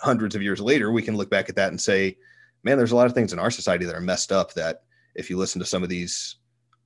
hundreds 0.00 0.34
of 0.34 0.42
years 0.42 0.60
later. 0.60 0.90
We 0.90 1.02
can 1.02 1.16
look 1.16 1.30
back 1.30 1.48
at 1.48 1.56
that 1.56 1.70
and 1.70 1.80
say, 1.80 2.16
man, 2.62 2.76
there's 2.76 2.92
a 2.92 2.96
lot 2.96 3.06
of 3.06 3.14
things 3.14 3.32
in 3.32 3.38
our 3.38 3.50
society 3.50 3.84
that 3.84 3.94
are 3.94 4.00
messed 4.00 4.32
up. 4.32 4.54
That 4.54 4.82
if 5.14 5.30
you 5.30 5.36
listen 5.36 5.60
to 5.60 5.66
some 5.66 5.82
of 5.82 5.88
these 5.88 6.36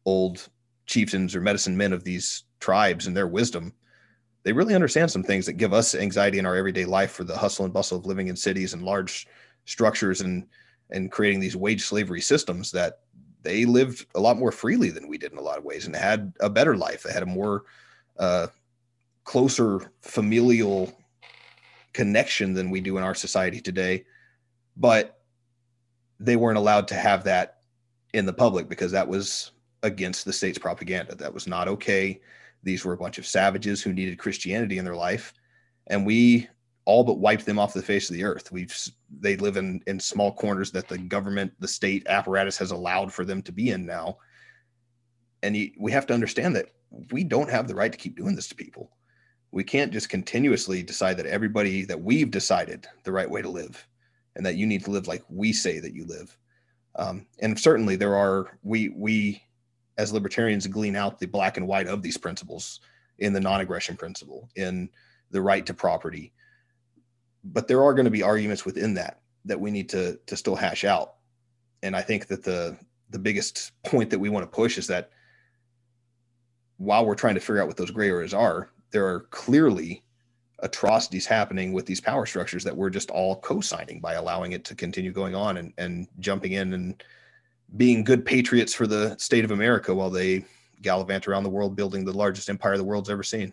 old 0.04 0.48
chieftains 0.86 1.34
or 1.34 1.40
medicine 1.40 1.76
men 1.76 1.92
of 1.92 2.04
these 2.04 2.44
tribes 2.60 3.06
and 3.06 3.16
their 3.16 3.26
wisdom, 3.26 3.72
they 4.42 4.52
really 4.52 4.74
understand 4.74 5.10
some 5.10 5.22
things 5.22 5.46
that 5.46 5.54
give 5.54 5.72
us 5.72 5.94
anxiety 5.94 6.38
in 6.38 6.46
our 6.46 6.56
everyday 6.56 6.84
life 6.84 7.12
for 7.12 7.24
the 7.24 7.36
hustle 7.36 7.64
and 7.64 7.74
bustle 7.74 7.98
of 7.98 8.06
living 8.06 8.28
in 8.28 8.36
cities 8.36 8.74
and 8.74 8.82
large 8.82 9.26
structures 9.64 10.20
and 10.20 10.46
and 10.90 11.10
creating 11.10 11.40
these 11.40 11.56
wage 11.56 11.82
slavery 11.82 12.20
systems 12.20 12.70
that 12.70 13.00
they 13.42 13.64
lived 13.64 14.06
a 14.14 14.20
lot 14.20 14.38
more 14.38 14.52
freely 14.52 14.90
than 14.90 15.08
we 15.08 15.18
did 15.18 15.32
in 15.32 15.38
a 15.38 15.42
lot 15.42 15.58
of 15.58 15.64
ways 15.64 15.86
and 15.86 15.96
had 15.96 16.32
a 16.40 16.50
better 16.50 16.76
life. 16.76 17.02
They 17.02 17.12
had 17.12 17.22
a 17.22 17.26
more 17.26 17.64
uh, 18.18 18.48
closer 19.24 19.92
familial 20.02 20.92
connection 21.94 22.52
than 22.52 22.70
we 22.70 22.80
do 22.80 22.98
in 22.98 23.02
our 23.02 23.14
society 23.14 23.60
today. 23.60 24.04
But 24.76 25.20
they 26.20 26.36
weren't 26.36 26.58
allowed 26.58 26.88
to 26.88 26.94
have 26.94 27.24
that 27.24 27.58
in 28.12 28.26
the 28.26 28.32
public 28.32 28.68
because 28.68 28.92
that 28.92 29.08
was 29.08 29.52
against 29.82 30.24
the 30.24 30.32
state's 30.32 30.58
propaganda. 30.58 31.14
That 31.14 31.32
was 31.32 31.46
not 31.46 31.68
okay. 31.68 32.20
These 32.62 32.84
were 32.84 32.92
a 32.92 32.98
bunch 32.98 33.18
of 33.18 33.26
savages 33.26 33.82
who 33.82 33.92
needed 33.92 34.18
Christianity 34.18 34.78
in 34.78 34.84
their 34.84 34.96
life. 34.96 35.32
And 35.86 36.04
we 36.04 36.48
all 36.86 37.04
but 37.04 37.18
wiped 37.18 37.46
them 37.46 37.58
off 37.58 37.74
the 37.74 37.82
face 37.82 38.10
of 38.10 38.14
the 38.14 38.24
earth. 38.24 38.52
We've 38.52 38.76
they 39.20 39.36
live 39.36 39.56
in 39.56 39.80
in 39.86 40.00
small 40.00 40.32
corners 40.32 40.70
that 40.72 40.88
the 40.88 40.98
government, 40.98 41.52
the 41.58 41.68
state 41.68 42.06
apparatus 42.08 42.58
has 42.58 42.70
allowed 42.70 43.12
for 43.12 43.24
them 43.24 43.42
to 43.42 43.52
be 43.52 43.70
in 43.70 43.86
now. 43.86 44.18
And 45.42 45.56
we 45.78 45.92
have 45.92 46.06
to 46.06 46.14
understand 46.14 46.56
that 46.56 46.66
we 47.10 47.24
don't 47.24 47.50
have 47.50 47.68
the 47.68 47.74
right 47.74 47.92
to 47.92 47.98
keep 47.98 48.16
doing 48.16 48.34
this 48.34 48.48
to 48.48 48.54
people. 48.54 48.90
We 49.54 49.62
can't 49.62 49.92
just 49.92 50.08
continuously 50.08 50.82
decide 50.82 51.16
that 51.18 51.26
everybody 51.26 51.84
that 51.84 52.02
we've 52.02 52.32
decided 52.32 52.88
the 53.04 53.12
right 53.12 53.30
way 53.30 53.40
to 53.40 53.48
live, 53.48 53.86
and 54.34 54.44
that 54.44 54.56
you 54.56 54.66
need 54.66 54.84
to 54.84 54.90
live 54.90 55.06
like 55.06 55.22
we 55.28 55.52
say 55.52 55.78
that 55.78 55.94
you 55.94 56.04
live. 56.06 56.36
Um, 56.96 57.26
and 57.38 57.58
certainly 57.58 57.94
there 57.94 58.16
are 58.16 58.58
we 58.64 58.88
we 58.88 59.44
as 59.96 60.12
libertarians 60.12 60.66
glean 60.66 60.96
out 60.96 61.20
the 61.20 61.26
black 61.26 61.56
and 61.56 61.68
white 61.68 61.86
of 61.86 62.02
these 62.02 62.16
principles 62.16 62.80
in 63.18 63.32
the 63.32 63.40
non-aggression 63.40 63.96
principle, 63.96 64.48
in 64.56 64.90
the 65.30 65.40
right 65.40 65.64
to 65.66 65.72
property. 65.72 66.32
But 67.44 67.68
there 67.68 67.84
are 67.84 67.94
going 67.94 68.06
to 68.06 68.10
be 68.10 68.24
arguments 68.24 68.64
within 68.64 68.94
that 68.94 69.20
that 69.44 69.60
we 69.60 69.70
need 69.70 69.88
to 69.90 70.18
to 70.26 70.36
still 70.36 70.56
hash 70.56 70.82
out. 70.82 71.14
And 71.84 71.94
I 71.94 72.02
think 72.02 72.26
that 72.26 72.42
the 72.42 72.76
the 73.10 73.20
biggest 73.20 73.70
point 73.84 74.10
that 74.10 74.18
we 74.18 74.30
want 74.30 74.50
to 74.50 74.56
push 74.56 74.78
is 74.78 74.88
that 74.88 75.10
while 76.78 77.06
we're 77.06 77.14
trying 77.14 77.34
to 77.34 77.40
figure 77.40 77.62
out 77.62 77.68
what 77.68 77.76
those 77.76 77.92
gray 77.92 78.08
areas 78.08 78.34
are, 78.34 78.68
there 78.94 79.06
are 79.08 79.20
clearly 79.30 80.04
atrocities 80.60 81.26
happening 81.26 81.72
with 81.72 81.84
these 81.84 82.00
power 82.00 82.24
structures 82.24 82.62
that 82.62 82.74
we're 82.74 82.88
just 82.88 83.10
all 83.10 83.40
co-signing 83.40 83.98
by 83.98 84.14
allowing 84.14 84.52
it 84.52 84.64
to 84.64 84.74
continue 84.76 85.10
going 85.10 85.34
on 85.34 85.56
and, 85.56 85.72
and 85.78 86.06
jumping 86.20 86.52
in 86.52 86.72
and 86.74 87.02
being 87.76 88.04
good 88.04 88.24
patriots 88.24 88.72
for 88.72 88.86
the 88.86 89.16
state 89.18 89.44
of 89.44 89.50
America 89.50 89.92
while 89.92 90.10
they 90.10 90.44
gallivant 90.80 91.26
around 91.26 91.42
the 91.42 91.50
world 91.50 91.74
building 91.74 92.04
the 92.04 92.12
largest 92.12 92.48
empire 92.48 92.76
the 92.76 92.84
world's 92.84 93.10
ever 93.10 93.24
seen. 93.24 93.52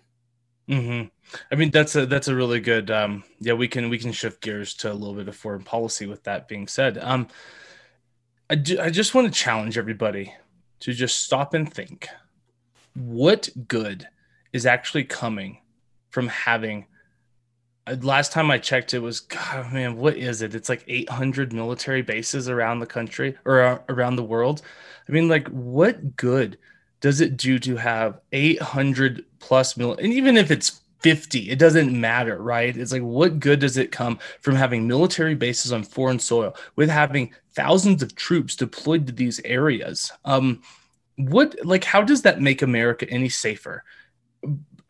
Mm-hmm. 0.69 1.07
I 1.51 1.55
mean, 1.55 1.71
that's 1.71 1.95
a 1.95 2.05
that's 2.05 2.27
a 2.27 2.35
really 2.35 2.59
good. 2.59 2.91
Um, 2.91 3.23
yeah, 3.39 3.53
we 3.53 3.67
can 3.67 3.89
we 3.89 3.97
can 3.97 4.11
shift 4.11 4.41
gears 4.41 4.75
to 4.75 4.91
a 4.91 4.93
little 4.93 5.15
bit 5.15 5.27
of 5.27 5.35
foreign 5.35 5.63
policy. 5.63 6.05
With 6.05 6.23
that 6.25 6.47
being 6.47 6.67
said, 6.67 6.99
um, 6.99 7.27
I 8.47 8.55
do, 8.55 8.79
I 8.79 8.91
just 8.91 9.15
want 9.15 9.25
to 9.25 9.33
challenge 9.33 9.79
everybody 9.79 10.35
to 10.81 10.93
just 10.93 11.21
stop 11.21 11.55
and 11.55 11.71
think, 11.73 12.07
what 12.93 13.49
good 13.67 14.07
is 14.53 14.65
actually 14.65 15.03
coming 15.03 15.59
from 16.09 16.27
having 16.27 16.85
uh, 17.87 17.95
last 18.01 18.31
time 18.31 18.51
I 18.51 18.57
checked, 18.57 18.93
it 18.93 18.99
was 18.99 19.21
God, 19.21 19.73
man, 19.73 19.97
what 19.97 20.15
is 20.15 20.41
it? 20.41 20.53
It's 20.53 20.69
like 20.69 20.83
800 20.87 21.53
military 21.53 22.01
bases 22.01 22.47
around 22.47 22.79
the 22.79 22.85
country 22.85 23.37
or 23.45 23.61
uh, 23.61 23.79
around 23.89 24.15
the 24.15 24.23
world. 24.23 24.61
I 25.07 25.11
mean, 25.11 25.27
like, 25.27 25.47
what 25.47 26.15
good 26.15 26.57
does 26.99 27.21
it 27.21 27.37
do 27.37 27.57
to 27.59 27.75
have 27.77 28.19
800 28.31 29.25
plus 29.39 29.75
mil? 29.77 29.93
And 29.93 30.13
even 30.13 30.37
if 30.37 30.51
it's 30.51 30.81
50, 30.99 31.49
it 31.49 31.57
doesn't 31.57 31.99
matter, 31.99 32.41
right? 32.41 32.75
It's 32.75 32.91
like, 32.91 33.01
what 33.01 33.39
good 33.39 33.59
does 33.59 33.77
it 33.77 33.91
come 33.91 34.19
from 34.41 34.55
having 34.55 34.87
military 34.87 35.33
bases 35.33 35.73
on 35.73 35.83
foreign 35.83 36.19
soil 36.19 36.55
with 36.75 36.89
having 36.89 37.33
thousands 37.53 38.03
of 38.03 38.15
troops 38.15 38.55
deployed 38.55 39.07
to 39.07 39.13
these 39.13 39.41
areas? 39.43 40.11
Um, 40.25 40.61
what, 41.15 41.55
like, 41.65 41.83
how 41.83 42.03
does 42.03 42.21
that 42.21 42.39
make 42.39 42.61
America 42.61 43.09
any 43.09 43.29
safer? 43.29 43.83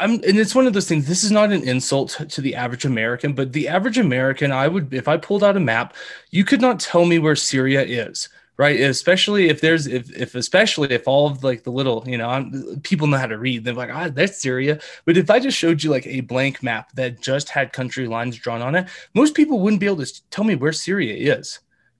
I'm, 0.01 0.13
and 0.13 0.37
it's 0.37 0.55
one 0.55 0.65
of 0.65 0.73
those 0.73 0.87
things. 0.87 1.07
This 1.07 1.23
is 1.23 1.31
not 1.31 1.51
an 1.51 1.67
insult 1.67 2.19
to 2.27 2.41
the 2.41 2.55
average 2.55 2.85
American, 2.85 3.33
but 3.33 3.53
the 3.53 3.67
average 3.67 3.99
American, 3.99 4.51
I 4.51 4.67
would, 4.67 4.93
if 4.93 5.07
I 5.07 5.17
pulled 5.17 5.43
out 5.43 5.55
a 5.55 5.59
map, 5.59 5.95
you 6.31 6.43
could 6.43 6.59
not 6.59 6.79
tell 6.79 7.05
me 7.05 7.19
where 7.19 7.35
Syria 7.35 7.83
is, 7.83 8.27
right? 8.57 8.79
Especially 8.79 9.49
if 9.49 9.61
there's, 9.61 9.85
if, 9.85 10.11
if 10.11 10.33
especially 10.33 10.89
if 10.89 11.07
all 11.07 11.27
of 11.27 11.43
like 11.43 11.63
the 11.63 11.71
little, 11.71 12.03
you 12.07 12.17
know, 12.17 12.27
I'm, 12.27 12.81
people 12.81 13.05
know 13.05 13.17
how 13.17 13.27
to 13.27 13.37
read. 13.37 13.63
They're 13.63 13.75
like, 13.75 13.93
ah, 13.93 14.09
that's 14.09 14.41
Syria. 14.41 14.79
But 15.05 15.17
if 15.17 15.29
I 15.29 15.39
just 15.39 15.57
showed 15.57 15.83
you 15.83 15.91
like 15.91 16.07
a 16.07 16.21
blank 16.21 16.63
map 16.63 16.91
that 16.93 17.21
just 17.21 17.49
had 17.49 17.71
country 17.71 18.07
lines 18.07 18.37
drawn 18.37 18.63
on 18.63 18.73
it, 18.73 18.89
most 19.13 19.35
people 19.35 19.59
wouldn't 19.59 19.79
be 19.79 19.85
able 19.85 20.03
to 20.03 20.29
tell 20.31 20.43
me 20.43 20.55
where 20.55 20.73
Syria 20.73 21.35
is. 21.35 21.59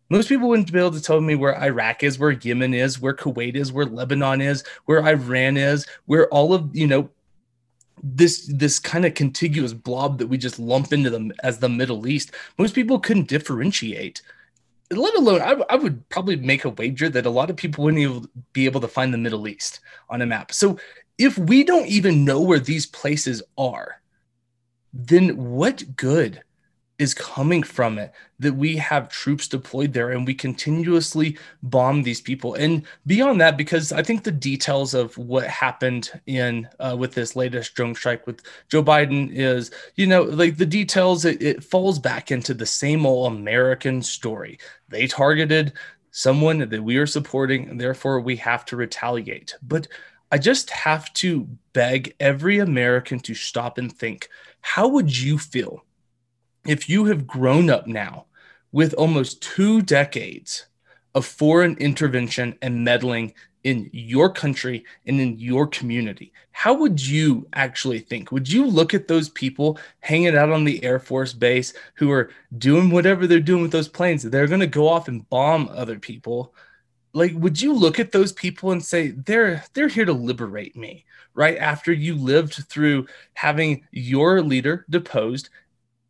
Most 0.10 0.28
people 0.28 0.50
wouldn't 0.50 0.74
be 0.74 0.80
able 0.80 0.92
to 0.92 1.02
tell 1.02 1.22
me 1.22 1.36
where 1.36 1.58
Iraq 1.64 2.04
is, 2.04 2.20
where 2.20 2.32
Yemen 2.32 2.74
is, 2.74 3.00
where 3.00 3.14
Kuwait 3.14 3.56
is, 3.56 3.72
where 3.72 3.86
Lebanon 3.86 4.42
is, 4.42 4.64
where 4.84 5.08
Iran 5.08 5.56
is, 5.56 5.86
where 6.06 6.28
all 6.30 6.54
of 6.54 6.76
you 6.76 6.86
know 6.86 7.10
this 8.04 8.48
this 8.48 8.80
kind 8.80 9.06
of 9.06 9.14
contiguous 9.14 9.74
blob 9.74 10.18
that 10.20 10.28
we 10.28 10.38
just 10.38 10.60
lump 10.60 10.92
into 10.92 11.10
them 11.10 11.32
as 11.44 11.60
the 11.60 11.70
Middle 11.70 12.08
East, 12.08 12.32
most 12.58 12.76
people 12.76 13.00
couldn't 13.00 13.28
differentiate. 13.28 14.22
Let 14.90 15.16
alone, 15.16 15.42
I, 15.42 15.52
I 15.70 15.76
would 15.76 16.08
probably 16.10 16.36
make 16.36 16.66
a 16.66 16.70
wager 16.70 17.08
that 17.10 17.26
a 17.26 17.30
lot 17.30 17.50
of 17.50 17.56
people 17.56 17.84
wouldn't 17.84 18.02
even 18.02 18.28
be 18.52 18.66
able 18.66 18.82
to 18.82 18.88
find 18.88 19.14
the 19.14 19.18
Middle 19.18 19.48
East 19.48 19.80
on 20.10 20.22
a 20.22 20.26
map. 20.26 20.52
So 20.52 20.78
if 21.18 21.38
we 21.38 21.64
don't 21.64 21.88
even 21.88 22.26
know 22.26 22.42
where 22.42 22.60
these 22.60 22.86
places 22.86 23.42
are, 23.58 24.02
then 24.94 25.38
what 25.38 25.96
good 25.96 26.44
is 27.02 27.16
coming 27.16 27.64
from 27.64 27.98
it 27.98 28.14
that 28.38 28.54
we 28.54 28.76
have 28.76 29.10
troops 29.10 29.48
deployed 29.48 29.92
there 29.92 30.12
and 30.12 30.28
we 30.28 30.36
continuously 30.36 31.36
bomb 31.64 32.04
these 32.04 32.22
people. 32.22 32.54
And 32.54 32.84
beyond 33.08 33.42
that 33.42 33.58
because 33.58 33.92
i 33.92 34.04
think 34.04 34.24
the 34.24 34.32
details 34.32 34.94
of 34.94 35.18
what 35.18 35.48
happened 35.48 36.12
in 36.28 36.70
uh, 36.80 36.96
with 36.98 37.14
this 37.14 37.36
latest 37.36 37.74
drone 37.74 37.96
strike 37.96 38.28
with 38.28 38.42
joe 38.70 38.84
biden 38.84 39.30
is 39.32 39.72
you 39.96 40.06
know 40.06 40.24
like 40.24 40.58
the 40.58 40.66
details 40.66 41.26
it, 41.26 41.42
it 41.42 41.64
falls 41.64 41.98
back 41.98 42.32
into 42.32 42.54
the 42.54 42.66
same 42.66 43.06
old 43.06 43.34
american 43.34 44.02
story. 44.02 44.60
They 44.90 45.08
targeted 45.08 45.74
someone 46.12 46.60
that 46.60 46.84
we 46.84 46.98
are 46.98 47.08
supporting 47.08 47.70
and 47.70 47.82
therefore 47.82 48.20
we 48.20 48.36
have 48.38 48.64
to 48.66 48.76
retaliate. 48.76 49.56
But 49.64 49.88
i 50.32 50.38
just 50.38 50.70
have 50.70 51.12
to 51.14 51.48
beg 51.74 52.14
every 52.20 52.60
american 52.60 53.20
to 53.20 53.34
stop 53.34 53.78
and 53.78 53.92
think 53.92 54.30
how 54.62 54.88
would 54.88 55.18
you 55.18 55.38
feel 55.38 55.84
if 56.66 56.90
you 56.90 57.06
have 57.06 57.28
grown 57.28 57.70
up 57.70 57.88
now 57.88 58.26
with 58.72 58.94
almost 58.94 59.42
two 59.42 59.82
decades 59.82 60.68
of 61.16 61.26
foreign 61.26 61.76
intervention 61.78 62.58
and 62.62 62.84
meddling 62.84 63.34
in 63.64 63.90
your 63.94 64.32
country 64.32 64.84
and 65.06 65.20
in 65.20 65.38
your 65.38 65.68
community, 65.68 66.32
how 66.52 66.74
would 66.74 67.06
you 67.06 67.48
actually 67.54 68.00
think? 68.00 68.32
Would 68.32 68.52
you 68.52 68.66
look 68.66 68.94
at 68.94 69.08
those 69.08 69.30
people 69.30 69.80
hanging 70.00 70.36
out 70.36 70.52
on 70.52 70.64
the 70.64 70.84
Air 70.84 71.00
Force 71.00 71.34
base 71.34 71.74
who 71.96 72.12
are 72.12 72.32
doing 72.58 72.90
whatever 72.90 73.28
they're 73.28 73.40
doing 73.40 73.62
with 73.62 73.72
those 73.72 73.88
planes? 73.88 74.24
They're 74.24 74.48
going 74.48 74.62
to 74.62 74.68
go 74.68 74.88
off 74.88 75.08
and 75.08 75.30
bomb 75.30 75.70
other 75.72 76.00
people. 76.00 76.54
Like, 77.14 77.34
would 77.36 77.62
you 77.62 77.74
look 77.74 78.00
at 78.00 78.12
those 78.12 78.32
people 78.32 78.72
and 78.72 78.84
say 78.84 79.10
they're 79.12 79.64
they're 79.74 79.88
here 79.90 80.06
to 80.06 80.14
liberate 80.14 80.76
me? 80.76 81.06
Right 81.34 81.58
after 81.58 81.94
you 81.94 82.16
lived 82.16 82.54
through 82.68 83.08
having 83.34 83.88
your 83.92 84.42
leader 84.42 84.86
deposed 84.90 85.50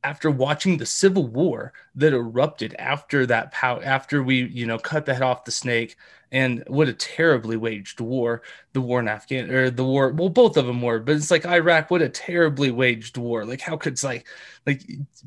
after 0.03 0.31
watching 0.31 0.77
the 0.77 0.85
civil 0.85 1.27
war 1.27 1.73
that 1.95 2.13
erupted 2.13 2.75
after 2.79 3.25
that 3.25 3.51
pow- 3.51 3.81
after 3.81 4.23
we 4.23 4.43
you 4.47 4.65
know 4.65 4.77
cut 4.77 5.05
the 5.05 5.13
head 5.13 5.21
off 5.21 5.45
the 5.45 5.51
snake 5.51 5.95
and 6.31 6.63
what 6.67 6.87
a 6.87 6.93
terribly 6.93 7.57
waged 7.57 7.99
war 7.99 8.41
the 8.73 8.81
war 8.81 8.99
in 8.99 9.07
afghan 9.07 9.49
or 9.51 9.69
the 9.69 9.83
war 9.83 10.11
well 10.11 10.29
both 10.29 10.57
of 10.57 10.65
them 10.65 10.81
were 10.81 10.99
but 10.99 11.15
it's 11.15 11.31
like 11.31 11.45
iraq 11.45 11.91
what 11.91 12.01
a 12.01 12.09
terribly 12.09 12.71
waged 12.71 13.17
war. 13.17 13.45
Like 13.45 13.61
how 13.61 13.77
could 13.77 14.01
like 14.03 14.27
like 14.65 14.81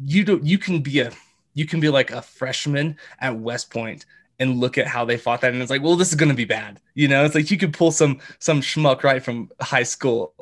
you 0.04 0.24
don't 0.24 0.44
you 0.44 0.58
can 0.58 0.80
be 0.80 1.00
a 1.00 1.12
you 1.54 1.66
can 1.66 1.80
be 1.80 1.88
like 1.88 2.10
a 2.10 2.22
freshman 2.22 2.96
at 3.20 3.38
west 3.38 3.70
point 3.70 4.06
and 4.40 4.58
look 4.58 4.78
at 4.78 4.86
how 4.86 5.04
they 5.04 5.16
fought 5.16 5.40
that 5.42 5.52
and 5.52 5.62
it's 5.62 5.70
like 5.70 5.82
well 5.82 5.96
this 5.96 6.08
is 6.08 6.14
going 6.16 6.28
to 6.28 6.34
be 6.34 6.44
bad 6.44 6.80
you 6.94 7.08
know? 7.08 7.24
It's 7.24 7.34
like 7.34 7.50
you 7.50 7.58
could 7.58 7.72
pull 7.72 7.90
some 7.90 8.20
some 8.38 8.60
schmuck 8.60 9.02
right 9.02 9.22
from 9.22 9.50
high 9.60 9.82
school 9.82 10.34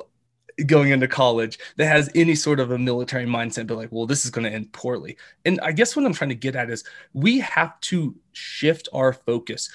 going 0.67 0.91
into 0.91 1.09
college 1.09 1.59
that 1.77 1.87
has 1.87 2.11
any 2.15 2.35
sort 2.35 2.61
of 2.61 2.71
a 2.71 2.79
military 2.79 3.27
mindset 3.27 3.67
but 3.67 3.77
like 3.77 3.91
well 3.91 4.07
this 4.07 4.25
is 4.25 4.31
going 4.31 4.45
to 4.45 4.53
end 4.53 4.73
poorly. 4.73 5.17
And 5.45 5.61
i 5.63 5.73
guess 5.73 5.97
what 5.97 6.05
i'm 6.05 6.13
trying 6.13 6.31
to 6.31 6.37
get 6.37 6.57
at 6.57 6.71
is 6.71 6.85
we 7.13 7.41
have 7.41 7.79
to 7.83 8.15
shift 8.33 8.89
our 8.93 9.13
focus. 9.13 9.71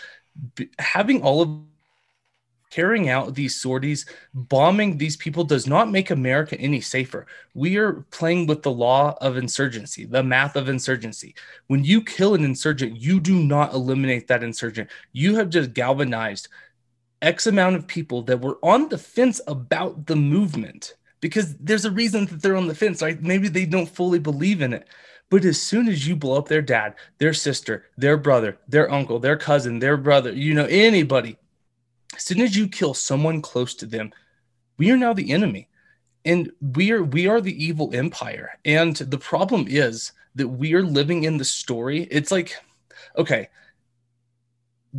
B- 0.56 0.70
having 0.80 1.22
all 1.24 1.42
of 1.42 1.60
carrying 2.70 3.08
out 3.10 3.34
these 3.34 3.56
sorties 3.56 4.06
bombing 4.34 4.98
these 4.98 5.16
people 5.16 5.44
does 5.44 5.68
not 5.68 5.90
make 5.90 6.12
america 6.12 6.60
any 6.60 6.82
safer. 6.82 7.26
We 7.54 7.78
are 7.78 8.06
playing 8.12 8.46
with 8.48 8.62
the 8.62 8.72
law 8.72 9.18
of 9.22 9.38
insurgency 9.38 10.06
the 10.06 10.24
math 10.24 10.56
of 10.56 10.70
insurgency. 10.70 11.34
When 11.68 11.84
you 11.84 12.04
kill 12.04 12.36
an 12.36 12.44
insurgent 12.44 12.98
you 12.98 13.20
do 13.20 13.36
not 13.36 13.74
eliminate 13.74 14.28
that 14.28 14.44
insurgent. 14.44 14.90
You 15.14 15.36
have 15.36 15.50
just 15.50 15.74
galvanized 15.74 16.50
X 17.22 17.48
amount 17.48 17.76
of 17.76 17.88
people 17.88 18.22
that 18.24 18.42
were 18.42 18.60
on 18.62 18.90
the 18.90 18.98
fence 18.98 19.42
about 19.48 20.06
the 20.06 20.16
movement 20.16 20.96
because 21.20 21.56
there's 21.58 21.86
a 21.86 21.92
reason 21.92 22.26
that 22.26 22.42
they're 22.42 22.56
on 22.56 22.68
the 22.68 22.76
fence, 22.76 23.02
right? 23.02 23.22
Maybe 23.22 23.48
they 23.48 23.66
don't 23.66 23.90
fully 23.90 24.20
believe 24.20 24.62
in 24.62 24.74
it. 24.74 24.88
But 25.30 25.44
as 25.44 25.62
soon 25.62 25.88
as 25.88 26.08
you 26.08 26.16
blow 26.16 26.38
up 26.38 26.48
their 26.48 26.62
dad, 26.62 26.96
their 27.18 27.34
sister, 27.34 27.86
their 27.98 28.18
brother, 28.18 28.58
their 28.68 28.90
uncle, 28.92 29.20
their 29.20 29.36
cousin, 29.36 29.80
their 29.80 29.98
brother, 29.98 30.32
you 30.32 30.54
know, 30.54 30.66
anybody, 30.66 31.38
as 32.16 32.24
soon 32.24 32.42
as 32.42 32.56
you 32.56 32.68
kill 32.68 32.94
someone 32.94 33.42
close 33.42 33.74
to 33.76 33.86
them, 33.86 34.14
we 34.78 34.92
are 34.92 34.98
now 34.98 35.14
the 35.14 35.32
enemy. 35.32 35.68
And 36.24 36.52
we 36.62 36.92
are 36.92 37.04
we 37.04 37.28
are 37.28 37.42
the 37.42 37.64
evil 37.64 37.90
empire. 37.94 38.52
And 38.66 38.96
the 38.96 39.18
problem 39.18 39.66
is 39.68 40.12
that 40.36 40.48
we 40.48 40.74
are 40.74 40.84
living 40.84 41.24
in 41.24 41.38
the 41.38 41.46
story. 41.46 42.04
It's 42.12 42.32
like, 42.32 42.56
okay, 43.18 43.50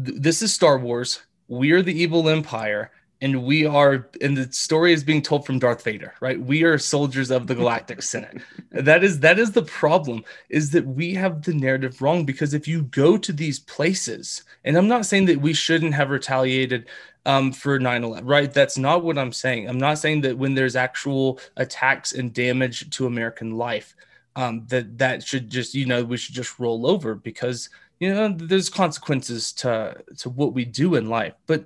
th- 0.04 0.20
this 0.20 0.42
is 0.42 0.52
Star 0.52 0.78
Wars 0.78 1.20
we're 1.48 1.82
the 1.82 2.00
evil 2.00 2.28
empire 2.28 2.90
and 3.20 3.42
we 3.42 3.66
are 3.66 4.08
and 4.20 4.36
the 4.36 4.52
story 4.52 4.92
is 4.92 5.02
being 5.02 5.22
told 5.22 5.44
from 5.44 5.58
Darth 5.58 5.82
Vader, 5.82 6.14
right? 6.20 6.40
We 6.40 6.62
are 6.62 6.78
soldiers 6.78 7.30
of 7.30 7.46
the 7.46 7.54
Galactic 7.54 8.02
Senate. 8.14 8.40
that 8.70 9.02
is 9.02 9.20
that 9.20 9.38
is 9.38 9.52
the 9.52 9.62
problem 9.62 10.24
is 10.48 10.70
that 10.70 10.86
we 10.86 11.14
have 11.14 11.42
the 11.42 11.54
narrative 11.54 12.00
wrong 12.00 12.24
because 12.24 12.54
if 12.54 12.68
you 12.68 12.82
go 12.82 13.16
to 13.16 13.32
these 13.32 13.58
places, 13.58 14.44
and 14.64 14.76
I'm 14.76 14.88
not 14.88 15.06
saying 15.06 15.26
that 15.26 15.40
we 15.40 15.52
shouldn't 15.52 15.94
have 15.94 16.10
retaliated 16.10 16.86
um, 17.26 17.52
for 17.52 17.78
9/11, 17.78 18.22
right? 18.24 18.52
That's 18.52 18.78
not 18.78 19.02
what 19.02 19.18
I'm 19.18 19.32
saying. 19.32 19.68
I'm 19.68 19.78
not 19.78 19.98
saying 19.98 20.20
that 20.22 20.38
when 20.38 20.54
there's 20.54 20.76
actual 20.76 21.40
attacks 21.56 22.12
and 22.12 22.32
damage 22.32 22.88
to 22.90 23.06
American 23.06 23.56
life, 23.56 23.96
um, 24.36 24.64
that 24.68 24.98
that 24.98 25.24
should 25.24 25.50
just 25.50 25.74
you 25.74 25.86
know 25.86 26.04
we 26.04 26.16
should 26.16 26.36
just 26.36 26.60
roll 26.60 26.86
over 26.86 27.16
because 27.16 27.68
you 28.00 28.12
know 28.12 28.28
there's 28.28 28.68
consequences 28.68 29.52
to 29.52 29.94
to 30.16 30.30
what 30.30 30.52
we 30.54 30.64
do 30.64 30.94
in 30.94 31.08
life 31.08 31.34
but 31.46 31.64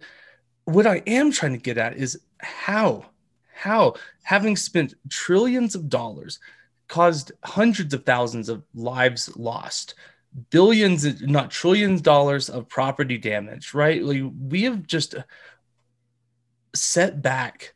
what 0.64 0.86
i 0.86 1.02
am 1.06 1.30
trying 1.30 1.52
to 1.52 1.58
get 1.58 1.78
at 1.78 1.96
is 1.96 2.20
how 2.38 3.04
how 3.54 3.94
having 4.22 4.56
spent 4.56 4.94
trillions 5.08 5.74
of 5.74 5.88
dollars 5.88 6.40
caused 6.88 7.32
hundreds 7.44 7.94
of 7.94 8.04
thousands 8.04 8.48
of 8.48 8.62
lives 8.74 9.34
lost 9.36 9.94
billions 10.50 11.20
not 11.22 11.50
trillions 11.50 12.00
dollars 12.00 12.48
of 12.48 12.68
property 12.68 13.18
damage 13.18 13.74
right? 13.74 14.02
Like 14.02 14.22
we 14.48 14.62
have 14.62 14.86
just 14.86 15.14
set 16.74 17.20
back 17.20 17.74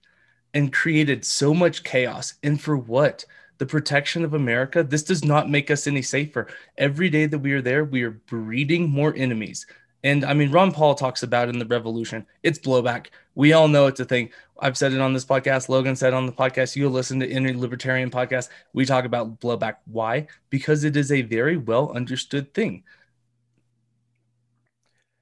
and 0.54 0.72
created 0.72 1.24
so 1.24 1.52
much 1.52 1.84
chaos 1.84 2.34
and 2.42 2.60
for 2.60 2.76
what 2.76 3.24
the 3.58 3.66
protection 3.66 4.24
of 4.24 4.34
America, 4.34 4.82
this 4.82 5.02
does 5.02 5.24
not 5.24 5.50
make 5.50 5.70
us 5.70 5.86
any 5.86 6.02
safer. 6.02 6.48
Every 6.78 7.08
day 7.08 7.26
that 7.26 7.38
we 7.38 7.52
are 7.52 7.62
there, 7.62 7.84
we 7.84 8.02
are 8.02 8.10
breeding 8.10 8.88
more 8.88 9.14
enemies. 9.16 9.66
And 10.04 10.24
I 10.24 10.34
mean, 10.34 10.50
Ron 10.50 10.72
Paul 10.72 10.94
talks 10.94 11.22
about 11.22 11.48
in 11.48 11.58
the 11.58 11.66
revolution, 11.66 12.26
it's 12.42 12.58
blowback. 12.58 13.08
We 13.34 13.52
all 13.52 13.68
know 13.68 13.86
it's 13.86 14.00
a 14.00 14.04
thing. 14.04 14.30
I've 14.58 14.76
said 14.76 14.92
it 14.92 15.00
on 15.00 15.12
this 15.12 15.24
podcast. 15.24 15.68
Logan 15.68 15.96
said 15.96 16.14
on 16.14 16.26
the 16.26 16.32
podcast, 16.32 16.76
you'll 16.76 16.92
listen 16.92 17.20
to 17.20 17.30
any 17.30 17.52
libertarian 17.52 18.10
podcast. 18.10 18.48
We 18.72 18.86
talk 18.86 19.04
about 19.04 19.40
blowback. 19.40 19.76
Why? 19.86 20.28
Because 20.48 20.84
it 20.84 20.96
is 20.96 21.12
a 21.12 21.22
very 21.22 21.56
well 21.56 21.92
understood 21.92 22.54
thing. 22.54 22.84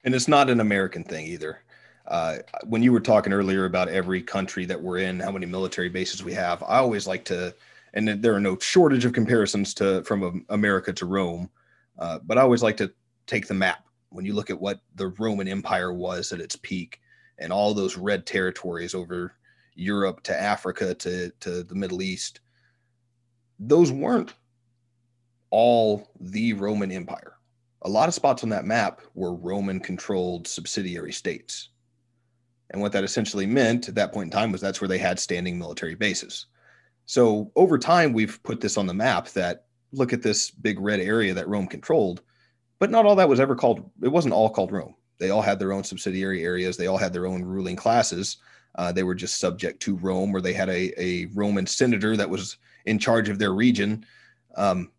And 0.03 0.13
it's 0.13 0.27
not 0.27 0.49
an 0.49 0.59
American 0.59 1.03
thing 1.03 1.25
either. 1.25 1.61
Uh, 2.07 2.37
when 2.63 2.83
you 2.83 2.91
were 2.91 2.99
talking 2.99 3.33
earlier 3.33 3.65
about 3.65 3.89
every 3.89 4.21
country 4.21 4.65
that 4.65 4.79
we're 4.79 4.99
in, 4.99 5.19
how 5.19 5.31
many 5.31 5.47
military 5.47 5.89
bases 5.89 6.23
we 6.23 6.33
have, 6.33 6.61
I 6.61 6.77
always 6.77 7.07
like 7.07 7.25
to 7.25 7.55
and 7.95 8.21
there 8.21 8.35
are 8.35 8.41
no 8.41 8.57
shortage 8.59 9.05
of 9.05 9.13
comparisons 9.13 9.73
to 9.75 10.03
from 10.03 10.45
America 10.49 10.91
to 10.93 11.05
Rome. 11.05 11.49
Uh, 11.97 12.19
but 12.23 12.37
I 12.37 12.41
always 12.41 12.61
like 12.61 12.77
to 12.77 12.91
take 13.25 13.47
the 13.47 13.53
map 13.53 13.85
when 14.09 14.25
you 14.25 14.33
look 14.33 14.49
at 14.49 14.59
what 14.59 14.81
the 14.95 15.07
Roman 15.07 15.47
Empire 15.47 15.93
was 15.93 16.31
at 16.31 16.41
its 16.41 16.57
peak 16.57 16.99
and 17.39 17.51
all 17.51 17.73
those 17.73 17.97
red 17.97 18.25
territories 18.25 18.93
over 18.93 19.33
Europe 19.75 20.21
to 20.23 20.39
Africa 20.39 20.93
to, 20.95 21.31
to 21.39 21.63
the 21.63 21.75
Middle 21.75 22.01
East. 22.01 22.41
Those 23.59 23.91
weren't 23.91 24.33
all 25.49 26.09
the 26.19 26.53
Roman 26.53 26.91
Empire. 26.91 27.33
A 27.83 27.89
lot 27.89 28.07
of 28.09 28.13
spots 28.13 28.43
on 28.43 28.49
that 28.49 28.65
map 28.65 29.01
were 29.13 29.33
Roman 29.33 29.79
controlled 29.79 30.47
subsidiary 30.47 31.13
states. 31.13 31.69
And 32.71 32.81
what 32.81 32.91
that 32.93 33.03
essentially 33.03 33.45
meant 33.45 33.87
at 33.87 33.95
that 33.95 34.11
point 34.11 34.27
in 34.27 34.31
time 34.31 34.51
was 34.51 34.59
that's 34.59 34.81
where 34.81 34.87
they 34.87 34.97
had 34.97 35.19
standing 35.19 35.57
military 35.57 35.95
bases. 35.95 36.47
So 37.05 37.51
over 37.55 37.77
time, 37.77 38.13
we've 38.13 38.41
put 38.43 38.61
this 38.61 38.77
on 38.77 38.87
the 38.87 38.93
map 38.93 39.29
that 39.29 39.65
look 39.91 40.13
at 40.13 40.21
this 40.21 40.51
big 40.51 40.79
red 40.79 40.99
area 40.99 41.33
that 41.33 41.47
Rome 41.47 41.67
controlled, 41.67 42.21
but 42.79 42.91
not 42.91 43.05
all 43.05 43.15
that 43.15 43.29
was 43.29 43.39
ever 43.39 43.55
called, 43.55 43.89
it 44.01 44.09
wasn't 44.09 44.33
all 44.33 44.49
called 44.49 44.71
Rome. 44.71 44.95
They 45.17 45.29
all 45.29 45.41
had 45.41 45.59
their 45.59 45.71
own 45.71 45.83
subsidiary 45.83 46.43
areas, 46.43 46.77
they 46.77 46.87
all 46.87 46.97
had 46.97 47.13
their 47.13 47.27
own 47.27 47.43
ruling 47.43 47.75
classes. 47.75 48.37
Uh, 48.77 48.91
they 48.91 49.03
were 49.03 49.15
just 49.15 49.39
subject 49.39 49.81
to 49.81 49.95
Rome, 49.95 50.35
or 50.35 50.41
they 50.41 50.51
had 50.51 50.67
a, 50.67 50.91
a 51.01 51.27
Roman 51.27 51.65
senator 51.65 52.17
that 52.17 52.29
was 52.29 52.57
in 52.85 52.99
charge 52.99 53.29
of 53.29 53.39
their 53.39 53.53
region. 53.53 54.05
Um, 54.57 54.91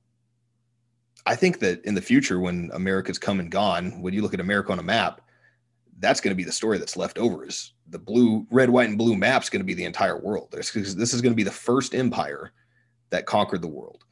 I 1.27 1.37
think 1.37 1.59
that 1.59 1.85
in 1.85 1.95
the 1.95 2.01
future, 2.01 2.41
when 2.41 2.71
America's 2.73 3.19
come 3.19 3.39
and 3.39 3.51
gone, 3.51 4.01
when 4.01 4.15
you 4.15 4.23
look 4.23 4.33
at 4.33 4.41
America 4.41 4.73
on 4.73 4.79
a 4.79 4.83
map, 4.83 5.21
that's 5.99 6.21
going 6.21 6.31
to 6.31 6.37
be 6.37 6.45
the 6.45 6.53
story 6.53 6.79
that's 6.79 6.97
left 6.97 7.19
over 7.19 7.47
is 7.47 7.73
the 7.89 7.99
blue, 7.99 8.47
red, 8.51 8.71
white, 8.71 8.89
and 8.89 8.99
blue 8.99 9.17
map's 9.17 9.49
going 9.49 9.61
to 9.61 9.65
be 9.65 9.75
the 9.75 9.85
entire 9.85 10.19
world. 10.19 10.49
This, 10.51 10.73
this 10.73 11.15
is 11.15 11.21
going 11.21 11.33
to 11.33 11.37
be 11.37 11.43
the 11.43 11.51
first 11.51 11.95
empire 11.95 12.53
that 13.11 13.27
conquered 13.27 13.63
the 13.63 13.69
world. 13.69 14.05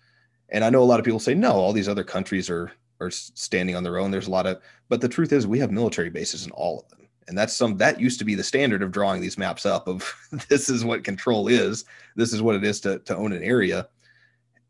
And 0.50 0.64
I 0.64 0.70
know 0.70 0.82
a 0.82 0.84
lot 0.84 1.00
of 1.00 1.04
people 1.04 1.18
say, 1.18 1.34
no, 1.34 1.52
all 1.52 1.72
these 1.72 1.88
other 1.88 2.04
countries 2.04 2.48
are 2.48 2.72
are 3.00 3.10
standing 3.10 3.76
on 3.76 3.82
their 3.82 3.98
own. 3.98 4.10
There's 4.10 4.28
a 4.28 4.32
lot 4.32 4.46
of, 4.46 4.62
but 4.88 5.00
the 5.00 5.08
truth 5.08 5.32
is 5.32 5.46
we 5.46 5.58
have 5.58 5.70
military 5.70 6.10
bases 6.10 6.46
in 6.46 6.52
all 6.52 6.80
of 6.80 6.88
them. 6.88 7.08
And 7.26 7.38
that's 7.38 7.56
some 7.56 7.76
that 7.78 8.00
used 8.00 8.18
to 8.18 8.24
be 8.24 8.34
the 8.34 8.44
standard 8.44 8.82
of 8.82 8.92
drawing 8.92 9.20
these 9.20 9.38
maps 9.38 9.64
up 9.64 9.88
of 9.88 10.14
this 10.48 10.68
is 10.68 10.84
what 10.84 11.04
control 11.04 11.48
is. 11.48 11.84
This 12.16 12.32
is 12.32 12.42
what 12.42 12.54
it 12.54 12.64
is 12.64 12.80
to, 12.80 12.98
to 13.00 13.16
own 13.16 13.32
an 13.32 13.42
area. 13.42 13.88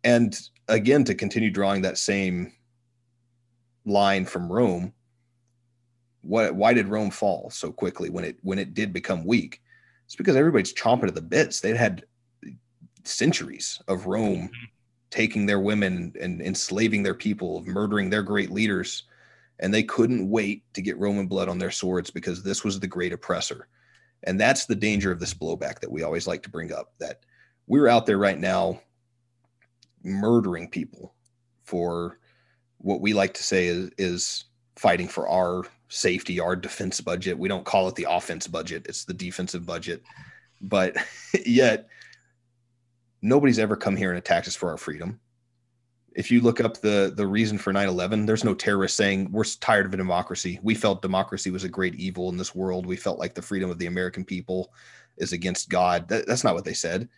And 0.04 0.38
again, 0.68 1.04
to 1.04 1.14
continue 1.14 1.50
drawing 1.50 1.82
that 1.82 1.98
same 1.98 2.52
line 3.84 4.24
from 4.24 4.52
Rome, 4.52 4.92
what 6.24 6.54
why 6.54 6.72
did 6.72 6.88
Rome 6.88 7.10
fall 7.10 7.50
so 7.50 7.70
quickly 7.70 8.10
when 8.10 8.24
it 8.24 8.36
when 8.42 8.58
it 8.58 8.74
did 8.74 8.92
become 8.92 9.24
weak? 9.24 9.60
It's 10.06 10.16
because 10.16 10.36
everybody's 10.36 10.74
chomping 10.74 11.08
at 11.08 11.14
the 11.14 11.22
bits. 11.22 11.60
They'd 11.60 11.76
had 11.76 12.04
centuries 13.04 13.80
of 13.88 14.06
Rome 14.06 14.44
mm-hmm. 14.44 14.64
taking 15.10 15.46
their 15.46 15.60
women 15.60 16.12
and 16.20 16.40
enslaving 16.40 17.02
their 17.02 17.14
people, 17.14 17.58
of 17.58 17.66
murdering 17.66 18.10
their 18.10 18.22
great 18.22 18.50
leaders, 18.50 19.04
and 19.60 19.72
they 19.72 19.82
couldn't 19.82 20.28
wait 20.28 20.64
to 20.74 20.82
get 20.82 20.98
Roman 20.98 21.26
blood 21.26 21.48
on 21.48 21.58
their 21.58 21.70
swords 21.70 22.10
because 22.10 22.42
this 22.42 22.64
was 22.64 22.80
the 22.80 22.86
great 22.86 23.12
oppressor. 23.12 23.68
And 24.24 24.40
that's 24.40 24.66
the 24.66 24.74
danger 24.74 25.12
of 25.12 25.20
this 25.20 25.34
blowback 25.34 25.80
that 25.80 25.90
we 25.90 26.02
always 26.02 26.26
like 26.26 26.42
to 26.44 26.50
bring 26.50 26.72
up 26.72 26.94
that 26.98 27.20
we're 27.66 27.88
out 27.88 28.06
there 28.06 28.18
right 28.18 28.38
now 28.38 28.80
murdering 30.02 30.68
people 30.68 31.14
for 31.64 32.18
what 32.78 33.00
we 33.00 33.14
like 33.14 33.34
to 33.34 33.42
say 33.42 33.66
is, 33.66 33.90
is 33.96 34.44
fighting 34.76 35.08
for 35.08 35.28
our 35.28 35.64
safety, 35.94 36.40
our 36.40 36.56
defense 36.56 37.00
budget. 37.00 37.38
We 37.38 37.48
don't 37.48 37.64
call 37.64 37.88
it 37.88 37.94
the 37.94 38.06
offense 38.08 38.46
budget, 38.46 38.86
it's 38.88 39.04
the 39.04 39.14
defensive 39.14 39.64
budget. 39.64 40.02
But 40.60 40.96
yet, 41.46 41.88
nobody's 43.22 43.58
ever 43.58 43.76
come 43.76 43.96
here 43.96 44.10
and 44.10 44.18
attacked 44.18 44.48
us 44.48 44.56
for 44.56 44.70
our 44.70 44.76
freedom. 44.76 45.20
If 46.16 46.30
you 46.30 46.40
look 46.40 46.60
up 46.60 46.80
the 46.80 47.12
the 47.14 47.26
reason 47.26 47.58
for 47.58 47.72
9/11, 47.72 48.26
there's 48.26 48.44
no 48.44 48.54
terrorist 48.54 48.96
saying 48.96 49.32
we're 49.32 49.44
tired 49.44 49.86
of 49.86 49.94
a 49.94 49.96
democracy. 49.96 50.60
We 50.62 50.74
felt 50.74 51.02
democracy 51.02 51.50
was 51.50 51.64
a 51.64 51.68
great 51.68 51.96
evil 51.96 52.28
in 52.28 52.36
this 52.36 52.54
world. 52.54 52.86
We 52.86 52.96
felt 52.96 53.18
like 53.18 53.34
the 53.34 53.42
freedom 53.42 53.70
of 53.70 53.78
the 53.78 53.86
American 53.86 54.24
people 54.24 54.72
is 55.16 55.32
against 55.32 55.68
God. 55.68 56.08
That, 56.08 56.26
that's 56.26 56.44
not 56.44 56.54
what 56.54 56.64
they 56.64 56.74
said. 56.74 57.08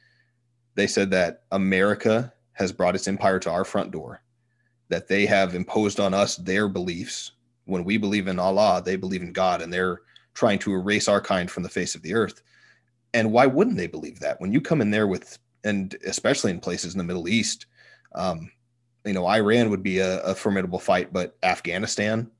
They 0.74 0.86
said 0.86 1.10
that 1.10 1.42
America 1.52 2.32
has 2.52 2.72
brought 2.72 2.94
its 2.94 3.08
empire 3.08 3.38
to 3.40 3.50
our 3.50 3.64
front 3.64 3.90
door, 3.90 4.22
that 4.88 5.08
they 5.08 5.26
have 5.26 5.54
imposed 5.54 6.00
on 6.00 6.14
us 6.14 6.36
their 6.36 6.68
beliefs. 6.68 7.32
When 7.66 7.84
we 7.84 7.98
believe 7.98 8.26
in 8.26 8.38
Allah, 8.38 8.82
they 8.84 8.96
believe 8.96 9.22
in 9.22 9.32
God, 9.32 9.60
and 9.62 9.72
they're 9.72 10.00
trying 10.34 10.58
to 10.60 10.72
erase 10.72 11.08
our 11.08 11.20
kind 11.20 11.50
from 11.50 11.62
the 11.62 11.68
face 11.68 11.94
of 11.94 12.02
the 12.02 12.14
earth. 12.14 12.42
And 13.14 13.32
why 13.32 13.46
wouldn't 13.46 13.76
they 13.76 13.86
believe 13.86 14.20
that? 14.20 14.40
When 14.40 14.52
you 14.52 14.60
come 14.60 14.80
in 14.80 14.90
there 14.90 15.06
with, 15.06 15.38
and 15.64 15.94
especially 16.06 16.50
in 16.50 16.60
places 16.60 16.94
in 16.94 16.98
the 16.98 17.04
Middle 17.04 17.28
East, 17.28 17.66
um, 18.14 18.50
you 19.04 19.12
know, 19.12 19.26
Iran 19.26 19.70
would 19.70 19.82
be 19.82 19.98
a, 19.98 20.20
a 20.22 20.34
formidable 20.34 20.78
fight, 20.78 21.12
but 21.12 21.36
Afghanistan, 21.42 22.30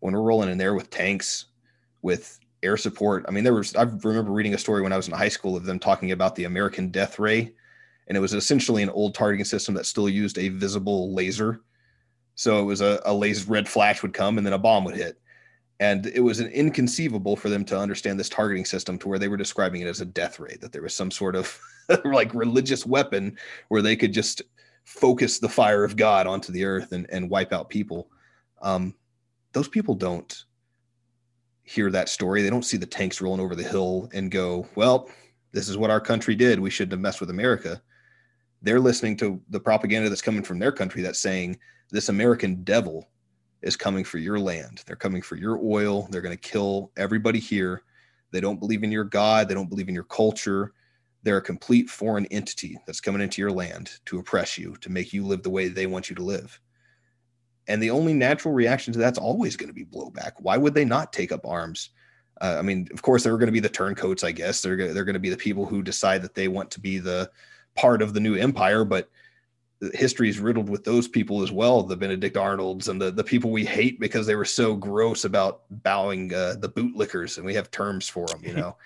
when 0.00 0.14
we're 0.14 0.22
rolling 0.22 0.50
in 0.50 0.58
there 0.58 0.74
with 0.74 0.90
tanks, 0.90 1.46
with 2.02 2.38
air 2.64 2.76
support. 2.76 3.24
I 3.28 3.30
mean, 3.30 3.44
there 3.44 3.54
was 3.54 3.76
I 3.76 3.82
remember 3.82 4.32
reading 4.32 4.54
a 4.54 4.58
story 4.58 4.82
when 4.82 4.92
I 4.92 4.96
was 4.96 5.06
in 5.06 5.14
high 5.14 5.28
school 5.28 5.56
of 5.56 5.64
them 5.64 5.78
talking 5.78 6.12
about 6.12 6.34
the 6.34 6.44
American 6.44 6.88
death 6.88 7.18
ray, 7.18 7.52
and 8.08 8.16
it 8.16 8.20
was 8.20 8.34
essentially 8.34 8.82
an 8.82 8.90
old 8.90 9.14
targeting 9.14 9.44
system 9.44 9.74
that 9.74 9.86
still 9.86 10.08
used 10.08 10.38
a 10.38 10.48
visible 10.48 11.14
laser. 11.14 11.60
So 12.34 12.60
it 12.60 12.64
was 12.64 12.80
a, 12.80 13.00
a 13.04 13.14
laser 13.14 13.50
red 13.50 13.68
flash 13.68 14.02
would 14.02 14.12
come 14.12 14.38
and 14.38 14.46
then 14.46 14.54
a 14.54 14.58
bomb 14.58 14.84
would 14.84 14.96
hit. 14.96 15.20
And 15.80 16.06
it 16.06 16.20
was 16.20 16.40
an 16.40 16.48
inconceivable 16.48 17.36
for 17.36 17.48
them 17.48 17.64
to 17.66 17.78
understand 17.78 18.18
this 18.18 18.28
targeting 18.28 18.64
system 18.64 18.98
to 18.98 19.08
where 19.08 19.18
they 19.18 19.28
were 19.28 19.36
describing 19.36 19.80
it 19.80 19.88
as 19.88 20.00
a 20.00 20.06
death 20.06 20.38
ray, 20.38 20.56
that 20.60 20.72
there 20.72 20.82
was 20.82 20.94
some 20.94 21.10
sort 21.10 21.34
of 21.36 21.58
like 22.04 22.32
religious 22.34 22.86
weapon 22.86 23.36
where 23.68 23.82
they 23.82 23.96
could 23.96 24.12
just 24.12 24.42
focus 24.84 25.38
the 25.38 25.48
fire 25.48 25.84
of 25.84 25.96
God 25.96 26.26
onto 26.26 26.52
the 26.52 26.64
earth 26.64 26.92
and, 26.92 27.06
and 27.10 27.30
wipe 27.30 27.52
out 27.52 27.68
people. 27.68 28.08
Um, 28.62 28.94
those 29.52 29.68
people 29.68 29.94
don't 29.94 30.44
hear 31.62 31.90
that 31.90 32.08
story. 32.08 32.42
They 32.42 32.50
don't 32.50 32.64
see 32.64 32.76
the 32.76 32.86
tanks 32.86 33.20
rolling 33.20 33.40
over 33.40 33.54
the 33.54 33.62
hill 33.62 34.08
and 34.12 34.30
go, 34.30 34.68
well, 34.74 35.08
this 35.52 35.68
is 35.68 35.76
what 35.78 35.90
our 35.90 36.00
country 36.00 36.34
did. 36.34 36.60
We 36.60 36.70
shouldn't 36.70 36.92
have 36.92 37.00
messed 37.00 37.20
with 37.20 37.30
America. 37.30 37.80
They're 38.64 38.80
listening 38.80 39.16
to 39.18 39.40
the 39.50 39.60
propaganda 39.60 40.08
that's 40.08 40.22
coming 40.22 40.42
from 40.42 40.58
their 40.58 40.72
country 40.72 41.02
that's 41.02 41.20
saying 41.20 41.58
this 41.90 42.08
American 42.08 42.64
devil 42.64 43.10
is 43.60 43.76
coming 43.76 44.04
for 44.04 44.16
your 44.16 44.38
land. 44.38 44.82
They're 44.86 44.96
coming 44.96 45.20
for 45.20 45.36
your 45.36 45.58
oil. 45.62 46.08
They're 46.10 46.22
going 46.22 46.36
to 46.36 46.48
kill 46.48 46.90
everybody 46.96 47.38
here. 47.38 47.82
They 48.32 48.40
don't 48.40 48.58
believe 48.58 48.82
in 48.82 48.90
your 48.90 49.04
God. 49.04 49.48
They 49.48 49.54
don't 49.54 49.68
believe 49.68 49.88
in 49.88 49.94
your 49.94 50.04
culture. 50.04 50.72
They're 51.22 51.36
a 51.36 51.42
complete 51.42 51.90
foreign 51.90 52.24
entity 52.26 52.78
that's 52.86 53.02
coming 53.02 53.20
into 53.20 53.42
your 53.42 53.52
land 53.52 53.92
to 54.06 54.18
oppress 54.18 54.56
you, 54.56 54.76
to 54.80 54.90
make 54.90 55.12
you 55.12 55.26
live 55.26 55.42
the 55.42 55.50
way 55.50 55.68
they 55.68 55.86
want 55.86 56.08
you 56.08 56.16
to 56.16 56.22
live. 56.22 56.58
And 57.68 57.82
the 57.82 57.90
only 57.90 58.14
natural 58.14 58.54
reaction 58.54 58.94
to 58.94 58.98
that's 58.98 59.18
always 59.18 59.56
going 59.56 59.68
to 59.68 59.74
be 59.74 59.84
blowback. 59.84 60.32
Why 60.38 60.56
would 60.56 60.74
they 60.74 60.84
not 60.86 61.12
take 61.12 61.32
up 61.32 61.46
arms? 61.46 61.90
Uh, 62.40 62.56
I 62.58 62.62
mean, 62.62 62.88
of 62.92 63.02
course, 63.02 63.24
they're 63.24 63.36
going 63.36 63.46
to 63.46 63.52
be 63.52 63.60
the 63.60 63.68
turncoats, 63.68 64.24
I 64.24 64.32
guess. 64.32 64.62
They're, 64.62 64.92
they're 64.92 65.04
going 65.04 65.14
to 65.14 65.20
be 65.20 65.30
the 65.30 65.36
people 65.36 65.66
who 65.66 65.82
decide 65.82 66.22
that 66.22 66.34
they 66.34 66.48
want 66.48 66.70
to 66.72 66.80
be 66.80 66.98
the 66.98 67.30
part 67.76 68.02
of 68.02 68.14
the 68.14 68.20
new 68.20 68.34
empire. 68.34 68.84
But 68.84 69.08
history 69.92 70.28
is 70.28 70.38
riddled 70.38 70.68
with 70.68 70.84
those 70.84 71.08
people 71.08 71.42
as 71.42 71.52
well 71.52 71.82
the 71.82 71.96
Benedict 71.96 72.36
Arnolds 72.36 72.88
and 72.88 73.00
the, 73.00 73.10
the 73.10 73.24
people 73.24 73.50
we 73.50 73.64
hate 73.64 74.00
because 74.00 74.26
they 74.26 74.36
were 74.36 74.44
so 74.44 74.74
gross 74.74 75.24
about 75.24 75.62
bowing 75.82 76.32
uh, 76.32 76.54
the 76.58 76.68
bootlickers. 76.68 77.36
And 77.36 77.46
we 77.46 77.54
have 77.54 77.70
terms 77.70 78.08
for 78.08 78.26
them, 78.26 78.40
you 78.42 78.52
know. 78.54 78.76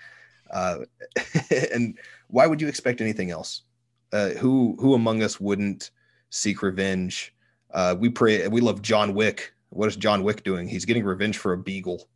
uh, 0.51 0.79
and 1.71 1.97
why 2.27 2.47
would 2.47 2.61
you 2.61 2.67
expect 2.67 3.01
anything 3.01 3.31
else? 3.31 3.63
Uh, 4.11 4.29
who 4.29 4.75
who 4.79 4.95
among 4.95 5.21
us 5.21 5.39
wouldn't 5.39 5.91
seek 6.31 6.63
revenge? 6.63 7.33
Uh, 7.71 7.95
we 7.97 8.09
pray. 8.09 8.47
We 8.47 8.61
love 8.61 8.81
John 8.81 9.13
Wick. 9.13 9.53
What 9.69 9.87
is 9.87 9.95
John 9.95 10.23
Wick 10.23 10.43
doing? 10.43 10.67
He's 10.67 10.85
getting 10.85 11.03
revenge 11.03 11.37
for 11.37 11.53
a 11.53 11.57
beagle. 11.57 12.07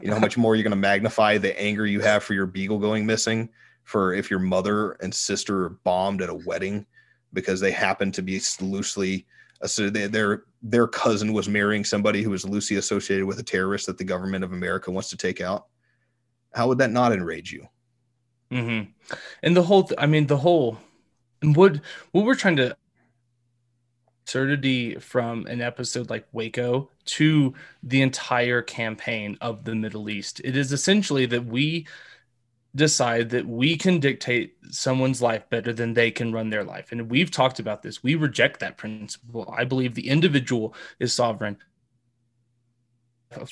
You 0.00 0.08
know 0.08 0.14
how 0.14 0.20
much 0.20 0.36
more 0.36 0.54
you're 0.54 0.62
going 0.62 0.70
to 0.70 0.76
magnify 0.76 1.38
the 1.38 1.58
anger 1.60 1.86
you 1.86 2.00
have 2.00 2.22
for 2.22 2.34
your 2.34 2.46
beagle 2.46 2.78
going 2.78 3.06
missing, 3.06 3.48
for 3.86 4.12
if 4.12 4.30
your 4.30 4.40
mother 4.40 4.92
and 5.00 5.14
sister 5.14 5.64
are 5.64 5.70
bombed 5.84 6.20
at 6.20 6.28
a 6.28 6.34
wedding 6.34 6.84
because 7.32 7.60
they 7.60 7.70
happen 7.70 8.12
to 8.12 8.20
be 8.20 8.40
loosely 8.60 9.24
so 9.64 9.88
their 9.88 10.44
their 10.62 10.86
cousin 10.86 11.32
was 11.32 11.48
marrying 11.48 11.84
somebody 11.84 12.22
who 12.22 12.30
was 12.30 12.44
loosely 12.44 12.76
associated 12.76 13.24
with 13.24 13.38
a 13.38 13.42
terrorist 13.42 13.86
that 13.86 13.96
the 13.96 14.04
government 14.04 14.44
of 14.44 14.52
America 14.52 14.90
wants 14.90 15.08
to 15.10 15.16
take 15.16 15.40
out. 15.40 15.66
How 16.52 16.68
would 16.68 16.78
that 16.78 16.90
not 16.90 17.12
enrage 17.12 17.52
you? 17.52 17.66
Mm-hmm. 18.50 18.90
And 19.42 19.56
the 19.56 19.62
whole, 19.62 19.88
I 19.96 20.06
mean, 20.06 20.26
the 20.26 20.36
whole, 20.36 20.78
what 21.42 21.80
what 22.10 22.24
we're 22.24 22.34
trying 22.34 22.56
to 22.56 22.76
absurdity 24.24 24.96
from 24.96 25.46
an 25.46 25.60
episode 25.60 26.10
like 26.10 26.26
Waco 26.32 26.90
to 27.04 27.54
the 27.84 28.02
entire 28.02 28.60
campaign 28.60 29.38
of 29.40 29.62
the 29.64 29.74
Middle 29.74 30.10
East. 30.10 30.40
It 30.42 30.56
is 30.56 30.72
essentially 30.72 31.26
that 31.26 31.46
we 31.46 31.86
decide 32.76 33.30
that 33.30 33.46
we 33.46 33.76
can 33.76 33.98
dictate 33.98 34.54
someone's 34.70 35.20
life 35.20 35.48
better 35.50 35.72
than 35.72 35.94
they 35.94 36.10
can 36.10 36.32
run 36.32 36.50
their 36.50 36.64
life. 36.64 36.92
And 36.92 37.10
we've 37.10 37.30
talked 37.30 37.58
about 37.58 37.82
this. 37.82 38.02
We 38.02 38.14
reject 38.14 38.60
that 38.60 38.76
principle. 38.76 39.52
I 39.56 39.64
believe 39.64 39.94
the 39.94 40.08
individual 40.08 40.74
is 41.00 41.12
sovereign 41.12 41.56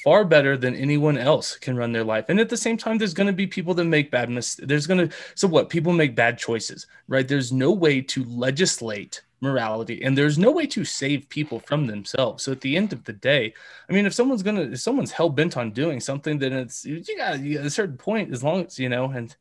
far 0.04 0.24
better 0.24 0.56
than 0.56 0.74
anyone 0.74 1.18
else 1.18 1.56
can 1.56 1.76
run 1.76 1.92
their 1.92 2.04
life. 2.04 2.26
And 2.28 2.38
at 2.40 2.48
the 2.48 2.56
same 2.56 2.76
time, 2.76 2.98
there's 2.98 3.14
going 3.14 3.26
to 3.26 3.32
be 3.32 3.46
people 3.46 3.74
that 3.74 3.84
make 3.84 4.10
bad 4.10 4.30
mistakes. 4.30 4.66
There's 4.68 4.86
going 4.86 5.08
to, 5.08 5.16
so 5.34 5.48
what? 5.48 5.68
People 5.68 5.92
make 5.92 6.14
bad 6.14 6.38
choices, 6.38 6.86
right? 7.08 7.26
There's 7.26 7.52
no 7.52 7.72
way 7.72 8.00
to 8.00 8.24
legislate 8.24 9.22
morality 9.48 10.02
and 10.04 10.16
there's 10.16 10.38
no 10.38 10.50
way 10.58 10.66
to 10.66 10.84
save 10.84 11.28
people 11.28 11.58
from 11.60 11.86
themselves. 11.86 12.42
So 12.42 12.52
at 12.52 12.60
the 12.60 12.76
end 12.76 12.92
of 12.92 13.04
the 13.04 13.12
day 13.12 13.54
i 13.88 13.92
mean 13.92 14.06
if 14.06 14.14
someone's 14.14 14.42
gonna 14.42 14.66
if 14.76 14.80
someone's 14.80 15.12
hell-bent 15.12 15.56
on 15.56 15.70
doing 15.82 16.00
something 16.00 16.38
then 16.38 16.52
it's 16.52 16.84
you 16.84 17.02
got 17.16 17.38
a 17.38 17.70
certain 17.70 17.98
point 18.08 18.32
as 18.32 18.42
long 18.42 18.66
as 18.66 18.78
you 18.78 18.88
know 18.88 19.06
and 19.10 19.36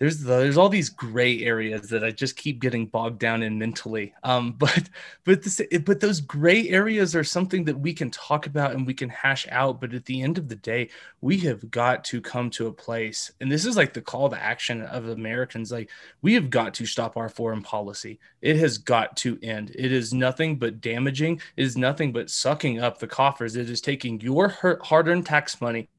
there's 0.00 0.18
the, 0.20 0.38
there's 0.38 0.56
all 0.56 0.70
these 0.70 0.88
gray 0.88 1.42
areas 1.44 1.90
that 1.90 2.02
I 2.02 2.10
just 2.10 2.34
keep 2.34 2.58
getting 2.58 2.86
bogged 2.86 3.18
down 3.18 3.42
in 3.42 3.58
mentally. 3.58 4.14
Um, 4.24 4.52
but 4.58 4.88
but 5.24 5.42
this, 5.42 5.60
but 5.84 6.00
those 6.00 6.20
gray 6.20 6.68
areas 6.70 7.14
are 7.14 7.22
something 7.22 7.64
that 7.66 7.78
we 7.78 7.92
can 7.92 8.10
talk 8.10 8.46
about 8.46 8.72
and 8.72 8.86
we 8.86 8.94
can 8.94 9.10
hash 9.10 9.46
out. 9.50 9.78
But 9.80 9.92
at 9.92 10.06
the 10.06 10.22
end 10.22 10.38
of 10.38 10.48
the 10.48 10.56
day, 10.56 10.88
we 11.20 11.36
have 11.40 11.70
got 11.70 12.02
to 12.04 12.22
come 12.22 12.48
to 12.50 12.66
a 12.66 12.72
place, 12.72 13.30
and 13.40 13.52
this 13.52 13.66
is 13.66 13.76
like 13.76 13.92
the 13.92 14.00
call 14.00 14.30
to 14.30 14.42
action 14.42 14.82
of 14.82 15.08
Americans. 15.08 15.70
Like 15.70 15.90
we 16.22 16.32
have 16.32 16.48
got 16.48 16.72
to 16.74 16.86
stop 16.86 17.18
our 17.18 17.28
foreign 17.28 17.62
policy. 17.62 18.18
It 18.40 18.56
has 18.56 18.78
got 18.78 19.18
to 19.18 19.38
end. 19.42 19.72
It 19.74 19.92
is 19.92 20.14
nothing 20.14 20.56
but 20.56 20.80
damaging. 20.80 21.42
It 21.58 21.64
is 21.64 21.76
nothing 21.76 22.10
but 22.10 22.30
sucking 22.30 22.80
up 22.80 22.98
the 22.98 23.06
coffers. 23.06 23.54
It 23.54 23.68
is 23.68 23.82
taking 23.82 24.18
your 24.22 24.48
hard-earned 24.48 25.26
tax 25.26 25.60
money 25.60 25.90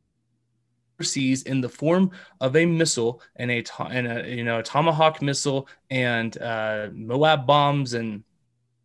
overseas 1.02 1.44
in 1.44 1.62
the 1.62 1.70
form 1.70 2.12
of 2.40 2.56
a 2.56 2.66
missile 2.66 3.22
and 3.38 3.50
a, 3.50 3.64
and 3.90 4.08
a 4.08 4.30
you 4.30 4.44
know 4.44 4.60
a 4.60 4.64
tomahawk 4.64 5.22
missile 5.22 5.68
and 5.90 6.38
uh, 6.38 6.90
Moab 6.94 7.48
bombs 7.48 7.94
and 7.94 8.24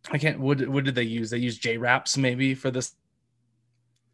I 0.09 0.17
can't 0.17 0.39
what 0.39 0.67
what 0.67 0.83
did 0.83 0.95
they 0.95 1.03
use? 1.03 1.29
They 1.29 1.37
use 1.37 1.59
JRAPS 1.59 2.17
maybe 2.17 2.55
for 2.55 2.71
this. 2.71 2.95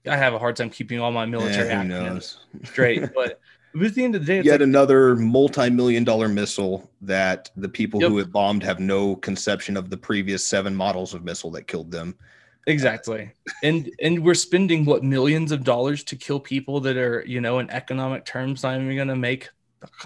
I 0.06 0.18
have 0.18 0.34
a 0.34 0.40
hard 0.40 0.58
time 0.58 0.70
keeping 0.70 1.00
all 1.00 1.12
my 1.12 1.26
military 1.26 1.70
yeah, 1.70 1.84
acronyms 1.84 2.38
straight, 2.64 3.14
but. 3.16 3.40
But 3.76 3.88
at 3.88 3.96
the 3.96 4.04
end 4.04 4.14
of 4.14 4.22
the 4.24 4.28
day, 4.28 4.42
yet 4.44 4.52
like, 4.52 4.62
another 4.62 5.16
multi-million 5.16 6.04
dollar 6.04 6.30
missile 6.30 6.92
that 7.02 7.50
the 7.56 7.68
people 7.68 8.00
yep. 8.00 8.12
who 8.12 8.20
it 8.20 8.32
bombed 8.32 8.62
have 8.62 8.80
no 8.80 9.16
conception 9.16 9.76
of 9.76 9.90
the 9.90 9.98
previous 9.98 10.46
seven 10.46 10.76
models 10.76 11.16
of 11.16 11.24
missile 11.24 11.50
that 11.52 11.66
killed 11.66 11.90
them. 11.90 12.14
Exactly. 12.68 13.32
and 13.64 13.92
and 14.02 14.24
we're 14.24 14.34
spending 14.34 14.86
what 14.86 15.04
millions 15.04 15.52
of 15.52 15.64
dollars 15.64 16.04
to 16.06 16.16
kill 16.16 16.40
people 16.40 16.80
that 16.82 16.98
are, 16.98 17.24
you 17.28 17.42
know, 17.42 17.60
in 17.60 17.70
economic 17.70 18.26
terms 18.26 18.64
not 18.64 18.80
even 18.80 18.96
gonna 18.96 19.16
make 19.16 19.50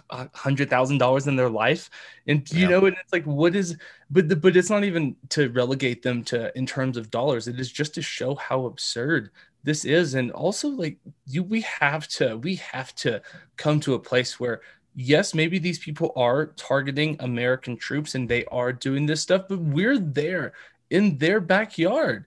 a 0.09 0.27
hundred 0.33 0.69
thousand 0.69 0.97
dollars 0.97 1.27
in 1.27 1.35
their 1.35 1.49
life. 1.49 1.89
And 2.27 2.49
you 2.51 2.61
yeah. 2.61 2.69
know, 2.69 2.85
and 2.85 2.95
it's 2.99 3.13
like 3.13 3.25
what 3.25 3.55
is 3.55 3.77
but 4.09 4.29
the, 4.29 4.35
but 4.35 4.57
it's 4.57 4.69
not 4.69 4.83
even 4.83 5.15
to 5.29 5.49
relegate 5.49 6.01
them 6.01 6.23
to 6.25 6.55
in 6.57 6.65
terms 6.65 6.97
of 6.97 7.11
dollars. 7.11 7.47
It 7.47 7.59
is 7.59 7.71
just 7.71 7.93
to 7.95 8.01
show 8.01 8.35
how 8.35 8.65
absurd 8.65 9.29
this 9.63 9.85
is. 9.85 10.15
And 10.15 10.31
also 10.31 10.69
like 10.69 10.97
you 11.25 11.43
we 11.43 11.61
have 11.61 12.07
to 12.09 12.37
we 12.37 12.55
have 12.55 12.95
to 12.95 13.21
come 13.57 13.79
to 13.81 13.93
a 13.93 13.99
place 13.99 14.39
where 14.39 14.61
yes, 14.95 15.35
maybe 15.35 15.59
these 15.59 15.77
people 15.77 16.11
are 16.15 16.47
targeting 16.55 17.17
American 17.19 17.77
troops 17.77 18.15
and 18.15 18.27
they 18.27 18.45
are 18.45 18.73
doing 18.73 19.05
this 19.05 19.21
stuff, 19.21 19.43
but 19.47 19.59
we're 19.59 19.99
there 19.99 20.53
in 20.89 21.19
their 21.19 21.39
backyard 21.39 22.25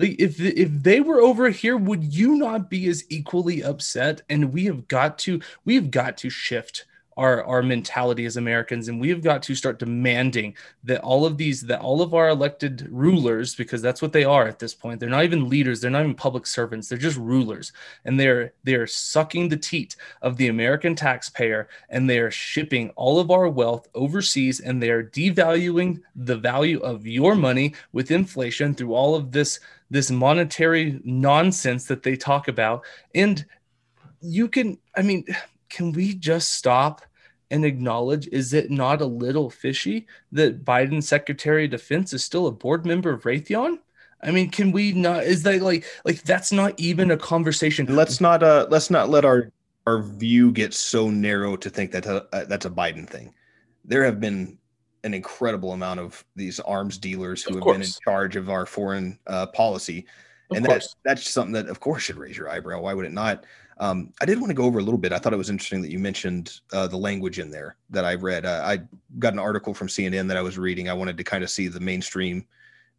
like 0.00 0.16
if 0.18 0.40
if 0.40 0.70
they 0.82 1.00
were 1.00 1.20
over 1.20 1.50
here 1.50 1.76
would 1.76 2.02
you 2.02 2.36
not 2.36 2.70
be 2.70 2.88
as 2.88 3.04
equally 3.10 3.62
upset? 3.62 4.22
And 4.28 4.52
we 4.52 4.64
have 4.64 4.88
got 4.88 5.18
to 5.20 5.40
we've 5.64 5.90
got 5.90 6.16
to 6.18 6.30
shift 6.30 6.86
our 7.20 7.44
our 7.44 7.62
mentality 7.62 8.24
as 8.24 8.38
Americans, 8.38 8.88
and 8.88 8.98
we 8.98 9.10
have 9.10 9.22
got 9.22 9.42
to 9.42 9.54
start 9.54 9.78
demanding 9.78 10.54
that 10.84 11.02
all 11.02 11.26
of 11.26 11.36
these 11.36 11.60
that 11.62 11.80
all 11.80 12.00
of 12.00 12.14
our 12.14 12.30
elected 12.30 12.88
rulers, 12.90 13.54
because 13.54 13.82
that's 13.82 14.00
what 14.00 14.12
they 14.12 14.24
are 14.24 14.48
at 14.48 14.58
this 14.58 14.74
point, 14.74 14.98
they're 14.98 15.10
not 15.10 15.24
even 15.24 15.48
leaders, 15.48 15.80
they're 15.80 15.90
not 15.90 16.02
even 16.02 16.14
public 16.14 16.46
servants, 16.46 16.88
they're 16.88 16.98
just 16.98 17.18
rulers, 17.18 17.72
and 18.06 18.18
they're 18.18 18.54
they're 18.64 18.86
sucking 18.86 19.50
the 19.50 19.56
teat 19.56 19.96
of 20.22 20.38
the 20.38 20.48
American 20.48 20.94
taxpayer, 20.94 21.68
and 21.90 22.08
they're 22.08 22.30
shipping 22.30 22.88
all 22.96 23.20
of 23.20 23.30
our 23.30 23.48
wealth 23.48 23.86
overseas, 23.94 24.60
and 24.60 24.82
they're 24.82 25.04
devaluing 25.04 26.00
the 26.16 26.36
value 26.36 26.80
of 26.80 27.06
your 27.06 27.34
money 27.34 27.74
with 27.92 28.10
inflation 28.10 28.74
through 28.74 28.94
all 28.94 29.14
of 29.14 29.30
this 29.30 29.60
this 29.90 30.10
monetary 30.10 31.00
nonsense 31.04 31.84
that 31.84 32.02
they 32.02 32.16
talk 32.16 32.48
about. 32.48 32.82
And 33.14 33.44
you 34.22 34.48
can 34.48 34.78
i 34.96 35.02
mean 35.02 35.24
can 35.70 35.92
we 35.92 36.14
just 36.14 36.52
stop 36.54 37.00
and 37.50 37.64
acknowledge 37.64 38.28
is 38.28 38.52
it 38.52 38.70
not 38.70 39.00
a 39.00 39.06
little 39.06 39.50
fishy 39.50 40.06
that 40.32 40.64
Biden's 40.64 41.08
Secretary 41.08 41.64
of 41.64 41.70
Defense 41.72 42.12
is 42.12 42.24
still 42.24 42.46
a 42.46 42.52
board 42.52 42.86
member 42.86 43.10
of 43.10 43.24
Raytheon? 43.24 43.78
I 44.22 44.30
mean, 44.30 44.50
can 44.50 44.70
we 44.70 44.92
not? 44.92 45.24
Is 45.24 45.42
that 45.44 45.62
like 45.62 45.84
like 46.04 46.22
that's 46.22 46.52
not 46.52 46.78
even 46.78 47.10
a 47.10 47.16
conversation? 47.16 47.86
Let's 47.94 48.20
not 48.20 48.42
uh 48.42 48.66
let's 48.70 48.90
not 48.90 49.08
let 49.08 49.24
our 49.24 49.50
our 49.86 50.02
view 50.02 50.52
get 50.52 50.74
so 50.74 51.10
narrow 51.10 51.56
to 51.56 51.70
think 51.70 51.90
that 51.92 52.06
uh, 52.06 52.22
that's 52.44 52.66
a 52.66 52.70
Biden 52.70 53.08
thing. 53.08 53.32
There 53.84 54.04
have 54.04 54.20
been 54.20 54.58
an 55.04 55.14
incredible 55.14 55.72
amount 55.72 56.00
of 56.00 56.22
these 56.36 56.60
arms 56.60 56.98
dealers 56.98 57.42
who 57.42 57.50
Of 57.50 57.54
have 57.56 57.62
course. 57.62 57.74
been 57.74 57.82
in 57.82 57.92
charge 58.04 58.36
of 58.36 58.50
our 58.50 58.66
foreign 58.66 59.18
uh, 59.26 59.46
policy, 59.46 60.06
Of 60.50 60.58
and 60.58 60.66
course. 60.66 60.88
that 61.02 61.08
that's 61.16 61.30
something 61.30 61.54
that 61.54 61.68
of 61.68 61.80
course 61.80 62.02
should 62.02 62.18
raise 62.18 62.36
your 62.36 62.50
eyebrow. 62.50 62.80
Why 62.82 62.92
would 62.92 63.06
it 63.06 63.12
not? 63.12 63.46
Um, 63.80 64.12
I 64.20 64.26
did 64.26 64.38
want 64.38 64.50
to 64.50 64.54
go 64.54 64.64
over 64.64 64.78
a 64.78 64.82
little 64.82 64.98
bit. 64.98 65.12
I 65.12 65.18
thought 65.18 65.32
it 65.32 65.36
was 65.38 65.48
interesting 65.50 65.80
that 65.82 65.90
you 65.90 65.98
mentioned 65.98 66.60
uh, 66.72 66.86
the 66.86 66.98
language 66.98 67.38
in 67.38 67.50
there 67.50 67.76
that 67.88 68.04
I 68.04 68.14
read. 68.14 68.44
Uh, 68.44 68.60
I 68.64 68.80
got 69.18 69.32
an 69.32 69.38
article 69.38 69.72
from 69.72 69.88
CNN 69.88 70.28
that 70.28 70.36
I 70.36 70.42
was 70.42 70.58
reading. 70.58 70.88
I 70.88 70.92
wanted 70.92 71.16
to 71.16 71.24
kind 71.24 71.42
of 71.42 71.48
see 71.50 71.66
the 71.66 71.80
mainstream 71.80 72.46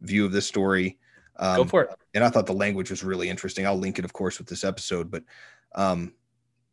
view 0.00 0.24
of 0.26 0.32
this 0.32 0.46
story. 0.46 0.98
Um, 1.38 1.58
Go 1.58 1.64
for 1.64 1.82
it. 1.82 1.90
and 2.14 2.24
I 2.24 2.28
thought 2.30 2.46
the 2.46 2.52
language 2.52 2.90
was 2.90 3.04
really 3.04 3.28
interesting. 3.30 3.64
I'll 3.64 3.78
link 3.78 3.98
it, 4.00 4.04
of 4.04 4.12
course, 4.12 4.38
with 4.38 4.48
this 4.48 4.64
episode. 4.64 5.08
But 5.08 5.22
um, 5.76 6.14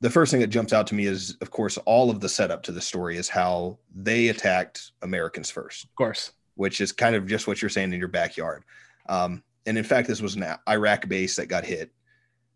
the 0.02 0.10
first 0.10 0.32
thing 0.32 0.42
that 0.42 0.48
jumps 0.48 0.74
out 0.74 0.88
to 0.88 0.96
me 0.96 1.06
is, 1.06 1.38
of 1.42 1.52
course, 1.52 1.78
all 1.86 2.10
of 2.10 2.20
the 2.20 2.30
setup 2.30 2.64
to 2.64 2.72
the 2.72 2.82
story 2.82 3.16
is 3.16 3.30
how 3.30 3.78
they 3.96 4.30
attacked 4.30 4.92
Americans 5.04 5.52
first, 5.52 5.84
Of 5.86 5.96
course. 5.96 6.32
which 6.56 6.82
is 6.82 6.92
kind 6.92 7.16
of 7.16 7.28
just 7.28 7.46
what 7.48 7.62
you're 7.62 7.70
saying 7.70 7.94
in 7.94 8.00
your 8.00 8.08
backyard. 8.10 8.64
Um, 9.08 9.44
and 9.68 9.78
in 9.78 9.84
fact, 9.84 10.08
this 10.08 10.20
was 10.22 10.36
an 10.36 10.46
Iraq 10.68 11.08
base 11.08 11.36
that 11.36 11.46
got 11.46 11.64
hit. 11.64 11.92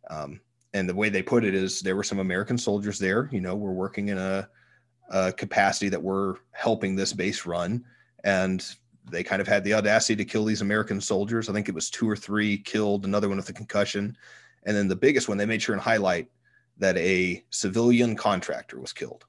Um, 0.10 0.39
and 0.74 0.89
the 0.89 0.95
way 0.95 1.09
they 1.09 1.21
put 1.21 1.45
it 1.45 1.53
is 1.53 1.82
there 1.82 1.95
were 1.95 2.03
some 2.03 2.19
American 2.19 2.57
soldiers 2.57 2.97
there. 2.97 3.30
You 3.32 3.41
know, 3.41 3.55
we're 3.55 3.71
working 3.71 4.09
in 4.09 4.17
a, 4.17 4.49
a 5.09 5.32
capacity 5.32 5.89
that 5.89 6.01
we're 6.01 6.36
helping 6.51 6.95
this 6.95 7.13
base 7.13 7.45
run, 7.45 7.84
and 8.24 8.65
they 9.09 9.24
kind 9.24 9.41
of 9.41 9.47
had 9.47 9.63
the 9.63 9.74
audacity 9.74 10.15
to 10.15 10.26
kill 10.26 10.45
these 10.45 10.61
American 10.61 10.99
soldiers. 10.99 11.49
I 11.49 11.53
think 11.53 11.69
it 11.69 11.76
was 11.76 11.89
two 11.89 12.09
or 12.09 12.15
three 12.15 12.57
killed, 12.57 13.05
another 13.05 13.28
one 13.30 13.38
with 13.38 13.49
a 13.49 13.53
concussion, 13.53 14.17
and 14.63 14.76
then 14.76 14.88
the 14.88 14.95
biggest 14.95 15.28
one 15.28 15.38
they 15.38 15.45
made 15.45 15.61
sure 15.61 15.74
and 15.74 15.82
highlight 15.82 16.30
that 16.78 16.97
a 16.97 17.43
civilian 17.51 18.15
contractor 18.15 18.80
was 18.80 18.93
killed. 18.93 19.26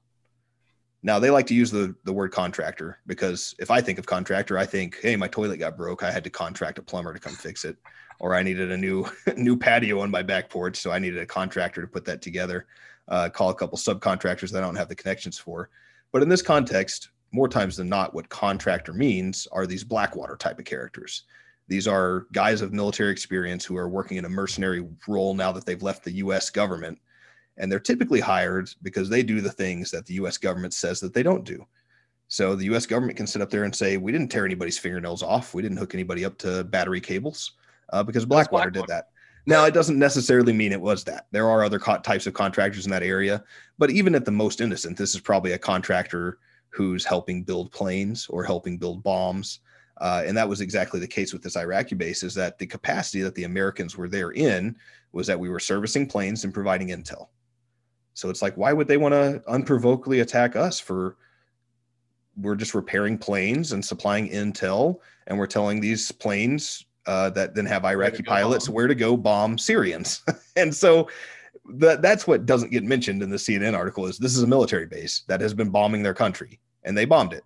Now 1.03 1.19
they 1.19 1.29
like 1.29 1.45
to 1.47 1.53
use 1.53 1.69
the 1.69 1.93
the 2.03 2.13
word 2.13 2.31
contractor 2.31 2.97
because 3.05 3.53
if 3.59 3.69
I 3.69 3.81
think 3.81 3.99
of 3.99 4.07
contractor, 4.07 4.57
I 4.57 4.65
think, 4.65 4.97
hey, 5.03 5.15
my 5.15 5.27
toilet 5.27 5.57
got 5.57 5.77
broke. 5.77 6.01
I 6.01 6.09
had 6.09 6.23
to 6.23 6.31
contract 6.31 6.79
a 6.79 6.81
plumber 6.81 7.13
to 7.13 7.19
come 7.19 7.35
fix 7.35 7.63
it, 7.63 7.77
or 8.19 8.35
I 8.35 8.43
needed 8.43 8.71
a 8.71 8.77
new 8.77 9.05
new 9.37 9.57
patio 9.57 9.99
on 10.01 10.11
my 10.11 10.21
back 10.21 10.49
porch, 10.49 10.77
so 10.77 10.91
I 10.91 10.99
needed 10.99 11.19
a 11.19 11.25
contractor 11.25 11.81
to 11.81 11.87
put 11.87 12.05
that 12.05 12.21
together. 12.21 12.65
Uh, 13.07 13.29
call 13.29 13.49
a 13.49 13.55
couple 13.55 13.77
subcontractors 13.77 14.51
that 14.51 14.63
I 14.63 14.65
don't 14.65 14.75
have 14.75 14.89
the 14.89 14.95
connections 14.95 15.37
for. 15.37 15.69
But 16.11 16.23
in 16.23 16.29
this 16.29 16.41
context, 16.41 17.09
more 17.31 17.47
times 17.47 17.77
than 17.77 17.89
not, 17.89 18.13
what 18.13 18.29
contractor 18.29 18.93
means 18.93 19.47
are 19.51 19.67
these 19.67 19.83
Blackwater 19.83 20.37
type 20.37 20.57
of 20.57 20.65
characters. 20.65 21.23
These 21.67 21.87
are 21.87 22.27
guys 22.31 22.61
of 22.61 22.73
military 22.73 23.11
experience 23.11 23.65
who 23.65 23.75
are 23.77 23.89
working 23.89 24.17
in 24.17 24.25
a 24.25 24.29
mercenary 24.29 24.87
role 25.07 25.33
now 25.33 25.51
that 25.51 25.65
they've 25.65 25.81
left 25.83 26.03
the 26.03 26.13
US 26.13 26.49
government. 26.49 26.99
And 27.57 27.71
they're 27.71 27.79
typically 27.79 28.19
hired 28.19 28.69
because 28.81 29.09
they 29.09 29.23
do 29.23 29.41
the 29.41 29.51
things 29.51 29.91
that 29.91 30.05
the 30.05 30.15
US 30.15 30.37
government 30.37 30.73
says 30.73 30.99
that 30.99 31.13
they 31.13 31.23
don't 31.23 31.43
do. 31.43 31.65
So 32.27 32.55
the 32.55 32.73
US 32.73 32.85
government 32.85 33.17
can 33.17 33.27
sit 33.27 33.41
up 33.41 33.49
there 33.49 33.63
and 33.63 33.75
say, 33.75 33.97
we 33.97 34.11
didn't 34.11 34.29
tear 34.29 34.45
anybody's 34.45 34.79
fingernails 34.79 35.23
off. 35.23 35.53
We 35.53 35.61
didn't 35.61 35.77
hook 35.77 35.93
anybody 35.93 36.25
up 36.25 36.37
to 36.39 36.63
battery 36.63 37.01
cables 37.01 37.53
uh, 37.89 38.03
because 38.03 38.25
Blackwater, 38.25 38.69
did 38.69 38.87
that. 38.87 39.09
Now, 39.47 39.65
it 39.65 39.73
doesn't 39.73 39.99
necessarily 39.99 40.53
mean 40.53 40.71
it 40.71 40.81
was 40.81 41.03
that. 41.03 41.27
There 41.31 41.49
are 41.49 41.63
other 41.63 41.79
co- 41.79 41.99
types 41.99 42.25
of 42.25 42.33
contractors 42.33 42.85
in 42.85 42.91
that 42.91 43.03
area. 43.03 43.43
But 43.77 43.91
even 43.91 44.15
at 44.15 44.25
the 44.25 44.31
most 44.31 44.59
innocent, 44.59 44.97
this 44.97 45.13
is 45.13 45.21
probably 45.21 45.51
a 45.51 45.57
contractor 45.57 46.39
who's 46.69 47.05
helping 47.05 47.43
build 47.43 47.71
planes 47.71 48.27
or 48.27 48.43
helping 48.43 48.77
build 48.77 49.03
bombs. 49.03 49.59
Uh, 50.01 50.23
and 50.25 50.35
that 50.35 50.49
was 50.49 50.61
exactly 50.61 50.99
the 50.99 51.07
case 51.07 51.31
with 51.31 51.41
this 51.41 51.55
Iraqi 51.55 51.95
base 51.95 52.23
is 52.23 52.33
that 52.33 52.57
the 52.57 52.65
capacity 52.65 53.21
that 53.21 53.35
the 53.35 53.43
Americans 53.43 53.95
were 53.95 54.09
there 54.09 54.31
in 54.31 54.75
was 55.13 55.27
that 55.27 55.39
we 55.39 55.49
were 55.49 55.59
servicing 55.59 56.07
planes 56.07 56.43
and 56.43 56.53
providing 56.53 56.89
intel. 56.89 57.27
So 58.13 58.29
it's 58.29 58.41
like, 58.41 58.55
why 58.57 58.73
would 58.73 58.87
they 58.87 58.97
want 58.97 59.13
to 59.13 59.43
unprovokedly 59.47 60.21
attack 60.21 60.55
us 60.55 60.79
for 60.79 61.17
we're 62.37 62.55
just 62.55 62.73
repairing 62.75 63.17
planes 63.17 63.71
and 63.71 63.83
supplying 63.83 64.29
intel 64.29 64.99
and 65.27 65.37
we're 65.37 65.47
telling 65.47 65.79
these 65.79 66.11
planes 66.11 66.84
uh, 67.07 67.29
that 67.31 67.55
then 67.55 67.65
have 67.65 67.85
Iraqi 67.85 68.23
pilots 68.23 68.67
bomb. 68.67 68.75
where 68.75 68.87
to 68.87 68.95
go 68.95 69.15
bomb 69.17 69.57
Syrians. 69.57 70.21
and 70.55 70.73
so 70.73 71.07
that 71.73 72.01
that's 72.01 72.27
what 72.27 72.45
doesn't 72.45 72.71
get 72.71 72.83
mentioned 72.83 73.23
in 73.23 73.29
the 73.29 73.37
CNN 73.37 73.75
article 73.75 74.05
is 74.05 74.17
this 74.17 74.35
is 74.35 74.43
a 74.43 74.47
military 74.47 74.85
base 74.85 75.23
that 75.27 75.41
has 75.41 75.53
been 75.53 75.69
bombing 75.69 76.03
their 76.03 76.13
country 76.13 76.59
and 76.83 76.97
they 76.97 77.05
bombed 77.05 77.33
it. 77.33 77.43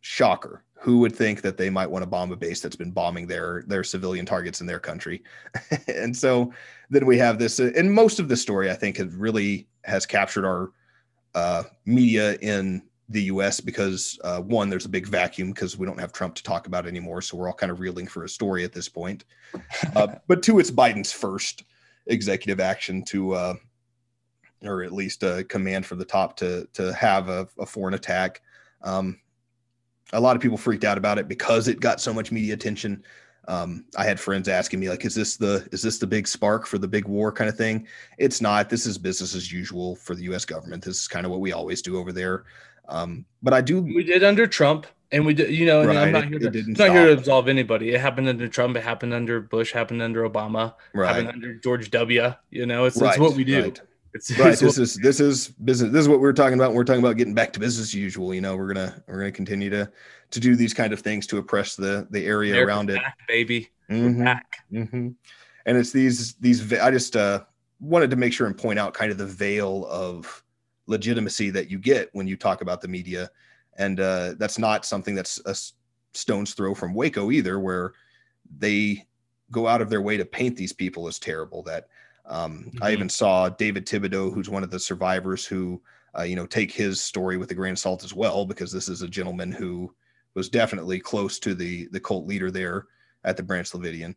Shocker. 0.00 0.64
Who 0.82 0.98
would 1.00 1.14
think 1.14 1.42
that 1.42 1.58
they 1.58 1.68
might 1.68 1.90
want 1.90 2.02
to 2.04 2.06
bomb 2.06 2.32
a 2.32 2.36
base 2.36 2.62
that's 2.62 2.76
been 2.76 2.90
bombing 2.90 3.26
their 3.26 3.64
their 3.66 3.84
civilian 3.84 4.24
targets 4.24 4.62
in 4.62 4.66
their 4.66 4.80
country? 4.80 5.22
and 5.88 6.16
so 6.16 6.52
then 6.88 7.04
we 7.04 7.18
have 7.18 7.38
this 7.38 7.58
and 7.58 7.92
most 7.92 8.18
of 8.18 8.28
the 8.28 8.36
story 8.36 8.70
I 8.70 8.74
think 8.74 8.96
has 8.96 9.14
really 9.14 9.68
has 9.84 10.06
captured 10.06 10.46
our 10.46 10.70
uh, 11.34 11.64
media 11.84 12.34
in 12.36 12.82
the 13.10 13.22
US 13.24 13.60
because 13.60 14.18
uh, 14.22 14.40
one, 14.40 14.70
there's 14.70 14.86
a 14.86 14.88
big 14.90 15.06
vacuum 15.06 15.50
because 15.50 15.76
we 15.76 15.86
don't 15.86 15.98
have 15.98 16.12
Trump 16.12 16.36
to 16.36 16.42
talk 16.42 16.66
about 16.66 16.86
anymore. 16.86 17.20
So 17.20 17.36
we're 17.36 17.48
all 17.48 17.54
kind 17.54 17.72
of 17.72 17.80
reeling 17.80 18.06
for 18.06 18.24
a 18.24 18.28
story 18.28 18.64
at 18.64 18.72
this 18.72 18.88
point. 18.88 19.24
Uh, 19.94 20.14
but 20.28 20.42
two, 20.42 20.60
it's 20.60 20.70
Biden's 20.70 21.12
first 21.12 21.64
executive 22.06 22.60
action 22.60 23.04
to, 23.06 23.32
uh, 23.32 23.54
or 24.62 24.84
at 24.84 24.92
least 24.92 25.24
a 25.24 25.44
command 25.44 25.86
from 25.86 25.98
the 25.98 26.04
top 26.04 26.36
to 26.36 26.68
to 26.72 26.92
have 26.94 27.28
a, 27.28 27.48
a 27.58 27.66
foreign 27.66 27.94
attack. 27.94 28.42
Um, 28.82 29.18
a 30.12 30.20
lot 30.20 30.36
of 30.36 30.42
people 30.42 30.56
freaked 30.56 30.84
out 30.84 30.98
about 30.98 31.18
it 31.18 31.28
because 31.28 31.68
it 31.68 31.80
got 31.80 32.00
so 32.00 32.12
much 32.12 32.32
media 32.32 32.54
attention. 32.54 33.04
Um, 33.48 33.86
I 33.96 34.04
had 34.04 34.20
friends 34.20 34.48
asking 34.48 34.78
me 34.78 34.88
like, 34.88 35.04
"Is 35.04 35.14
this 35.14 35.36
the 35.36 35.66
is 35.72 35.82
this 35.82 35.98
the 35.98 36.06
big 36.06 36.28
spark 36.28 36.66
for 36.66 36.78
the 36.78 36.86
big 36.86 37.06
war 37.06 37.32
kind 37.32 37.48
of 37.48 37.56
thing?" 37.56 37.88
It's 38.18 38.40
not. 38.40 38.68
This 38.68 38.86
is 38.86 38.98
business 38.98 39.34
as 39.34 39.50
usual 39.50 39.96
for 39.96 40.14
the 40.14 40.24
U.S. 40.24 40.44
government. 40.44 40.84
This 40.84 41.00
is 41.00 41.08
kind 41.08 41.24
of 41.24 41.32
what 41.32 41.40
we 41.40 41.52
always 41.52 41.82
do 41.82 41.96
over 41.96 42.12
there. 42.12 42.44
Um, 42.90 43.24
but 43.42 43.54
I 43.54 43.60
do 43.60 43.80
We 43.80 44.04
did 44.04 44.22
under 44.24 44.46
Trump, 44.46 44.86
and 45.12 45.24
we 45.24 45.34
did, 45.34 45.50
you 45.50 45.64
know, 45.66 45.80
and 45.82 45.92
I'm 45.98 46.12
not 46.12 46.24
here 46.26 46.36
it 46.36 46.40
to, 46.40 46.50
didn't 46.50 46.78
not 46.78 46.90
here 46.90 47.06
to 47.06 47.12
absolve 47.12 47.48
anybody. 47.48 47.94
It 47.94 48.00
happened 48.00 48.28
under 48.28 48.48
Trump. 48.48 48.76
It 48.76 48.82
happened 48.82 49.14
under 49.14 49.40
Bush. 49.40 49.72
Happened 49.72 50.02
under 50.02 50.28
Obama. 50.28 50.74
right. 50.92 51.08
Happened 51.08 51.28
under 51.28 51.54
George 51.54 51.90
W. 51.90 52.34
You 52.50 52.66
know, 52.66 52.84
it's, 52.84 52.96
right, 53.00 53.10
it's 53.10 53.18
what 53.18 53.34
we 53.34 53.44
do. 53.44 53.62
Right. 53.62 53.80
It's, 54.12 54.36
right 54.38 54.50
it's 54.52 54.60
this 54.60 54.76
is 54.76 54.96
this 54.96 55.20
is 55.20 55.48
business 55.48 55.92
this 55.92 56.00
is 56.00 56.08
what 56.08 56.18
we're 56.18 56.32
talking 56.32 56.54
about 56.58 56.74
we're 56.74 56.82
talking 56.82 56.98
about 57.00 57.16
getting 57.16 57.32
back 57.32 57.52
to 57.52 57.60
business 57.60 57.90
as 57.90 57.94
usual 57.94 58.34
you 58.34 58.40
know 58.40 58.56
we're 58.56 58.66
gonna 58.66 59.00
we're 59.06 59.20
gonna 59.20 59.30
continue 59.30 59.70
to 59.70 59.88
to 60.32 60.40
do 60.40 60.56
these 60.56 60.74
kind 60.74 60.92
of 60.92 60.98
things 60.98 61.28
to 61.28 61.38
oppress 61.38 61.76
the 61.76 62.08
the 62.10 62.26
area 62.26 62.54
America's 62.54 62.68
around 62.74 62.90
it 62.90 63.00
baby. 63.28 63.68
We're 63.88 63.96
Mhm, 64.10 64.24
back. 64.24 64.56
mhm. 64.72 65.14
and 65.64 65.76
it's 65.78 65.92
these 65.92 66.34
these 66.40 66.72
i 66.72 66.90
just 66.90 67.14
uh 67.14 67.44
wanted 67.78 68.10
to 68.10 68.16
make 68.16 68.32
sure 68.32 68.48
and 68.48 68.58
point 68.58 68.80
out 68.80 68.94
kind 68.94 69.12
of 69.12 69.18
the 69.18 69.26
veil 69.28 69.86
of 69.88 70.42
legitimacy 70.90 71.50
that 71.50 71.70
you 71.70 71.78
get 71.78 72.10
when 72.12 72.26
you 72.26 72.36
talk 72.36 72.60
about 72.62 72.80
the 72.80 72.88
media 72.88 73.30
and 73.78 74.00
uh 74.00 74.34
that's 74.38 74.58
not 74.58 74.84
something 74.84 75.14
that's 75.14 75.40
a 75.46 75.54
stone's 76.12 76.54
throw 76.54 76.74
from 76.74 76.92
waco 76.94 77.30
either 77.30 77.58
where 77.60 77.92
they 78.58 79.06
go 79.50 79.66
out 79.66 79.80
of 79.80 79.88
their 79.90 80.02
way 80.02 80.16
to 80.16 80.24
paint 80.24 80.56
these 80.56 80.72
people 80.72 81.06
as 81.06 81.18
terrible 81.18 81.62
that 81.62 81.86
um, 82.26 82.70
I 82.82 82.90
Mhm. 82.90 82.92
even 82.92 83.08
saw 83.08 83.48
David 83.48 83.86
Thibodeau, 83.86 84.32
who's 84.32 84.48
one 84.50 84.62
of 84.62 84.70
the 84.70 84.78
survivors, 84.78 85.44
who 85.46 85.82
uh, 86.16 86.22
you 86.22 86.36
know 86.36 86.46
take 86.46 86.70
his 86.70 87.00
story 87.00 87.36
with 87.36 87.50
a 87.50 87.54
grain 87.54 87.72
of 87.72 87.78
salt 87.78 88.04
as 88.04 88.14
well, 88.14 88.44
because 88.46 88.70
this 88.70 88.88
is 88.88 89.02
a 89.02 89.08
gentleman 89.08 89.50
who 89.50 89.92
was 90.34 90.48
definitely 90.48 91.00
close 91.00 91.40
to 91.40 91.54
the 91.54 91.88
the 91.92 91.98
cult 91.98 92.26
leader 92.26 92.50
there 92.50 92.86
at 93.24 93.36
the 93.36 93.42
Branch 93.42 93.68
Davidian. 93.68 94.14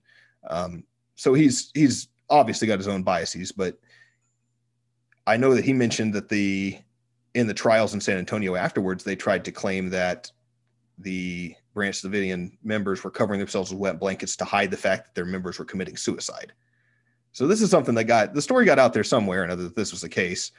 Um, 0.48 0.84
so 1.16 1.34
he's 1.34 1.72
he's 1.74 2.10
obviously 2.30 2.68
got 2.68 2.78
his 2.78 2.88
own 2.88 3.04
biases, 3.04 3.52
but 3.52 3.80
I 5.26 5.38
know 5.38 5.54
that 5.56 5.64
he 5.64 5.74
mentioned 5.74 6.14
that 6.14 6.30
the 6.30 6.78
in 7.34 7.48
the 7.48 7.54
trials 7.54 7.94
in 7.94 8.02
San 8.02 8.18
Antonio 8.18 8.56
afterwards, 8.56 9.04
they 9.04 9.16
tried 9.16 9.44
to 9.46 9.52
claim 9.52 9.90
that 9.90 10.32
the 11.00 11.56
Branch 11.74 12.00
Davidian 12.00 12.52
members 12.64 13.04
were 13.04 13.10
covering 13.10 13.40
themselves 13.40 13.72
with 13.72 13.80
wet 13.80 14.00
blankets 14.00 14.36
to 14.36 14.46
hide 14.46 14.70
the 14.70 14.78
fact 14.78 15.06
that 15.06 15.16
their 15.16 15.26
members 15.26 15.58
were 15.58 15.66
committing 15.66 15.98
suicide. 15.98 16.54
So 17.32 17.48
this 17.48 17.62
is 17.64 17.72
something 17.72 17.96
that 17.96 18.04
got 18.04 18.34
the 18.36 18.42
story 18.42 18.66
got 18.66 18.78
out 18.78 18.94
there 18.94 19.04
somewhere, 19.04 19.44
and 19.44 19.60
that 19.60 19.76
this 19.76 19.92
was 19.92 20.02
the 20.02 20.10
case. 20.10 20.52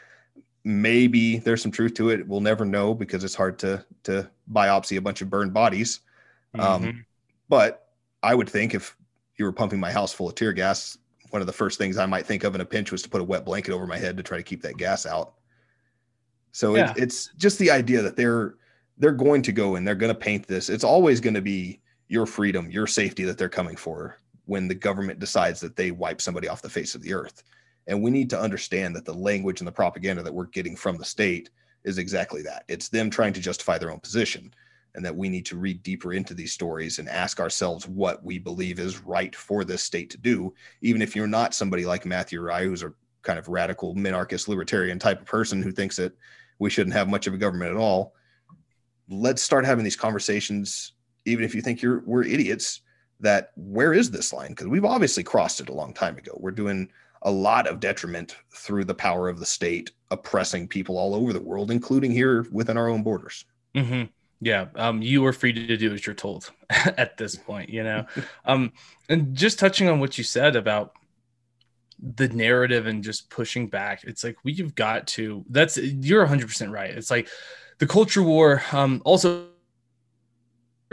Maybe 0.65 1.39
there's 1.39 1.63
some 1.63 1.71
truth 1.71 1.95
to 1.95 2.09
it. 2.09 2.27
We'll 2.27 2.41
never 2.41 2.65
know 2.65 2.95
because 2.95 3.23
it's 3.23 3.35
hard 3.35 3.59
to 3.61 3.85
to 4.05 4.29
biopsy 4.51 4.97
a 4.97 5.03
bunch 5.03 5.23
of 5.23 5.31
burned 5.31 5.53
bodies. 5.53 6.01
Um, 6.55 6.83
Mhm. 6.83 7.05
But 7.49 7.89
I 8.23 8.35
would 8.35 8.49
think 8.49 8.75
if 8.75 8.97
you 9.37 9.45
were 9.45 9.53
pumping 9.53 9.79
my 9.79 9.93
house 9.93 10.13
full 10.13 10.29
of 10.29 10.35
tear 10.35 10.53
gas, 10.53 10.97
one 11.35 11.41
of 11.41 11.49
the 11.49 11.53
first 11.53 11.79
things 11.79 11.99
I 11.99 12.07
might 12.07 12.27
think 12.27 12.45
of 12.45 12.55
in 12.55 12.61
a 12.61 12.65
pinch 12.65 12.93
was 12.93 13.03
to 13.03 13.09
put 13.09 13.21
a 13.21 13.25
wet 13.25 13.45
blanket 13.45 13.73
over 13.73 13.89
my 13.89 13.99
head 13.99 14.17
to 14.17 14.23
try 14.23 14.37
to 14.37 14.43
keep 14.45 14.63
that 14.63 14.77
gas 14.77 15.05
out. 15.05 15.35
So 16.53 16.77
Yeah. 16.77 16.93
it, 16.93 17.03
it's 17.03 17.31
just 17.37 17.59
the 17.59 17.73
idea 17.73 18.03
that 18.03 18.15
they're 18.17 18.55
they're 18.99 19.11
going 19.11 19.43
to 19.43 19.51
go 19.51 19.75
and 19.75 19.85
they're 19.85 19.97
going 19.97 20.15
to 20.15 20.19
paint 20.19 20.47
this. 20.47 20.71
It's 20.71 20.85
always 20.85 21.21
going 21.21 21.35
to 21.35 21.43
be 21.43 21.81
your 22.07 22.25
freedom, 22.25 22.71
your 22.71 22.87
safety 22.87 23.25
that 23.25 23.37
they're 23.37 23.49
coming 23.49 23.75
for 23.75 24.21
when 24.45 24.69
the 24.69 24.77
government 24.77 25.19
decides 25.19 25.59
that 25.59 25.75
they 25.75 25.91
wipe 25.91 26.21
somebody 26.21 26.47
off 26.47 26.63
the 26.63 26.71
face 26.71 26.95
of 26.95 27.03
the 27.03 27.13
earth. 27.13 27.43
And 27.89 28.01
we 28.01 28.13
need 28.13 28.31
to 28.31 28.41
understand 28.41 28.95
that 28.95 29.05
the 29.05 29.13
language 29.13 29.61
and 29.61 29.67
the 29.67 29.73
propaganda 29.73 30.23
that 30.23 30.33
we're 30.33 30.47
getting 30.47 30.77
from 30.77 30.99
the 30.99 31.05
state 31.05 31.51
is 31.83 31.99
exactly 31.99 32.43
that. 32.43 32.63
It's 32.69 32.89
them 32.89 33.11
trying 33.11 33.33
to 33.33 33.41
justify 33.41 33.77
their 33.77 33.91
own 33.91 33.99
position, 33.99 34.55
and 34.95 35.05
that 35.05 35.17
we 35.17 35.29
need 35.29 35.47
to 35.47 35.57
read 35.57 35.83
deeper 35.83 36.13
into 36.13 36.35
these 36.35 36.53
stories 36.53 36.99
and 36.99 37.09
ask 37.09 37.41
ourselves 37.41 37.89
what 37.89 38.25
we 38.25 38.39
believe 38.39 38.79
is 38.79 39.05
right 39.05 39.35
for 39.35 39.65
this 39.65 39.83
state 39.83 40.11
to 40.11 40.19
do, 40.19 40.55
even 40.83 41.03
if 41.03 41.17
you're 41.17 41.27
not 41.27 41.55
somebody 41.55 41.85
like 41.85 42.07
Matthew 42.07 42.41
Rye, 42.41 42.65
who's 42.65 42.83
a 42.83 42.93
kind 43.23 43.39
of 43.39 43.49
radical 43.49 43.95
minarchist 43.95 44.49
libertarian 44.49 44.99
type 44.99 45.21
of 45.21 45.27
person 45.27 45.63
who 45.63 45.73
thinks 45.73 45.97
that 45.97 46.13
we 46.59 46.71
shouldn't 46.71 46.95
have 46.95 47.09
much 47.09 47.27
of 47.27 47.35
a 47.35 47.39
government 47.39 47.73
at 47.73 47.77
all. 47.77 48.15
Let's 49.09 49.43
start 49.43 49.65
having 49.65 49.85
these 49.85 49.97
conversations, 49.97 50.93
even 51.25 51.45
if 51.45 51.55
you 51.55 51.61
think 51.61 51.83
you're 51.83 52.03
we're 52.07 52.25
idiots. 52.25 52.81
That 53.21 53.53
where 53.57 53.93
is 53.95 54.11
this 54.11 54.33
line? 54.33 54.51
Because 54.51 54.67
we've 54.67 54.85
obviously 54.85 55.23
crossed 55.23 55.61
it 55.61 55.69
a 55.69 55.75
long 55.75 55.95
time 55.95 56.19
ago. 56.19 56.37
We're 56.39 56.51
doing 56.51 56.91
a 57.23 57.31
lot 57.31 57.67
of 57.67 57.81
detriment 57.81 58.37
through 58.51 58.85
the 58.85 58.95
power 58.95 59.29
of 59.29 59.39
the 59.39 59.47
state 59.47 59.93
oppressing 60.11 60.69
people 60.69 60.99
all 60.99 61.15
over 61.15 61.33
the 61.33 61.41
world, 61.41 61.71
including 61.71 62.11
here 62.11 62.47
within 62.53 62.77
our 62.77 62.89
own 62.89 63.03
borders. 63.03 63.47
Mm-hmm. 63.75 64.05
Yeah, 64.45 64.67
um, 64.75 65.01
you 65.01 65.25
are 65.25 65.33
free 65.33 65.55
to 65.55 65.77
do 65.79 65.95
as 65.95 66.05
you're 66.05 66.15
told 66.15 66.51
at 66.71 67.17
this 67.17 67.35
point, 67.35 67.71
you 67.71 67.83
know. 67.83 68.05
um, 68.45 68.75
and 69.09 69.35
just 69.35 69.59
touching 69.59 69.89
on 69.89 70.01
what 70.01 70.19
you 70.19 70.25
said 70.25 70.55
about 70.55 70.93
the 71.99 72.29
narrative 72.29 72.87
and 72.87 73.03
just 73.03 73.31
pushing 73.31 73.69
back, 73.69 74.05
it's 74.05 74.23
like 74.23 74.37
we've 74.45 74.75
got 74.75 75.07
to. 75.07 75.47
That's 75.49 75.79
you're 75.79 76.21
100 76.21 76.47
percent 76.47 76.73
right. 76.73 76.91
It's 76.91 77.11
like 77.11 77.29
the 77.79 77.87
culture 77.87 78.23
war. 78.23 78.63
Um, 78.71 79.01
also 79.07 79.47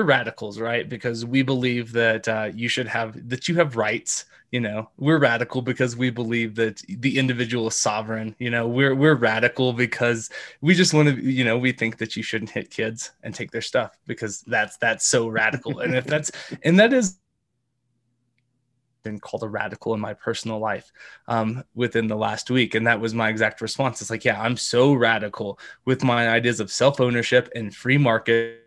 radicals, 0.04 0.60
right? 0.60 0.88
Because 0.88 1.26
we 1.26 1.42
believe 1.42 1.92
that 1.94 2.28
uh, 2.28 2.50
you 2.54 2.68
should 2.68 2.88
have 2.88 3.30
that 3.30 3.48
you 3.48 3.56
have 3.56 3.76
rights. 3.76 4.26
You 4.52 4.60
know, 4.60 4.90
we're 4.98 5.18
radical 5.18 5.62
because 5.62 5.96
we 5.96 6.10
believe 6.10 6.56
that 6.56 6.82
the 6.88 7.18
individual 7.18 7.68
is 7.68 7.76
sovereign. 7.76 8.36
You 8.38 8.50
know, 8.50 8.68
we're 8.68 8.96
we're 8.96 9.16
radical 9.16 9.72
because 9.72 10.30
we 10.60 10.74
just 10.74 10.94
want 10.94 11.10
to. 11.10 11.22
You 11.22 11.46
know, 11.46 11.58
we 11.58 11.72
think 11.72 11.98
that 11.98 12.16
you 12.16 12.24
shouldn't 12.24 12.52
hit 12.52 12.70
kids 12.70 13.12
and 13.24 13.34
take 13.34 13.52
their 13.52 13.62
stuff 13.62 13.98
because 14.08 14.42
that's 14.42 14.78
that's 14.78 15.08
so 15.08 15.28
radical. 15.28 15.80
and 15.80 15.96
if 15.96 16.06
that's 16.06 16.32
and 16.64 16.80
that 16.80 16.92
is 16.92 17.18
been 19.04 19.20
called 19.20 19.44
a 19.44 19.48
radical 19.48 19.94
in 19.94 20.00
my 20.00 20.14
personal 20.14 20.60
life 20.60 20.92
um, 21.28 21.64
within 21.76 22.08
the 22.08 22.16
last 22.16 22.50
week. 22.50 22.76
And 22.76 22.86
that 22.88 23.00
was 23.00 23.14
my 23.14 23.30
exact 23.30 23.62
response. 23.62 24.02
It's 24.02 24.10
like, 24.10 24.26
yeah, 24.26 24.42
I'm 24.42 24.58
so 24.58 24.94
radical 24.94 25.60
with 25.86 26.04
my 26.04 26.30
ideas 26.30 26.60
of 26.60 26.72
self 26.72 27.00
ownership 27.00 27.50
and 27.56 27.76
free 27.76 27.98
market 27.98 28.61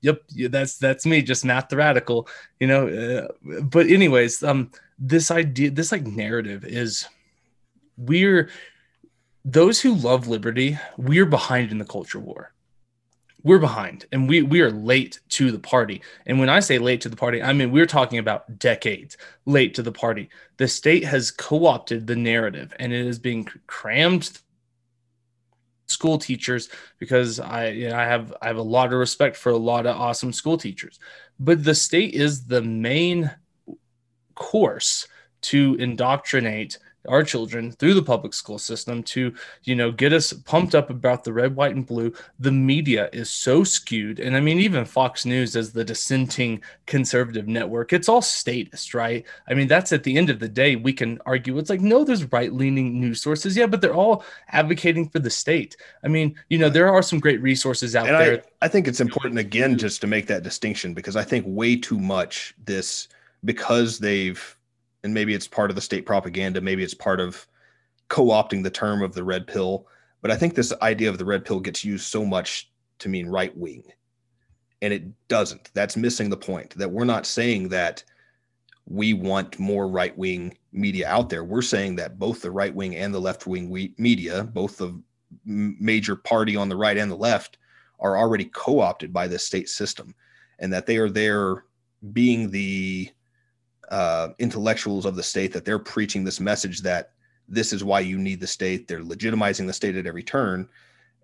yep 0.00 0.22
that's 0.50 0.78
that's 0.78 1.06
me 1.06 1.22
just 1.22 1.44
not 1.44 1.68
the 1.68 1.76
radical 1.76 2.28
you 2.60 2.66
know 2.66 2.88
uh, 2.88 3.60
but 3.62 3.86
anyways 3.86 4.42
um 4.42 4.70
this 4.98 5.30
idea 5.30 5.70
this 5.70 5.92
like 5.92 6.06
narrative 6.06 6.64
is 6.64 7.06
we're 7.96 8.48
those 9.44 9.80
who 9.80 9.94
love 9.94 10.26
liberty 10.26 10.78
we're 10.96 11.26
behind 11.26 11.70
in 11.70 11.78
the 11.78 11.84
culture 11.84 12.18
war. 12.18 12.52
We're 13.42 13.60
behind 13.60 14.06
and 14.10 14.28
we 14.28 14.42
we 14.42 14.60
are 14.60 14.72
late 14.72 15.20
to 15.30 15.52
the 15.52 15.58
party. 15.58 16.02
And 16.26 16.40
when 16.40 16.48
i 16.48 16.60
say 16.60 16.78
late 16.78 17.00
to 17.02 17.08
the 17.08 17.16
party 17.16 17.42
i 17.42 17.52
mean 17.52 17.70
we're 17.70 17.86
talking 17.86 18.18
about 18.18 18.58
decades 18.58 19.16
late 19.44 19.74
to 19.74 19.82
the 19.82 19.92
party. 19.92 20.30
The 20.56 20.66
state 20.66 21.04
has 21.04 21.30
co-opted 21.30 22.06
the 22.06 22.16
narrative 22.16 22.74
and 22.78 22.92
it 22.92 23.06
is 23.06 23.18
being 23.18 23.48
crammed 23.66 24.40
school 25.86 26.18
teachers 26.18 26.68
because 26.98 27.40
I 27.40 27.68
you 27.68 27.88
know, 27.88 27.96
I 27.96 28.04
have 28.04 28.34
I 28.42 28.48
have 28.48 28.56
a 28.56 28.62
lot 28.62 28.92
of 28.92 28.98
respect 28.98 29.36
for 29.36 29.50
a 29.50 29.56
lot 29.56 29.86
of 29.86 29.96
awesome 29.96 30.32
school 30.32 30.58
teachers. 30.58 30.98
But 31.38 31.64
the 31.64 31.74
state 31.74 32.14
is 32.14 32.46
the 32.46 32.62
main 32.62 33.30
course 34.34 35.06
to 35.42 35.76
indoctrinate 35.78 36.78
our 37.08 37.22
children 37.22 37.72
through 37.72 37.94
the 37.94 38.02
public 38.02 38.34
school 38.34 38.58
system 38.58 39.02
to 39.02 39.34
you 39.64 39.74
know 39.74 39.90
get 39.90 40.12
us 40.12 40.32
pumped 40.32 40.74
up 40.74 40.90
about 40.90 41.24
the 41.24 41.32
red 41.32 41.56
white 41.56 41.74
and 41.74 41.86
blue. 41.86 42.12
The 42.38 42.52
media 42.52 43.08
is 43.12 43.30
so 43.30 43.64
skewed. 43.64 44.20
And 44.20 44.36
i 44.36 44.40
mean 44.40 44.58
even 44.58 44.84
fox 44.84 45.24
news 45.24 45.56
as 45.56 45.72
the 45.72 45.84
dissenting 45.84 46.62
conservative 46.86 47.48
network 47.48 47.92
it's 47.92 48.08
all 48.08 48.22
statist 48.22 48.94
right? 48.94 49.24
I 49.48 49.54
mean 49.54 49.68
that's 49.68 49.92
at 49.92 50.02
the 50.02 50.16
end 50.16 50.30
of 50.30 50.38
the 50.38 50.48
day 50.48 50.76
we 50.76 50.92
can 50.92 51.20
argue 51.26 51.58
it's 51.58 51.70
like 51.70 51.80
no 51.80 52.04
there's 52.04 52.32
right 52.32 52.52
leaning 52.52 53.00
news 53.00 53.22
sources. 53.22 53.56
Yeah 53.56 53.66
but 53.66 53.80
they're 53.80 53.94
all 53.94 54.24
advocating 54.48 55.08
for 55.08 55.18
the 55.18 55.30
state. 55.30 55.76
I 56.02 56.08
mean 56.08 56.34
you 56.48 56.58
know 56.58 56.68
there 56.68 56.92
are 56.92 57.02
some 57.02 57.20
great 57.20 57.40
resources 57.42 57.96
out 57.96 58.08
and 58.08 58.16
there. 58.16 58.42
I, 58.60 58.66
I 58.66 58.68
think 58.68 58.88
it's 58.88 59.00
important 59.00 59.38
again 59.38 59.78
just 59.78 60.00
to 60.00 60.06
make 60.06 60.26
that 60.26 60.42
distinction 60.42 60.94
because 60.94 61.16
i 61.16 61.24
think 61.24 61.44
way 61.46 61.76
too 61.76 61.98
much 61.98 62.54
this 62.64 63.08
because 63.44 63.98
they've 63.98 64.55
and 65.06 65.14
maybe 65.14 65.32
it's 65.34 65.48
part 65.48 65.70
of 65.70 65.76
the 65.76 65.80
state 65.80 66.04
propaganda, 66.04 66.60
maybe 66.60 66.82
it's 66.82 66.92
part 66.92 67.20
of 67.20 67.46
co-opting 68.08 68.62
the 68.62 68.70
term 68.70 69.02
of 69.02 69.14
the 69.14 69.24
red 69.24 69.46
pill. 69.46 69.86
But 70.20 70.30
I 70.30 70.36
think 70.36 70.54
this 70.54 70.72
idea 70.82 71.08
of 71.08 71.16
the 71.16 71.24
red 71.24 71.44
pill 71.44 71.60
gets 71.60 71.84
used 71.84 72.06
so 72.06 72.24
much 72.24 72.70
to 72.98 73.08
mean 73.08 73.28
right 73.28 73.56
wing. 73.56 73.84
And 74.82 74.92
it 74.92 75.04
doesn't. 75.28 75.70
That's 75.74 75.96
missing 75.96 76.28
the 76.28 76.36
point 76.36 76.76
that 76.76 76.90
we're 76.90 77.04
not 77.04 77.24
saying 77.24 77.68
that 77.68 78.02
we 78.86 79.12
want 79.12 79.58
more 79.58 79.88
right 79.88 80.16
wing 80.18 80.58
media 80.72 81.08
out 81.08 81.30
there. 81.30 81.44
We're 81.44 81.62
saying 81.62 81.96
that 81.96 82.18
both 82.18 82.42
the 82.42 82.50
right 82.50 82.74
wing 82.74 82.96
and 82.96 83.14
the 83.14 83.20
left 83.20 83.46
wing 83.46 83.94
media, 83.96 84.44
both 84.44 84.76
the 84.76 85.00
major 85.44 86.16
party 86.16 86.56
on 86.56 86.68
the 86.68 86.76
right 86.76 86.96
and 86.96 87.10
the 87.10 87.16
left, 87.16 87.58
are 88.00 88.18
already 88.18 88.46
co 88.46 88.80
opted 88.80 89.12
by 89.12 89.28
the 89.28 89.38
state 89.38 89.68
system 89.68 90.14
and 90.58 90.72
that 90.72 90.86
they 90.86 90.96
are 90.96 91.10
there 91.10 91.64
being 92.12 92.50
the 92.50 93.10
uh, 93.90 94.28
intellectuals 94.38 95.06
of 95.06 95.16
the 95.16 95.22
state 95.22 95.52
that 95.52 95.64
they're 95.64 95.78
preaching 95.78 96.24
this 96.24 96.40
message 96.40 96.82
that 96.82 97.12
this 97.48 97.72
is 97.72 97.84
why 97.84 98.00
you 98.00 98.18
need 98.18 98.40
the 98.40 98.46
state. 98.46 98.88
They're 98.88 99.00
legitimizing 99.00 99.66
the 99.66 99.72
state 99.72 99.96
at 99.96 100.06
every 100.06 100.22
turn, 100.22 100.68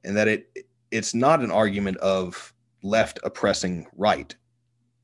and 0.04 0.16
that 0.16 0.28
it 0.28 0.66
it's 0.90 1.14
not 1.14 1.40
an 1.40 1.50
argument 1.50 1.96
of 1.98 2.52
left 2.82 3.18
oppressing 3.24 3.86
right. 3.96 4.34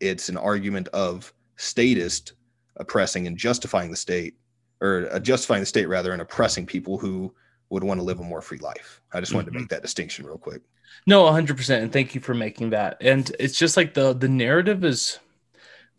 It's 0.00 0.28
an 0.28 0.36
argument 0.36 0.88
of 0.88 1.32
statist 1.56 2.34
oppressing 2.76 3.26
and 3.26 3.36
justifying 3.36 3.90
the 3.90 3.96
state, 3.96 4.34
or 4.80 5.08
uh, 5.10 5.18
justifying 5.18 5.60
the 5.60 5.66
state 5.66 5.86
rather, 5.86 6.12
and 6.12 6.22
oppressing 6.22 6.66
people 6.66 6.98
who 6.98 7.34
would 7.70 7.84
want 7.84 7.98
to 7.98 8.04
live 8.04 8.20
a 8.20 8.24
more 8.24 8.40
free 8.40 8.58
life. 8.58 9.00
I 9.12 9.20
just 9.20 9.34
wanted 9.34 9.48
mm-hmm. 9.48 9.56
to 9.56 9.60
make 9.60 9.68
that 9.70 9.82
distinction 9.82 10.24
real 10.24 10.38
quick. 10.38 10.62
No, 11.06 11.24
100%. 11.24 11.82
And 11.82 11.92
thank 11.92 12.14
you 12.14 12.20
for 12.20 12.34
making 12.34 12.70
that. 12.70 12.96
And 13.00 13.30
it's 13.38 13.58
just 13.58 13.76
like 13.76 13.94
the 13.94 14.14
the 14.14 14.28
narrative 14.28 14.84
is 14.84 15.18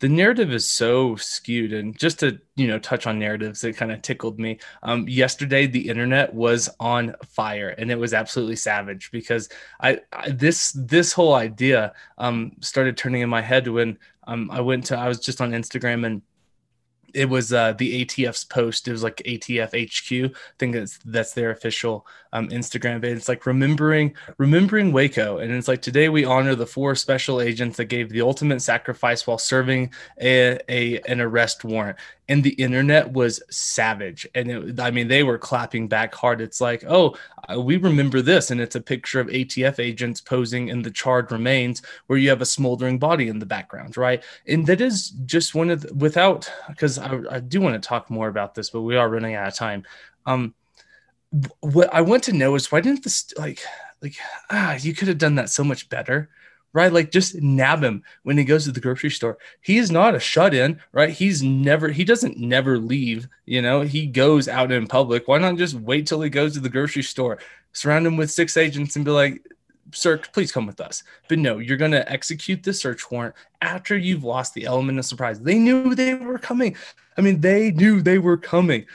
the 0.00 0.08
narrative 0.08 0.50
is 0.52 0.66
so 0.66 1.14
skewed 1.16 1.72
and 1.72 1.96
just 1.98 2.18
to 2.20 2.38
you 2.56 2.66
know 2.66 2.78
touch 2.78 3.06
on 3.06 3.18
narratives 3.18 3.62
it 3.62 3.76
kind 3.76 3.92
of 3.92 4.02
tickled 4.02 4.38
me. 4.38 4.58
Um, 4.82 5.08
yesterday 5.08 5.66
the 5.66 5.88
internet 5.88 6.34
was 6.34 6.68
on 6.80 7.14
fire 7.24 7.68
and 7.78 7.90
it 7.90 7.98
was 7.98 8.12
absolutely 8.12 8.56
savage 8.56 9.10
because 9.12 9.48
i, 9.80 10.00
I 10.12 10.30
this 10.30 10.72
this 10.72 11.12
whole 11.12 11.34
idea 11.34 11.92
um, 12.18 12.52
started 12.60 12.96
turning 12.96 13.22
in 13.22 13.28
my 13.28 13.42
head 13.42 13.68
when 13.68 13.98
um, 14.26 14.50
i 14.50 14.60
went 14.60 14.86
to 14.86 14.98
i 14.98 15.08
was 15.08 15.20
just 15.20 15.40
on 15.40 15.52
instagram 15.52 16.06
and 16.06 16.22
it 17.14 17.28
was 17.28 17.52
uh, 17.52 17.72
the 17.72 18.04
ATF's 18.04 18.44
post. 18.44 18.88
It 18.88 18.92
was 18.92 19.02
like 19.02 19.22
ATF 19.26 19.70
HQ. 19.70 20.34
I 20.34 20.38
think 20.58 20.74
that's 20.74 20.98
that's 21.04 21.32
their 21.32 21.50
official 21.50 22.06
um, 22.32 22.48
Instagram. 22.48 23.02
It's 23.04 23.28
like 23.28 23.46
remembering 23.46 24.14
remembering 24.38 24.92
Waco, 24.92 25.38
and 25.38 25.52
it's 25.52 25.68
like 25.68 25.82
today 25.82 26.08
we 26.08 26.24
honor 26.24 26.54
the 26.54 26.66
four 26.66 26.94
special 26.94 27.40
agents 27.40 27.76
that 27.76 27.86
gave 27.86 28.10
the 28.10 28.22
ultimate 28.22 28.62
sacrifice 28.62 29.26
while 29.26 29.38
serving 29.38 29.92
a, 30.20 30.58
a 30.68 31.00
an 31.02 31.20
arrest 31.20 31.64
warrant 31.64 31.96
and 32.30 32.44
the 32.44 32.50
internet 32.50 33.12
was 33.12 33.42
savage. 33.50 34.26
And 34.36 34.50
it, 34.50 34.80
i 34.80 34.90
mean 34.90 35.08
they 35.08 35.24
were 35.24 35.36
clapping 35.36 35.88
back 35.88 36.14
hard. 36.14 36.40
It's 36.40 36.60
like 36.60 36.84
oh 36.88 37.16
uh, 37.50 37.60
we 37.60 37.76
remember 37.76 38.22
this. 38.22 38.50
And 38.50 38.60
it's 38.60 38.76
a 38.76 38.80
picture 38.80 39.20
of 39.20 39.26
atf 39.26 39.78
agents 39.78 40.20
posing 40.20 40.68
in 40.68 40.80
the 40.80 40.90
charred 40.90 41.30
remains 41.32 41.82
where 42.06 42.18
you 42.18 42.28
have 42.30 42.40
a 42.40 42.46
smoldering 42.46 42.98
body 42.98 43.28
in 43.28 43.40
the 43.40 43.46
background 43.46 43.96
right? 43.96 44.22
And 44.46 44.66
that 44.68 44.80
is 44.80 45.10
just 45.26 45.54
one 45.54 45.70
of 45.70 45.82
the, 45.82 45.92
without 45.94 46.50
because 46.68 46.98
I, 46.98 47.20
I 47.30 47.40
do 47.40 47.60
want 47.60 47.74
to 47.80 47.86
talk 47.86 48.08
more 48.08 48.28
about 48.28 48.54
this 48.54 48.70
but 48.70 48.82
we 48.82 48.96
are 48.96 49.10
running 49.10 49.34
out 49.34 49.48
of 49.48 49.54
time. 49.54 49.82
Um 50.24 50.54
what 51.60 51.94
i 51.94 52.00
want 52.00 52.24
to 52.24 52.32
know 52.32 52.56
is 52.56 52.72
why 52.72 52.80
didn't 52.80 53.04
this 53.04 53.32
like 53.38 53.60
like 54.02 54.16
ah 54.50 54.74
you 54.74 54.92
could 54.92 55.06
have 55.06 55.18
done 55.18 55.36
that 55.36 55.48
so 55.48 55.62
much 55.62 55.88
better 55.88 56.28
right? 56.72 56.92
Like 56.92 57.10
just 57.10 57.36
nab 57.36 57.82
him 57.82 58.02
when 58.22 58.38
he 58.38 58.44
goes 58.44 58.64
to 58.64 58.72
the 58.72 58.80
grocery 58.80 59.10
store. 59.10 59.38
He 59.60 59.78
is 59.78 59.90
not 59.90 60.14
a 60.14 60.20
shut 60.20 60.54
in, 60.54 60.80
right? 60.92 61.10
He's 61.10 61.42
never, 61.42 61.88
he 61.88 62.04
doesn't 62.04 62.38
never 62.38 62.78
leave, 62.78 63.28
you 63.46 63.62
know, 63.62 63.82
he 63.82 64.06
goes 64.06 64.48
out 64.48 64.72
in 64.72 64.86
public. 64.86 65.26
Why 65.26 65.38
not 65.38 65.56
just 65.56 65.74
wait 65.74 66.06
till 66.06 66.20
he 66.20 66.30
goes 66.30 66.54
to 66.54 66.60
the 66.60 66.68
grocery 66.68 67.02
store, 67.02 67.38
surround 67.72 68.06
him 68.06 68.16
with 68.16 68.30
six 68.30 68.56
agents 68.56 68.96
and 68.96 69.04
be 69.04 69.10
like, 69.10 69.42
sir, 69.92 70.18
please 70.18 70.52
come 70.52 70.66
with 70.66 70.80
us. 70.80 71.02
But 71.28 71.38
no, 71.38 71.58
you're 71.58 71.76
going 71.76 71.90
to 71.92 72.10
execute 72.10 72.62
the 72.62 72.72
search 72.72 73.10
warrant 73.10 73.34
after 73.60 73.96
you've 73.96 74.24
lost 74.24 74.54
the 74.54 74.66
element 74.66 74.98
of 74.98 75.04
surprise. 75.04 75.40
They 75.40 75.58
knew 75.58 75.94
they 75.94 76.14
were 76.14 76.38
coming. 76.38 76.76
I 77.16 77.20
mean, 77.22 77.40
they 77.40 77.70
knew 77.72 78.00
they 78.00 78.18
were 78.18 78.36
coming 78.36 78.86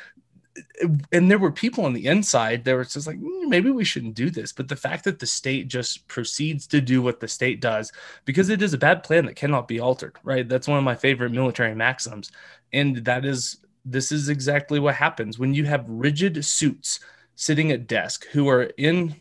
and 1.12 1.30
there 1.30 1.40
were 1.40 1.52
people 1.52 1.86
on 1.86 1.94
the 1.94 2.08
inside 2.08 2.64
that 2.64 2.76
were 2.76 2.84
just 2.84 3.08
like 3.08 3.20
mm, 3.20 3.48
maybe 3.48 3.72
we 3.72 3.84
shouldn't 3.84 4.16
do 4.16 4.30
this. 4.30 4.52
But 4.52 4.68
the 4.68 4.76
fact 4.76 5.04
that 5.06 5.20
the 5.20 5.28
state 5.28 5.68
just 5.68 6.08
proceeds 6.08 6.68
to 6.68 6.82
do 6.82 7.02
what 7.02 7.20
the 7.20 7.28
state 7.28 7.62
does 7.62 7.92
because 8.26 8.50
it 8.50 8.62
is 8.62 8.74
a 8.74 8.78
bad 8.78 9.04
plan 9.04 9.26
that 9.26 9.36
cannot 9.36 9.68
be 9.68 9.80
altered 9.80 10.16
right? 10.24 10.48
That's 10.48 10.68
one 10.68 10.78
of 10.78 10.84
my 10.84 10.96
favorite 10.96 11.32
military 11.32 11.76
maxims. 11.76 12.32
And 12.74 12.98
that 13.06 13.26
is 13.26 13.58
this 13.86 14.12
is 14.12 14.30
exactly 14.30 14.80
what 14.80 14.96
happens 14.96 15.38
when 15.38 15.54
you 15.54 15.66
have 15.66 15.86
rigid 15.88 16.44
suits 16.44 17.00
sitting 17.36 17.72
at 17.72 17.88
desk 17.88 18.26
who 18.32 18.50
are 18.50 18.64
in 18.78 19.16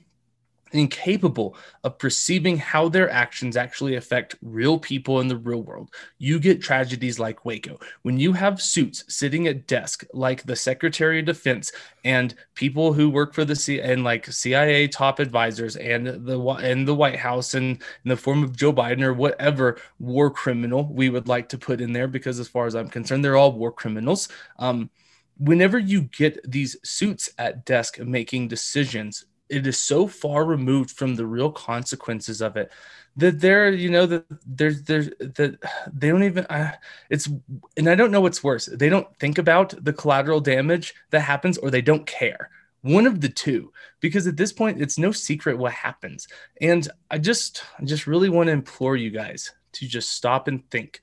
incapable 0.75 1.57
of 1.85 1.99
perceiving 1.99 2.57
how 2.57 2.89
their 2.89 3.09
actions 3.09 3.57
actually 3.57 3.95
affect 3.95 4.35
real 4.43 4.79
people 4.79 5.21
in 5.21 5.29
the 5.29 5.37
real 5.37 5.63
world. 5.63 5.91
You 6.19 6.39
get 6.39 6.61
tragedies 6.61 7.19
like 7.19 7.45
Waco. 7.45 7.79
When 8.03 8.19
you 8.19 8.33
have 8.33 8.61
suits 8.61 9.05
sitting 9.09 9.47
at 9.47 9.67
desk 9.67 10.05
like 10.13 10.43
the 10.43 10.57
Secretary 10.57 11.21
of 11.21 11.27
Defense 11.27 11.73
and 12.05 12.35
people 12.55 12.93
who 12.93 13.09
work 13.09 13.35
for 13.35 13.45
the 13.45 13.57
C 13.57 13.81
and 13.81 14.05
like 14.05 14.31
CIA 14.31 14.89
top 14.89 15.21
advisors 15.21 15.77
and 15.77 16.07
the 16.07 16.41
and 16.41 16.87
the 16.87 16.95
White 16.95 17.19
House 17.19 17.55
and 17.55 17.77
in 18.05 18.09
the 18.09 18.17
form 18.17 18.43
of 18.43 18.57
Joe 18.57 18.73
Biden 18.73 19.03
or 19.03 19.15
whatever 19.15 19.79
war 19.99 20.31
criminal 20.31 20.89
we 20.93 21.09
would 21.09 21.29
like 21.29 21.49
to 21.51 21.59
put 21.59 21.81
in 21.81 21.93
there 21.93 22.09
because 22.09 22.39
as 22.41 22.49
far 22.49 22.67
as 22.67 22.75
I'm 22.75 22.89
concerned 22.89 23.25
they're 23.25 23.37
all 23.37 23.53
war 23.53 23.73
criminals. 23.73 24.29
Um, 24.59 24.91
whenever 25.39 25.79
you 25.79 26.03
get 26.03 26.39
these 26.49 26.77
suits 26.85 27.29
at 27.39 27.65
desk 27.65 27.99
making 28.01 28.49
decisions 28.49 29.25
it 29.55 29.67
is 29.67 29.79
so 29.79 30.07
far 30.07 30.45
removed 30.45 30.91
from 30.91 31.15
the 31.15 31.27
real 31.27 31.51
consequences 31.51 32.41
of 32.41 32.57
it 32.57 32.71
that 33.17 33.41
they're 33.41 33.73
you 33.73 33.91
know 33.91 34.07
that 34.07 34.25
there's 34.47 34.83
there's 34.83 35.09
that 35.19 35.59
they 35.93 36.09
don't 36.09 36.25
even 36.25 36.45
uh, 36.47 36.73
it's 37.11 37.29
and 37.77 37.89
i 37.89 37.95
don't 37.95 38.11
know 38.11 38.21
what's 38.21 38.43
worse. 38.43 38.67
They 38.67 38.89
don't 38.89 39.07
think 39.19 39.39
about 39.39 39.85
the 39.85 39.93
collateral 39.93 40.41
damage 40.41 40.95
that 41.11 41.21
happens 41.21 41.59
or 41.59 41.71
they 41.71 41.83
don't 41.83 42.07
care. 42.07 42.51
One 42.83 43.07
of 43.07 43.21
the 43.21 43.29
two 43.29 43.73
because 44.01 44.27
at 44.27 44.37
this 44.37 44.53
point 44.53 44.83
it's 44.83 44.99
no 44.99 45.13
secret 45.13 45.57
what 45.57 45.73
happens. 45.73 46.29
And 46.61 46.89
i 47.11 47.19
just 47.19 47.65
i 47.79 47.85
just 47.85 48.07
really 48.07 48.29
want 48.29 48.49
to 48.49 48.53
implore 48.53 48.97
you 48.97 49.11
guys 49.11 49.53
to 49.73 49.87
just 49.87 50.13
stop 50.13 50.49
and 50.49 50.69
think 50.71 51.01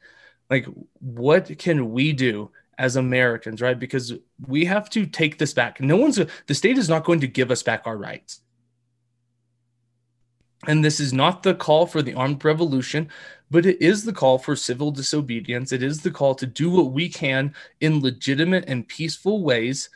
like 0.49 0.65
what 0.99 1.57
can 1.57 1.91
we 1.91 2.11
do 2.13 2.51
as 2.77 2.95
Americans, 2.95 3.61
right? 3.61 3.77
Because 3.77 4.13
we 4.47 4.65
have 4.65 4.89
to 4.91 5.05
take 5.05 5.37
this 5.37 5.53
back. 5.53 5.79
No 5.79 5.97
one's, 5.97 6.19
the 6.47 6.55
state 6.55 6.77
is 6.77 6.89
not 6.89 7.03
going 7.03 7.19
to 7.19 7.27
give 7.27 7.51
us 7.51 7.63
back 7.63 7.83
our 7.85 7.97
rights. 7.97 8.41
And 10.67 10.85
this 10.85 10.99
is 10.99 11.11
not 11.11 11.43
the 11.43 11.55
call 11.55 11.87
for 11.87 12.01
the 12.01 12.13
armed 12.13 12.43
revolution, 12.45 13.09
but 13.49 13.65
it 13.65 13.81
is 13.81 14.05
the 14.05 14.13
call 14.13 14.37
for 14.37 14.55
civil 14.55 14.91
disobedience. 14.91 15.71
It 15.71 15.81
is 15.81 16.01
the 16.01 16.11
call 16.11 16.35
to 16.35 16.45
do 16.45 16.69
what 16.69 16.91
we 16.91 17.09
can 17.09 17.53
in 17.79 18.01
legitimate 18.01 18.65
and 18.67 18.87
peaceful 18.87 19.43
ways. 19.43 19.89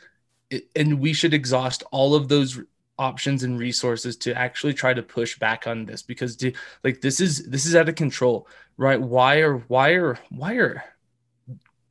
And 0.74 1.00
we 1.00 1.12
should 1.12 1.34
exhaust 1.34 1.84
all 1.92 2.14
of 2.14 2.28
those 2.28 2.60
options 2.98 3.42
and 3.42 3.58
resources 3.58 4.16
to 4.16 4.34
actually 4.36 4.74
try 4.74 4.94
to 4.94 5.02
push 5.02 5.38
back 5.38 5.66
on 5.66 5.84
this 5.84 6.02
because 6.02 6.36
to, 6.36 6.52
like 6.82 7.00
this 7.00 7.20
is 7.20 7.46
this 7.46 7.66
is 7.66 7.76
out 7.76 7.88
of 7.88 7.94
control 7.94 8.48
right 8.78 9.00
why 9.00 9.40
are 9.40 9.58
why 9.68 9.90
are 9.90 10.18
why 10.30 10.54
are 10.54 10.82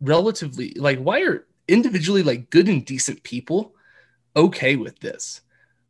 relatively 0.02 0.74
like 0.78 1.00
why 1.00 1.22
are 1.22 1.46
individually 1.68 2.24
like 2.24 2.50
good 2.50 2.68
and 2.68 2.86
decent 2.86 3.24
people 3.24 3.76
okay 4.36 4.76
with 4.76 5.00
this? 5.00 5.42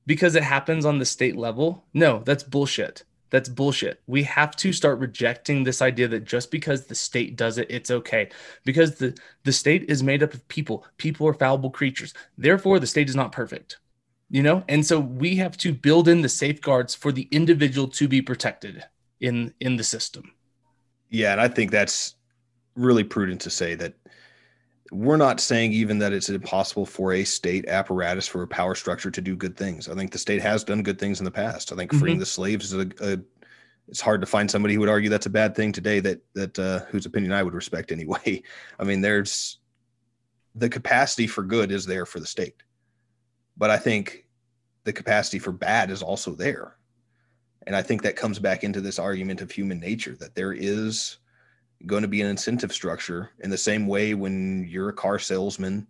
Because 0.05 0.35
it 0.35 0.43
happens 0.43 0.85
on 0.85 0.99
the 0.99 1.05
state 1.05 1.35
level? 1.35 1.85
No 1.93 2.21
that's 2.25 2.43
bullshit. 2.43 3.03
That's 3.31 3.49
bullshit. 3.49 4.01
We 4.07 4.23
have 4.23 4.55
to 4.57 4.71
start 4.71 4.99
rejecting 4.99 5.63
this 5.63 5.81
idea 5.81 6.07
that 6.09 6.25
just 6.25 6.51
because 6.51 6.85
the 6.85 6.95
state 6.95 7.35
does 7.35 7.57
it 7.57 7.67
it's 7.69 7.91
okay. 7.91 8.29
Because 8.63 8.95
the 8.95 9.17
the 9.43 9.53
state 9.53 9.85
is 9.89 10.03
made 10.03 10.23
up 10.23 10.33
of 10.33 10.47
people. 10.47 10.85
People 10.97 11.27
are 11.27 11.33
fallible 11.33 11.71
creatures. 11.71 12.13
Therefore 12.37 12.79
the 12.79 12.87
state 12.87 13.09
is 13.09 13.15
not 13.15 13.31
perfect 13.31 13.77
you 14.29 14.41
know? 14.41 14.63
And 14.67 14.85
so 14.85 14.99
we 14.99 15.35
have 15.35 15.55
to 15.57 15.73
build 15.73 16.07
in 16.07 16.21
the 16.21 16.29
safeguards 16.29 16.95
for 16.95 17.11
the 17.11 17.27
individual 17.31 17.87
to 17.89 18.07
be 18.07 18.21
protected 18.21 18.83
in 19.19 19.53
in 19.59 19.77
the 19.77 19.83
system. 19.83 20.31
Yeah 21.09 21.31
and 21.31 21.41
i 21.41 21.47
think 21.47 21.71
that's 21.71 22.15
really 22.75 23.03
prudent 23.03 23.41
to 23.41 23.49
say 23.49 23.75
that 23.75 23.93
we're 24.91 25.17
not 25.17 25.39
saying 25.39 25.71
even 25.73 25.97
that 25.99 26.13
it's 26.13 26.29
impossible 26.29 26.85
for 26.85 27.13
a 27.13 27.23
state 27.23 27.67
apparatus 27.67 28.27
for 28.27 28.43
a 28.43 28.47
power 28.47 28.75
structure 28.75 29.09
to 29.09 29.21
do 29.21 29.35
good 29.35 29.57
things. 29.57 29.89
I 29.89 29.95
think 29.95 30.11
the 30.11 30.17
state 30.17 30.41
has 30.41 30.63
done 30.63 30.83
good 30.83 30.99
things 30.99 31.19
in 31.19 31.25
the 31.25 31.31
past. 31.31 31.71
I 31.71 31.75
think 31.75 31.91
mm-hmm. 31.91 31.99
freeing 31.99 32.19
the 32.19 32.25
slaves 32.25 32.71
is 32.71 32.85
a, 32.85 32.91
a, 33.01 33.19
it's 33.87 34.01
hard 34.01 34.21
to 34.21 34.27
find 34.27 34.49
somebody 34.49 34.73
who 34.73 34.79
would 34.81 34.89
argue 34.89 35.09
that's 35.09 35.25
a 35.25 35.31
bad 35.31 35.55
thing 35.55 35.71
today 35.71 35.99
that 36.01 36.21
that 36.33 36.57
uh, 36.59 36.79
whose 36.89 37.05
opinion 37.05 37.33
I 37.33 37.43
would 37.43 37.53
respect 37.53 37.91
anyway. 37.91 38.41
I 38.79 38.83
mean, 38.83 39.01
there's 39.01 39.59
the 40.53 40.69
capacity 40.69 41.27
for 41.27 41.43
good 41.43 41.71
is 41.71 41.85
there 41.85 42.05
for 42.05 42.19
the 42.19 42.25
state, 42.25 42.63
but 43.57 43.69
I 43.69 43.77
think 43.77 44.25
the 44.83 44.93
capacity 44.93 45.39
for 45.39 45.51
bad 45.51 45.89
is 45.89 46.01
also 46.01 46.35
there, 46.35 46.77
and 47.65 47.75
I 47.75 47.81
think 47.81 48.03
that 48.03 48.15
comes 48.15 48.39
back 48.39 48.63
into 48.63 48.81
this 48.81 48.99
argument 48.99 49.41
of 49.41 49.51
human 49.51 49.79
nature 49.79 50.15
that 50.19 50.35
there 50.35 50.53
is 50.53 51.17
going 51.85 52.01
to 52.01 52.07
be 52.07 52.21
an 52.21 52.27
incentive 52.27 52.71
structure 52.71 53.31
in 53.41 53.49
the 53.49 53.57
same 53.57 53.87
way 53.87 54.13
when 54.13 54.65
you're 54.67 54.89
a 54.89 54.93
car 54.93 55.19
salesman 55.19 55.87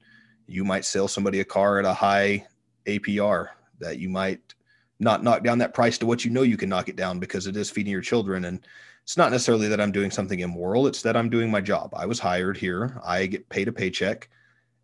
you 0.48 0.64
might 0.64 0.86
sell 0.86 1.08
somebody 1.08 1.40
a 1.40 1.46
car 1.46 1.80
at 1.80 1.86
a 1.86 1.94
high 1.94 2.46
apr 2.86 3.50
that 3.80 3.98
you 4.00 4.10
might 4.10 4.54
not 5.00 5.24
knock 5.24 5.44
down 5.44 5.58
that 5.58 5.74
price 5.74 5.98
to 5.98 6.06
what 6.06 6.24
you 6.24 6.32
know 6.32 6.42
you 6.42 6.58
can 6.58 6.70
knock 6.70 6.90
it 6.90 6.96
down 6.96 7.20
because 7.20 7.48
it 7.48 7.58
is 7.58 7.70
feeding 7.70 7.92
your 7.92 8.02
children. 8.02 8.46
And 8.46 8.66
it's 9.04 9.18
not 9.18 9.32
necessarily 9.32 9.68
that 9.68 9.80
i'm 9.80 9.92
doing 9.92 10.10
something 10.10 10.40
immoral 10.40 10.88
it's 10.88 11.04
that 11.04 11.16
i'm 11.16 11.30
doing 11.30 11.52
my 11.52 11.62
job. 11.62 11.94
I 11.94 12.08
was 12.08 12.20
hired 12.20 12.58
here 12.58 13.00
i 13.06 13.28
get 13.28 13.48
paid 13.50 13.68
a 13.68 13.72
paycheck 13.72 14.30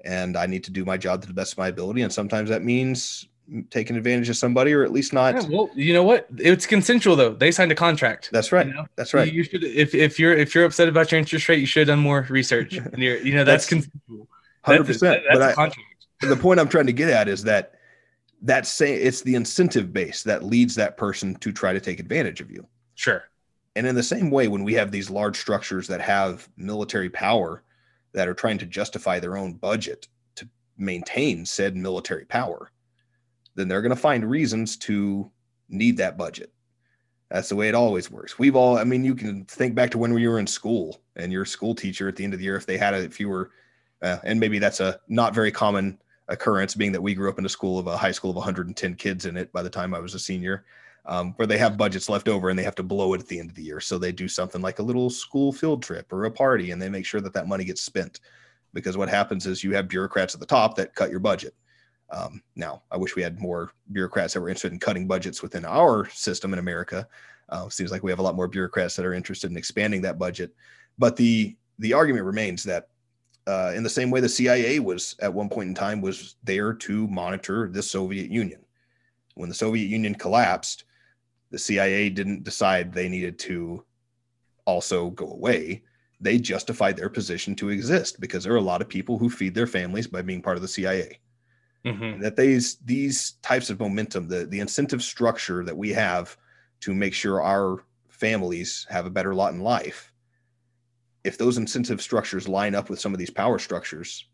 and 0.06 0.38
i 0.38 0.46
need 0.46 0.64
to 0.66 0.72
do 0.72 0.86
my 0.86 0.96
job 0.96 1.22
to 1.22 1.28
the 1.28 1.34
best 1.34 1.54
of 1.54 1.58
my 1.58 1.70
ability. 1.70 2.04
And 2.04 2.14
sometimes 2.14 2.50
that 2.50 2.64
means 2.64 3.28
taking 3.70 3.96
advantage 3.96 4.30
of 4.30 4.38
somebody 4.38 4.74
or 4.74 4.84
at 4.84 4.92
least 4.92 5.14
not. 5.14 5.36
Yeah, 5.36 5.48
well, 5.50 5.70
you 5.76 5.94
know 5.94 6.04
what? 6.04 6.28
It's 6.38 6.66
consensual 6.66 7.16
though. 7.16 7.34
They 7.34 7.52
signed 7.52 7.72
a 7.72 7.76
contract. 7.76 8.30
That's 8.32 8.52
right. 8.52 8.68
You 8.68 8.74
know? 8.74 8.86
That's 8.96 9.14
right. 9.14 9.32
You 9.32 9.44
should 9.44 9.64
if, 9.64 9.94
if 9.94 10.20
you're 10.20 10.34
if 10.34 10.56
you're 10.56 10.66
upset 10.66 10.88
about 10.88 11.12
your 11.12 11.20
interest 11.20 11.48
rate, 11.50 11.60
you 11.60 11.66
should 11.66 11.88
have 11.88 11.96
done 11.96 12.04
more 12.04 12.26
research. 12.30 12.80
And 12.92 13.02
you're 13.02 13.18
you 13.18 13.36
know 13.36 13.44
that's, 13.44 13.66
that's 13.66 13.70
consensual. 13.70 14.28
Hundred 14.64 14.86
percent. 14.86 15.24
But 15.32 15.58
I, 15.58 15.72
the 16.22 16.36
point 16.36 16.60
I'm 16.60 16.68
trying 16.68 16.88
to 16.88 16.94
get 16.94 17.10
at 17.10 17.28
is 17.28 17.44
that 17.44 17.76
that's 18.42 18.70
say 18.70 18.94
it's 18.94 19.22
the 19.22 19.36
incentive 19.36 19.94
base 19.94 20.24
that 20.24 20.44
leads 20.44 20.76
that 20.76 20.98
person 20.98 21.36
to 21.36 21.52
try 21.52 21.74
to 21.74 21.80
take 21.80 22.00
advantage 22.00 22.42
of 22.42 22.52
you. 22.52 22.66
Sure. 22.96 23.24
And 23.76 23.88
in 23.88 23.96
the 23.96 24.04
same 24.04 24.32
way, 24.32 24.48
when 24.48 24.64
we 24.64 24.74
have 24.74 24.92
these 24.92 25.10
large 25.10 25.40
structures 25.40 25.88
that 25.88 26.02
have 26.02 26.50
military 26.58 27.10
power 27.10 27.64
that 28.14 28.28
are 28.28 28.34
trying 28.34 28.58
to 28.58 28.66
justify 28.66 29.20
their 29.20 29.38
own 29.38 29.54
budget 29.54 30.08
to 30.36 30.50
maintain 30.78 31.46
said 31.46 31.76
military 31.78 32.26
power, 32.26 32.72
then 33.56 33.68
they're 33.68 33.82
going 33.82 33.92
to 33.92 33.96
find 33.96 34.30
reasons 34.30 34.78
to 34.78 35.30
need 35.70 35.98
that 35.98 36.18
budget. 36.18 36.52
That's 37.30 37.50
the 37.50 37.56
way 37.56 37.70
it 37.70 37.76
always 37.76 38.12
works. 38.12 38.38
We've 38.38 38.56
all, 38.56 38.78
I 38.78 38.84
mean, 38.84 39.06
you 39.06 39.16
can 39.16 39.46
think 39.46 39.74
back 39.74 39.90
to 39.92 39.98
when 39.98 40.14
we 40.14 40.28
were 40.28 40.40
in 40.40 40.48
school 40.48 41.02
and 41.16 41.32
your 41.32 41.46
school 41.46 41.74
teacher 41.74 42.10
at 42.10 42.18
the 42.18 42.26
end 42.26 42.34
of 42.34 42.40
the 42.40 42.46
year, 42.46 42.58
if 42.58 42.66
they 42.66 42.78
had 42.78 42.94
it, 42.94 43.06
if 43.06 43.20
you 43.20 43.30
were, 43.30 43.52
uh, 44.02 44.18
and 44.24 44.40
maybe 44.40 44.60
that's 44.60 44.82
a 44.82 45.00
not 45.08 45.34
very 45.34 45.52
common 45.52 45.98
occurrence, 46.28 46.76
being 46.76 46.92
that 46.92 47.02
we 47.02 47.14
grew 47.14 47.30
up 47.30 47.40
in 47.40 47.46
a 47.46 47.50
school 47.50 47.80
of 47.80 47.88
a 47.88 47.96
high 47.96 48.12
school 48.12 48.32
of 48.32 48.36
110 48.36 48.96
kids 48.96 49.26
in 49.26 49.38
it 49.38 49.52
by 49.54 49.64
the 49.64 49.70
time 49.70 49.94
I 49.94 50.00
was 50.00 50.14
a 50.14 50.20
senior, 50.20 50.66
um, 51.06 51.34
where 51.38 51.48
they 51.48 51.58
have 51.58 51.78
budgets 51.78 52.10
left 52.10 52.28
over 52.28 52.50
and 52.50 52.60
they 52.60 52.64
have 52.64 52.76
to 52.76 52.84
blow 52.84 53.14
it 53.14 53.22
at 53.22 53.28
the 53.28 53.40
end 53.40 53.50
of 53.50 53.56
the 53.56 53.64
year. 53.64 53.80
So 53.80 53.98
they 53.98 54.12
do 54.12 54.28
something 54.28 54.62
like 54.62 54.80
a 54.80 54.84
little 54.84 55.10
school 55.10 55.54
field 55.54 55.84
trip 55.84 56.12
or 56.12 56.26
a 56.26 56.32
party 56.32 56.72
and 56.72 56.82
they 56.82 56.90
make 56.90 57.06
sure 57.06 57.22
that 57.22 57.34
that 57.34 57.48
money 57.48 57.64
gets 57.64 57.82
spent. 57.82 58.20
Because 58.74 58.98
what 58.98 59.10
happens 59.10 59.48
is 59.48 59.64
you 59.64 59.74
have 59.74 59.88
bureaucrats 59.88 60.34
at 60.34 60.40
the 60.40 60.46
top 60.46 60.76
that 60.76 60.96
cut 60.96 61.12
your 61.12 61.20
budget 61.20 61.54
um, 62.12 62.42
now, 62.56 62.84
I 62.92 62.98
wish 62.98 63.16
we 63.16 63.22
had 63.22 63.40
more 63.40 63.72
bureaucrats 63.92 64.34
that 64.34 64.42
were 64.42 64.50
interested 64.50 64.74
in 64.74 64.80
cutting 64.80 65.08
budgets 65.08 65.42
within 65.42 65.64
our 65.66 66.10
system 66.10 66.52
in 66.52 66.60
America. 66.60 67.08
Uh, 67.50 67.70
seems 67.70 67.92
like 67.92 68.04
we 68.04 68.12
have 68.12 68.20
a 68.20 68.24
lot 68.24 68.36
more 68.36 68.48
bureaucrats 68.48 68.96
that 68.96 69.06
are 69.06 69.14
interested 69.14 69.50
in 69.50 69.58
expanding 69.58 70.02
that 70.02 70.20
budget. 70.20 70.54
But 70.98 71.16
the 71.16 71.56
the 71.80 71.94
argument 71.94 72.26
remains 72.26 72.64
that 72.64 72.90
uh, 73.48 73.72
in 73.76 73.82
the 73.82 73.90
same 73.90 74.12
way 74.12 74.20
the 74.20 74.30
CIA 74.30 74.80
was 74.80 75.16
at 75.20 75.34
one 75.34 75.50
point 75.50 75.70
in 75.70 75.76
time 75.76 76.02
was 76.02 76.36
there 76.44 76.74
to 76.74 77.08
monitor 77.08 77.70
the 77.70 77.82
Soviet 77.82 78.30
Union. 78.30 78.62
When 79.36 79.50
the 79.50 79.56
Soviet 79.56 79.88
Union 79.88 80.14
collapsed, 80.14 80.84
the 81.50 81.58
CIA 81.58 82.10
didn't 82.10 82.44
decide 82.44 82.94
they 82.94 83.10
needed 83.10 83.40
to 83.40 83.84
also 84.66 85.10
go 85.12 85.32
away. 85.32 85.84
They 86.20 86.38
justified 86.38 86.98
their 86.98 87.10
position 87.10 87.56
to 87.56 87.70
exist 87.70 88.20
because 88.20 88.44
there 88.44 88.54
are 88.54 88.58
a 88.58 88.62
lot 88.62 88.82
of 88.82 88.90
people 88.90 89.18
who 89.18 89.30
feed 89.30 89.56
their 89.56 89.66
families 89.66 90.08
by 90.08 90.22
being 90.22 90.42
part 90.42 90.58
of 90.58 90.62
the 90.62 90.68
CIA. 90.68 91.20
Mm-hmm. 91.86 92.22
That 92.22 92.36
these 92.36 92.76
these 92.78 93.32
types 93.42 93.70
of 93.70 93.80
momentum, 93.80 94.28
the 94.28 94.46
the 94.46 94.60
incentive 94.60 95.02
structure 95.02 95.64
that 95.64 95.78
we 95.78 95.90
have 95.94 96.38
to 96.82 96.94
make 96.94 97.14
sure 97.14 97.42
our 97.42 97.84
families 98.10 98.86
have 98.90 99.06
a 99.06 99.12
better 99.12 99.34
lot 99.34 99.54
in 99.54 99.62
life, 99.62 100.14
if 101.24 101.38
those 101.38 101.58
incentive 101.58 102.02
structures 102.02 102.48
line 102.48 102.76
up 102.76 102.90
with 102.90 103.00
some 103.00 103.14
of 103.14 103.20
these 103.20 103.30
power 103.30 103.58
structures, 103.58 104.26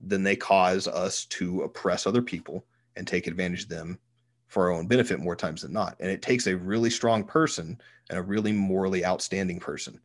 then 0.00 0.22
they 0.22 0.36
cause 0.36 0.86
us 0.86 1.24
to 1.26 1.62
oppress 1.62 2.06
other 2.06 2.22
people 2.22 2.64
and 2.96 3.06
take 3.06 3.26
advantage 3.26 3.64
of 3.64 3.68
them 3.68 3.98
for 4.46 4.64
our 4.64 4.72
own 4.72 4.86
benefit 4.86 5.18
more 5.18 5.36
times 5.36 5.62
than 5.62 5.72
not. 5.72 5.96
And 6.00 6.10
it 6.10 6.22
takes 6.22 6.46
a 6.46 6.56
really 6.56 6.90
strong 6.90 7.24
person 7.24 7.80
and 8.10 8.18
a 8.18 8.22
really 8.22 8.52
morally 8.52 9.04
outstanding 9.04 9.58
person 9.58 10.00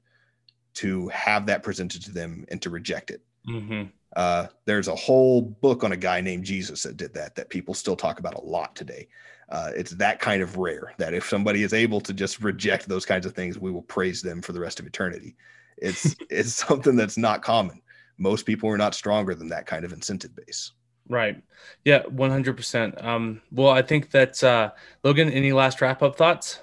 to 0.75 1.07
have 1.09 1.45
that 1.45 1.63
presented 1.63 2.01
to 2.03 2.11
them 2.11 2.45
and 2.49 2.61
to 2.61 2.69
reject 2.69 3.11
it. 3.11 3.21
Mm-hmm. 3.47 3.89
Uh, 4.15 4.47
there's 4.65 4.87
a 4.87 4.95
whole 4.95 5.41
book 5.41 5.83
on 5.83 5.93
a 5.93 5.97
guy 5.97 6.21
named 6.21 6.43
Jesus 6.43 6.83
that 6.83 6.97
did 6.97 7.13
that, 7.13 7.35
that 7.35 7.49
people 7.49 7.73
still 7.73 7.95
talk 7.95 8.19
about 8.19 8.35
a 8.35 8.41
lot 8.41 8.75
today. 8.75 9.07
Uh, 9.49 9.71
it's 9.75 9.91
that 9.91 10.19
kind 10.19 10.41
of 10.41 10.57
rare 10.57 10.93
that 10.97 11.13
if 11.13 11.27
somebody 11.27 11.63
is 11.63 11.73
able 11.73 11.99
to 12.01 12.13
just 12.13 12.41
reject 12.41 12.87
those 12.87 13.05
kinds 13.05 13.25
of 13.25 13.33
things, 13.33 13.59
we 13.59 13.71
will 13.71 13.81
praise 13.83 14.21
them 14.21 14.41
for 14.41 14.53
the 14.53 14.59
rest 14.59 14.79
of 14.79 14.85
eternity. 14.85 15.35
It's 15.77 16.15
it's 16.29 16.53
something 16.53 16.95
that's 16.95 17.17
not 17.17 17.41
common. 17.41 17.81
Most 18.17 18.45
people 18.45 18.69
are 18.69 18.77
not 18.77 18.95
stronger 18.95 19.35
than 19.35 19.49
that 19.49 19.65
kind 19.65 19.83
of 19.83 19.93
incentive 19.93 20.35
base. 20.35 20.71
Right. 21.09 21.41
Yeah, 21.83 22.03
100%. 22.03 23.03
Um, 23.03 23.41
well, 23.51 23.71
I 23.71 23.81
think 23.81 24.11
that, 24.11 24.41
uh, 24.43 24.71
Logan, 25.03 25.29
any 25.29 25.51
last 25.51 25.81
wrap 25.81 26.01
up 26.01 26.15
thoughts? 26.15 26.59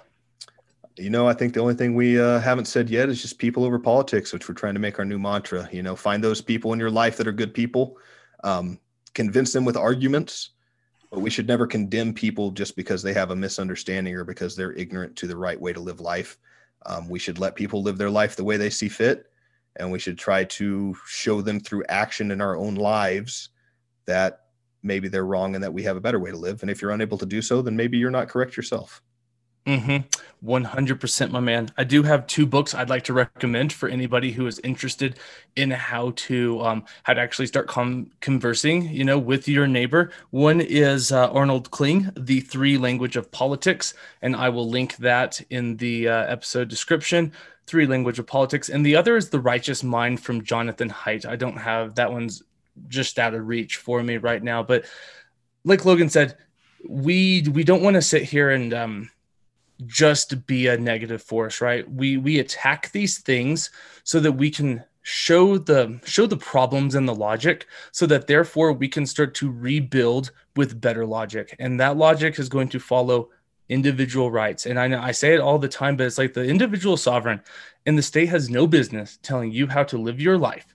You 0.99 1.11
know, 1.11 1.29
I 1.29 1.33
think 1.33 1.55
the 1.55 1.61
only 1.61 1.75
thing 1.75 1.95
we 1.95 2.21
uh, 2.21 2.41
haven't 2.41 2.65
said 2.65 2.91
yet 2.91 3.09
is 3.09 3.23
just 3.23 3.39
people 3.39 3.65
over 3.65 3.79
politics, 3.79 4.33
which 4.33 4.49
we're 4.49 4.55
trying 4.55 4.75
to 4.75 4.81
make 4.81 4.99
our 4.99 5.05
new 5.05 5.19
mantra. 5.19 5.69
You 5.71 5.83
know, 5.83 5.95
find 5.95 6.23
those 6.23 6.41
people 6.41 6.73
in 6.73 6.81
your 6.81 6.91
life 6.91 7.17
that 7.17 7.29
are 7.29 7.33
good 7.33 7.55
people, 7.55 7.97
um, 8.43 8.81
convince 9.15 9.53
them 9.53 9.65
with 9.65 9.77
arguments, 9.77 10.51
but 11.11 11.21
we 11.21 11.31
should 11.31 11.47
never 11.47 11.69
condemn 11.69 12.13
people 12.13 12.51
just 12.51 12.75
because 12.75 13.03
they 13.03 13.13
have 13.13 13.31
a 13.31 13.37
misunderstanding 13.37 14.15
or 14.17 14.25
because 14.25 14.57
they're 14.57 14.73
ignorant 14.73 15.15
to 15.17 15.29
the 15.29 15.37
right 15.37 15.61
way 15.61 15.73
to 15.73 15.81
live 15.81 16.01
life. 16.01 16.37
Um, 16.87 17.09
we 17.09 17.21
should 17.21 17.39
let 17.39 17.55
people 17.55 17.83
live 17.83 17.97
their 17.97 18.11
life 18.11 18.35
the 18.35 18.45
way 18.45 18.57
they 18.57 18.71
see 18.71 18.89
fit, 18.89 19.27
and 19.77 19.93
we 19.93 20.01
should 20.01 20.19
try 20.19 20.45
to 20.45 20.97
show 21.07 21.41
them 21.43 21.61
through 21.61 21.85
action 21.89 22.33
in 22.33 22.41
our 22.41 22.57
own 22.57 22.75
lives 22.75 23.51
that 24.07 24.47
maybe 24.83 25.07
they're 25.07 25.27
wrong 25.27 25.55
and 25.55 25.63
that 25.63 25.73
we 25.73 25.85
have 25.85 25.97
a 25.97 26.01
better 26.01 26.19
way 26.19 26.33
to 26.33 26.37
live. 26.37 26.63
And 26.63 26.71
if 26.71 26.83
you're 26.83 26.91
unable 26.91 27.19
to 27.19 27.27
do 27.27 27.41
so, 27.41 27.63
then 27.63 27.77
maybe 27.77 27.99
you're 27.99 28.11
not 28.11 28.29
correct 28.29 28.57
yourself. 28.57 29.01
Mm-hmm. 29.69 30.49
100%, 30.49 31.31
my 31.31 31.41
man. 31.41 31.71
I 31.77 31.85
do 31.85 32.03
have 32.03 32.27
two 32.27 32.47
books 32.47 32.75
I'd 32.75 32.89
like 32.89 33.05
to 33.05 33.13
recommend 33.13 33.71
for 33.71 33.87
anybody 33.87 34.33
who 34.33 34.47
is 34.47 34.59
interested 34.61 35.19
in 35.57 35.71
how 35.71 36.13
to 36.17 36.63
um, 36.63 36.85
how 37.03 37.13
to 37.13 37.21
actually 37.21 37.49
start 37.49 37.67
com- 37.67 38.11
conversing, 38.21 38.89
you 38.89 39.05
know, 39.05 39.19
with 39.19 39.47
your 39.47 39.67
neighbor. 39.67 40.11
One 40.31 40.63
is 40.63 41.13
uh, 41.13 41.31
Arnold 41.33 41.71
Kling, 41.71 42.11
The 42.17 42.41
Three 42.41 42.79
Language 42.79 43.17
of 43.17 43.31
Politics, 43.31 43.93
and 44.23 44.35
I 44.35 44.49
will 44.49 44.67
link 44.67 44.97
that 44.99 45.39
in 45.51 45.77
the 45.77 46.09
uh, 46.09 46.25
episode 46.27 46.69
description. 46.69 47.33
Three 47.67 47.87
Language 47.87 48.19
of 48.19 48.27
Politics, 48.27 48.71
and 48.71 48.87
the 48.87 48.97
other 48.97 49.19
is 49.19 49.29
The 49.29 49.41
Righteous 49.41 49.85
Mind 49.85 50.21
from 50.21 50.45
Jonathan 50.45 50.89
Haidt. 50.89 51.27
I 51.27 51.37
don't 51.37 51.59
have 51.59 51.97
that 51.97 52.11
one's 52.11 52.43
just 52.89 53.19
out 53.19 53.35
of 53.35 53.47
reach 53.47 53.77
for 53.77 54.03
me 54.03 54.17
right 54.17 54.43
now, 54.43 54.63
but 54.63 54.87
like 55.65 55.85
Logan 55.85 56.09
said, 56.09 56.39
we 56.89 57.45
we 57.53 57.65
don't 57.65 57.83
want 57.83 57.95
to 57.97 58.03
sit 58.03 58.23
here 58.23 58.51
and 58.51 58.73
um, 58.73 59.11
just 59.87 60.47
be 60.47 60.67
a 60.67 60.77
negative 60.77 61.23
force, 61.23 61.61
right? 61.61 61.91
We 61.91 62.17
we 62.17 62.39
attack 62.39 62.91
these 62.93 63.19
things 63.19 63.71
so 64.05 64.21
that 64.21 64.33
we 64.33 64.51
can 64.51 64.85
show 65.03 65.57
the 65.57 66.01
show 66.05 66.27
the 66.27 66.37
problems 66.37 66.95
and 66.95 67.09
the 67.09 67.15
logic 67.15 67.67
so 67.93 68.07
that 68.07 68.27
therefore 68.27 68.73
we 68.73 68.89
can 68.89 69.07
start 69.07 69.35
to 69.37 69.51
rebuild 69.51 70.33
with 70.57 70.81
better 70.81 71.07
logic. 71.07 71.55
And 71.59 71.81
that 71.81 71.97
logic 71.97 72.39
is 72.39 72.49
going 72.49 72.69
to 72.71 72.81
follow 72.81 73.31
individual 73.69 74.31
rights. 74.31 74.67
And 74.67 74.79
I 74.79 74.89
know 74.89 75.01
I 75.01 75.13
say 75.13 75.35
it 75.35 75.41
all 75.41 75.59
the 75.59 75.69
time, 75.69 75.97
but 75.97 76.07
it's 76.07 76.19
like 76.19 76.35
the 76.35 76.45
individual 76.45 76.97
sovereign 76.97 77.41
and 77.87 77.97
the 77.97 78.03
state 78.03 78.29
has 78.29 78.51
no 78.51 78.67
business 78.67 79.19
telling 79.23 79.53
you 79.53 79.67
how 79.67 79.85
to 79.85 79.99
live 79.99 80.21
your 80.21 80.39
life 80.39 80.75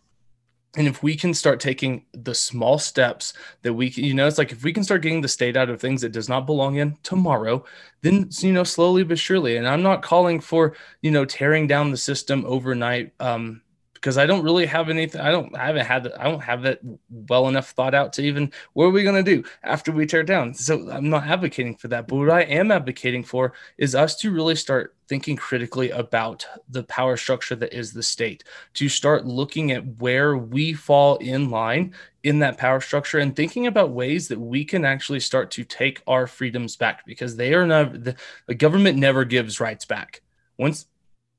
and 0.76 0.88
if 0.88 1.04
we 1.04 1.16
can 1.16 1.34
start 1.34 1.60
taking 1.60 2.06
the 2.14 2.34
small 2.36 2.80
steps 2.80 3.34
that 3.62 3.74
we 3.74 3.90
can, 3.90 4.04
you 4.04 4.14
know, 4.14 4.28
it's 4.28 4.38
like 4.38 4.52
if 4.52 4.64
we 4.64 4.74
can 4.74 4.84
start 4.84 5.02
getting 5.02 5.22
the 5.22 5.28
state 5.28 5.58
out 5.58 5.70
of 5.70 5.82
things 5.82 6.04
it 6.04 6.12
does 6.12 6.30
not 6.30 6.46
belong 6.46 6.76
in 6.76 6.98
tomorrow, 7.04 7.64
then, 8.02 8.30
you 8.40 8.54
know, 8.54 8.64
slowly 8.64 9.04
but 9.04 9.20
surely. 9.20 9.58
And 9.58 9.68
I'm 9.68 9.84
not 9.84 10.02
calling 10.02 10.40
for, 10.40 10.76
you 11.02 11.12
know, 11.12 11.26
tearing 11.26 11.68
down 11.68 11.92
the 11.92 11.98
system 11.98 12.44
overnight. 12.48 13.14
Um, 13.20 13.63
because 14.04 14.18
I 14.18 14.26
don't 14.26 14.44
really 14.44 14.66
have 14.66 14.90
anything. 14.90 15.22
I 15.22 15.32
don't 15.32 15.56
I 15.56 15.68
haven't 15.68 15.86
had 15.86 16.12
I 16.20 16.26
don't 16.26 16.44
have 16.44 16.64
that 16.64 16.82
well 17.10 17.48
enough 17.48 17.70
thought 17.70 17.96
out 17.96 18.12
to 18.14 18.22
even 18.22 18.52
what 18.74 18.84
are 18.86 18.90
we 18.90 19.02
gonna 19.02 19.24
do 19.24 19.46
after 19.64 19.94
we 19.94 20.06
tear 20.06 20.24
down. 20.24 20.54
So 20.54 20.92
I'm 20.92 21.10
not 21.10 21.26
advocating 21.26 21.78
for 21.78 21.88
that. 21.88 22.10
But 22.10 22.18
what 22.18 22.30
I 22.30 22.42
am 22.42 22.70
advocating 22.70 23.24
for 23.24 23.54
is 23.78 23.96
us 23.96 24.18
to 24.18 24.32
really 24.32 24.56
start 24.56 24.94
thinking 25.08 25.38
critically 25.38 25.90
about 25.92 26.46
the 26.68 26.84
power 26.84 27.16
structure 27.16 27.56
that 27.56 27.72
is 27.72 27.94
the 27.94 28.04
state, 28.04 28.44
to 28.74 28.90
start 28.90 29.26
looking 29.26 29.72
at 29.72 29.86
where 30.02 30.36
we 30.36 30.74
fall 30.74 31.16
in 31.18 31.50
line 31.50 31.94
in 32.24 32.40
that 32.40 32.58
power 32.58 32.82
structure 32.82 33.20
and 33.20 33.34
thinking 33.34 33.68
about 33.68 33.92
ways 33.92 34.28
that 34.28 34.40
we 34.40 34.66
can 34.66 34.84
actually 34.84 35.22
start 35.22 35.50
to 35.52 35.64
take 35.64 36.02
our 36.08 36.28
freedoms 36.28 36.76
back 36.76 37.06
because 37.06 37.38
they 37.38 37.54
are 37.54 37.66
never 37.66 37.98
the, 37.98 38.16
the 38.48 38.56
government 38.56 38.98
never 38.98 39.24
gives 39.24 39.62
rights 39.62 39.86
back. 39.86 40.22
Once 40.58 40.88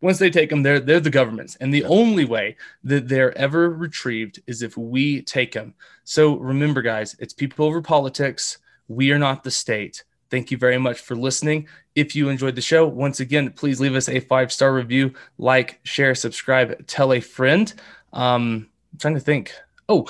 once 0.00 0.18
they 0.18 0.30
take 0.30 0.50
them, 0.50 0.62
they're 0.62 0.80
they're 0.80 1.00
the 1.00 1.10
government's, 1.10 1.56
and 1.56 1.72
the 1.72 1.84
only 1.84 2.24
way 2.24 2.56
that 2.82 3.08
they're 3.08 3.36
ever 3.38 3.70
retrieved 3.70 4.40
is 4.46 4.62
if 4.62 4.76
we 4.76 5.22
take 5.22 5.52
them. 5.52 5.74
So 6.04 6.36
remember, 6.36 6.82
guys, 6.82 7.16
it's 7.18 7.32
people 7.32 7.64
over 7.64 7.80
politics. 7.80 8.58
We 8.88 9.10
are 9.12 9.18
not 9.18 9.44
the 9.44 9.50
state. 9.50 10.04
Thank 10.30 10.50
you 10.50 10.58
very 10.58 10.78
much 10.78 11.00
for 11.00 11.14
listening. 11.14 11.68
If 11.94 12.16
you 12.16 12.28
enjoyed 12.28 12.56
the 12.56 12.60
show, 12.60 12.86
once 12.86 13.20
again, 13.20 13.50
please 13.52 13.80
leave 13.80 13.94
us 13.94 14.08
a 14.08 14.20
five 14.20 14.52
star 14.52 14.74
review, 14.74 15.14
like, 15.38 15.80
share, 15.84 16.14
subscribe, 16.14 16.86
tell 16.86 17.12
a 17.12 17.20
friend. 17.20 17.72
Um, 18.12 18.68
I'm 18.92 18.98
trying 18.98 19.14
to 19.14 19.20
think. 19.20 19.52
Oh, 19.88 20.06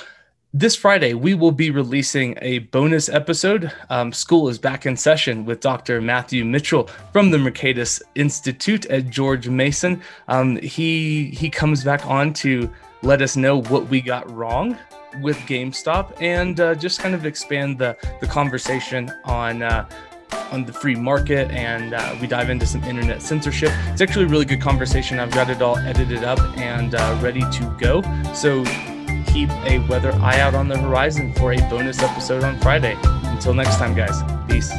this 0.57 0.77
Friday, 0.77 1.15
we 1.15 1.35
will 1.35 1.51
be 1.51 1.73
releasing 1.73 2.39
a 2.41 2.61
bonus 2.61 3.09
episode. 3.09 3.73
Um, 3.91 4.13
school 4.13 4.49
is 4.49 4.57
back 4.57 4.87
in 4.87 4.97
session 4.97 5.45
with 5.45 5.59
Dr. 5.59 6.01
Matthew 6.01 6.45
Mitchell 6.45 6.89
from 7.13 7.33
the 7.33 7.39
Mercatus 7.39 8.01
Institute 8.15 8.87
at 8.87 9.11
George 9.11 9.49
Mason. 9.49 10.01
Um, 10.29 10.57
he 10.59 11.27
he 11.31 11.51
comes 11.51 11.83
back 11.83 12.07
on 12.07 12.33
to 12.35 12.71
let 13.03 13.21
us 13.21 13.37
know 13.37 13.63
what 13.63 13.89
we 13.89 14.01
got 14.01 14.31
wrong 14.31 14.79
with 15.21 15.37
GameStop 15.39 16.23
and 16.23 16.61
uh, 16.61 16.77
just 16.77 17.01
kind 17.01 17.17
of 17.17 17.27
expand 17.27 17.77
the 17.77 17.97
the 18.21 18.27
conversation 18.29 19.13
on. 19.25 19.63
Uh, 19.63 19.89
on 20.51 20.65
the 20.65 20.73
free 20.73 20.97
market, 20.97 21.51
and 21.53 21.95
uh, 21.95 22.15
we 22.21 22.27
dive 22.27 22.51
into 22.51 22.67
some 22.67 22.83
internet 22.85 23.23
censorship. 23.23 23.71
It's 23.89 24.01
actually 24.01 24.25
a 24.25 24.29
really 24.29 24.45
good 24.45 24.61
conversation. 24.61 25.19
I've 25.19 25.31
got 25.31 25.49
it 25.49 25.63
all 25.63 25.79
edited 25.79 26.25
up 26.25 26.41
and 26.59 26.95
uh, 26.95 27.19
ready 27.23 27.41
to 27.41 27.77
go. 27.79 28.03
So 28.35 28.65
keep 29.25 29.51
a 29.67 29.79
weather 29.89 30.13
eye 30.15 30.41
out 30.41 30.55
on 30.55 30.69
the 30.69 30.79
horizon 30.79 31.33
for 31.35 31.53
a 31.53 31.59
bonus 31.69 32.03
episode 32.03 32.45
on 32.45 32.59
Friday. 32.61 32.97
Until 33.05 33.55
next 33.55 33.77
time, 33.77 33.95
guys, 33.95 34.23
peace. 34.49 34.71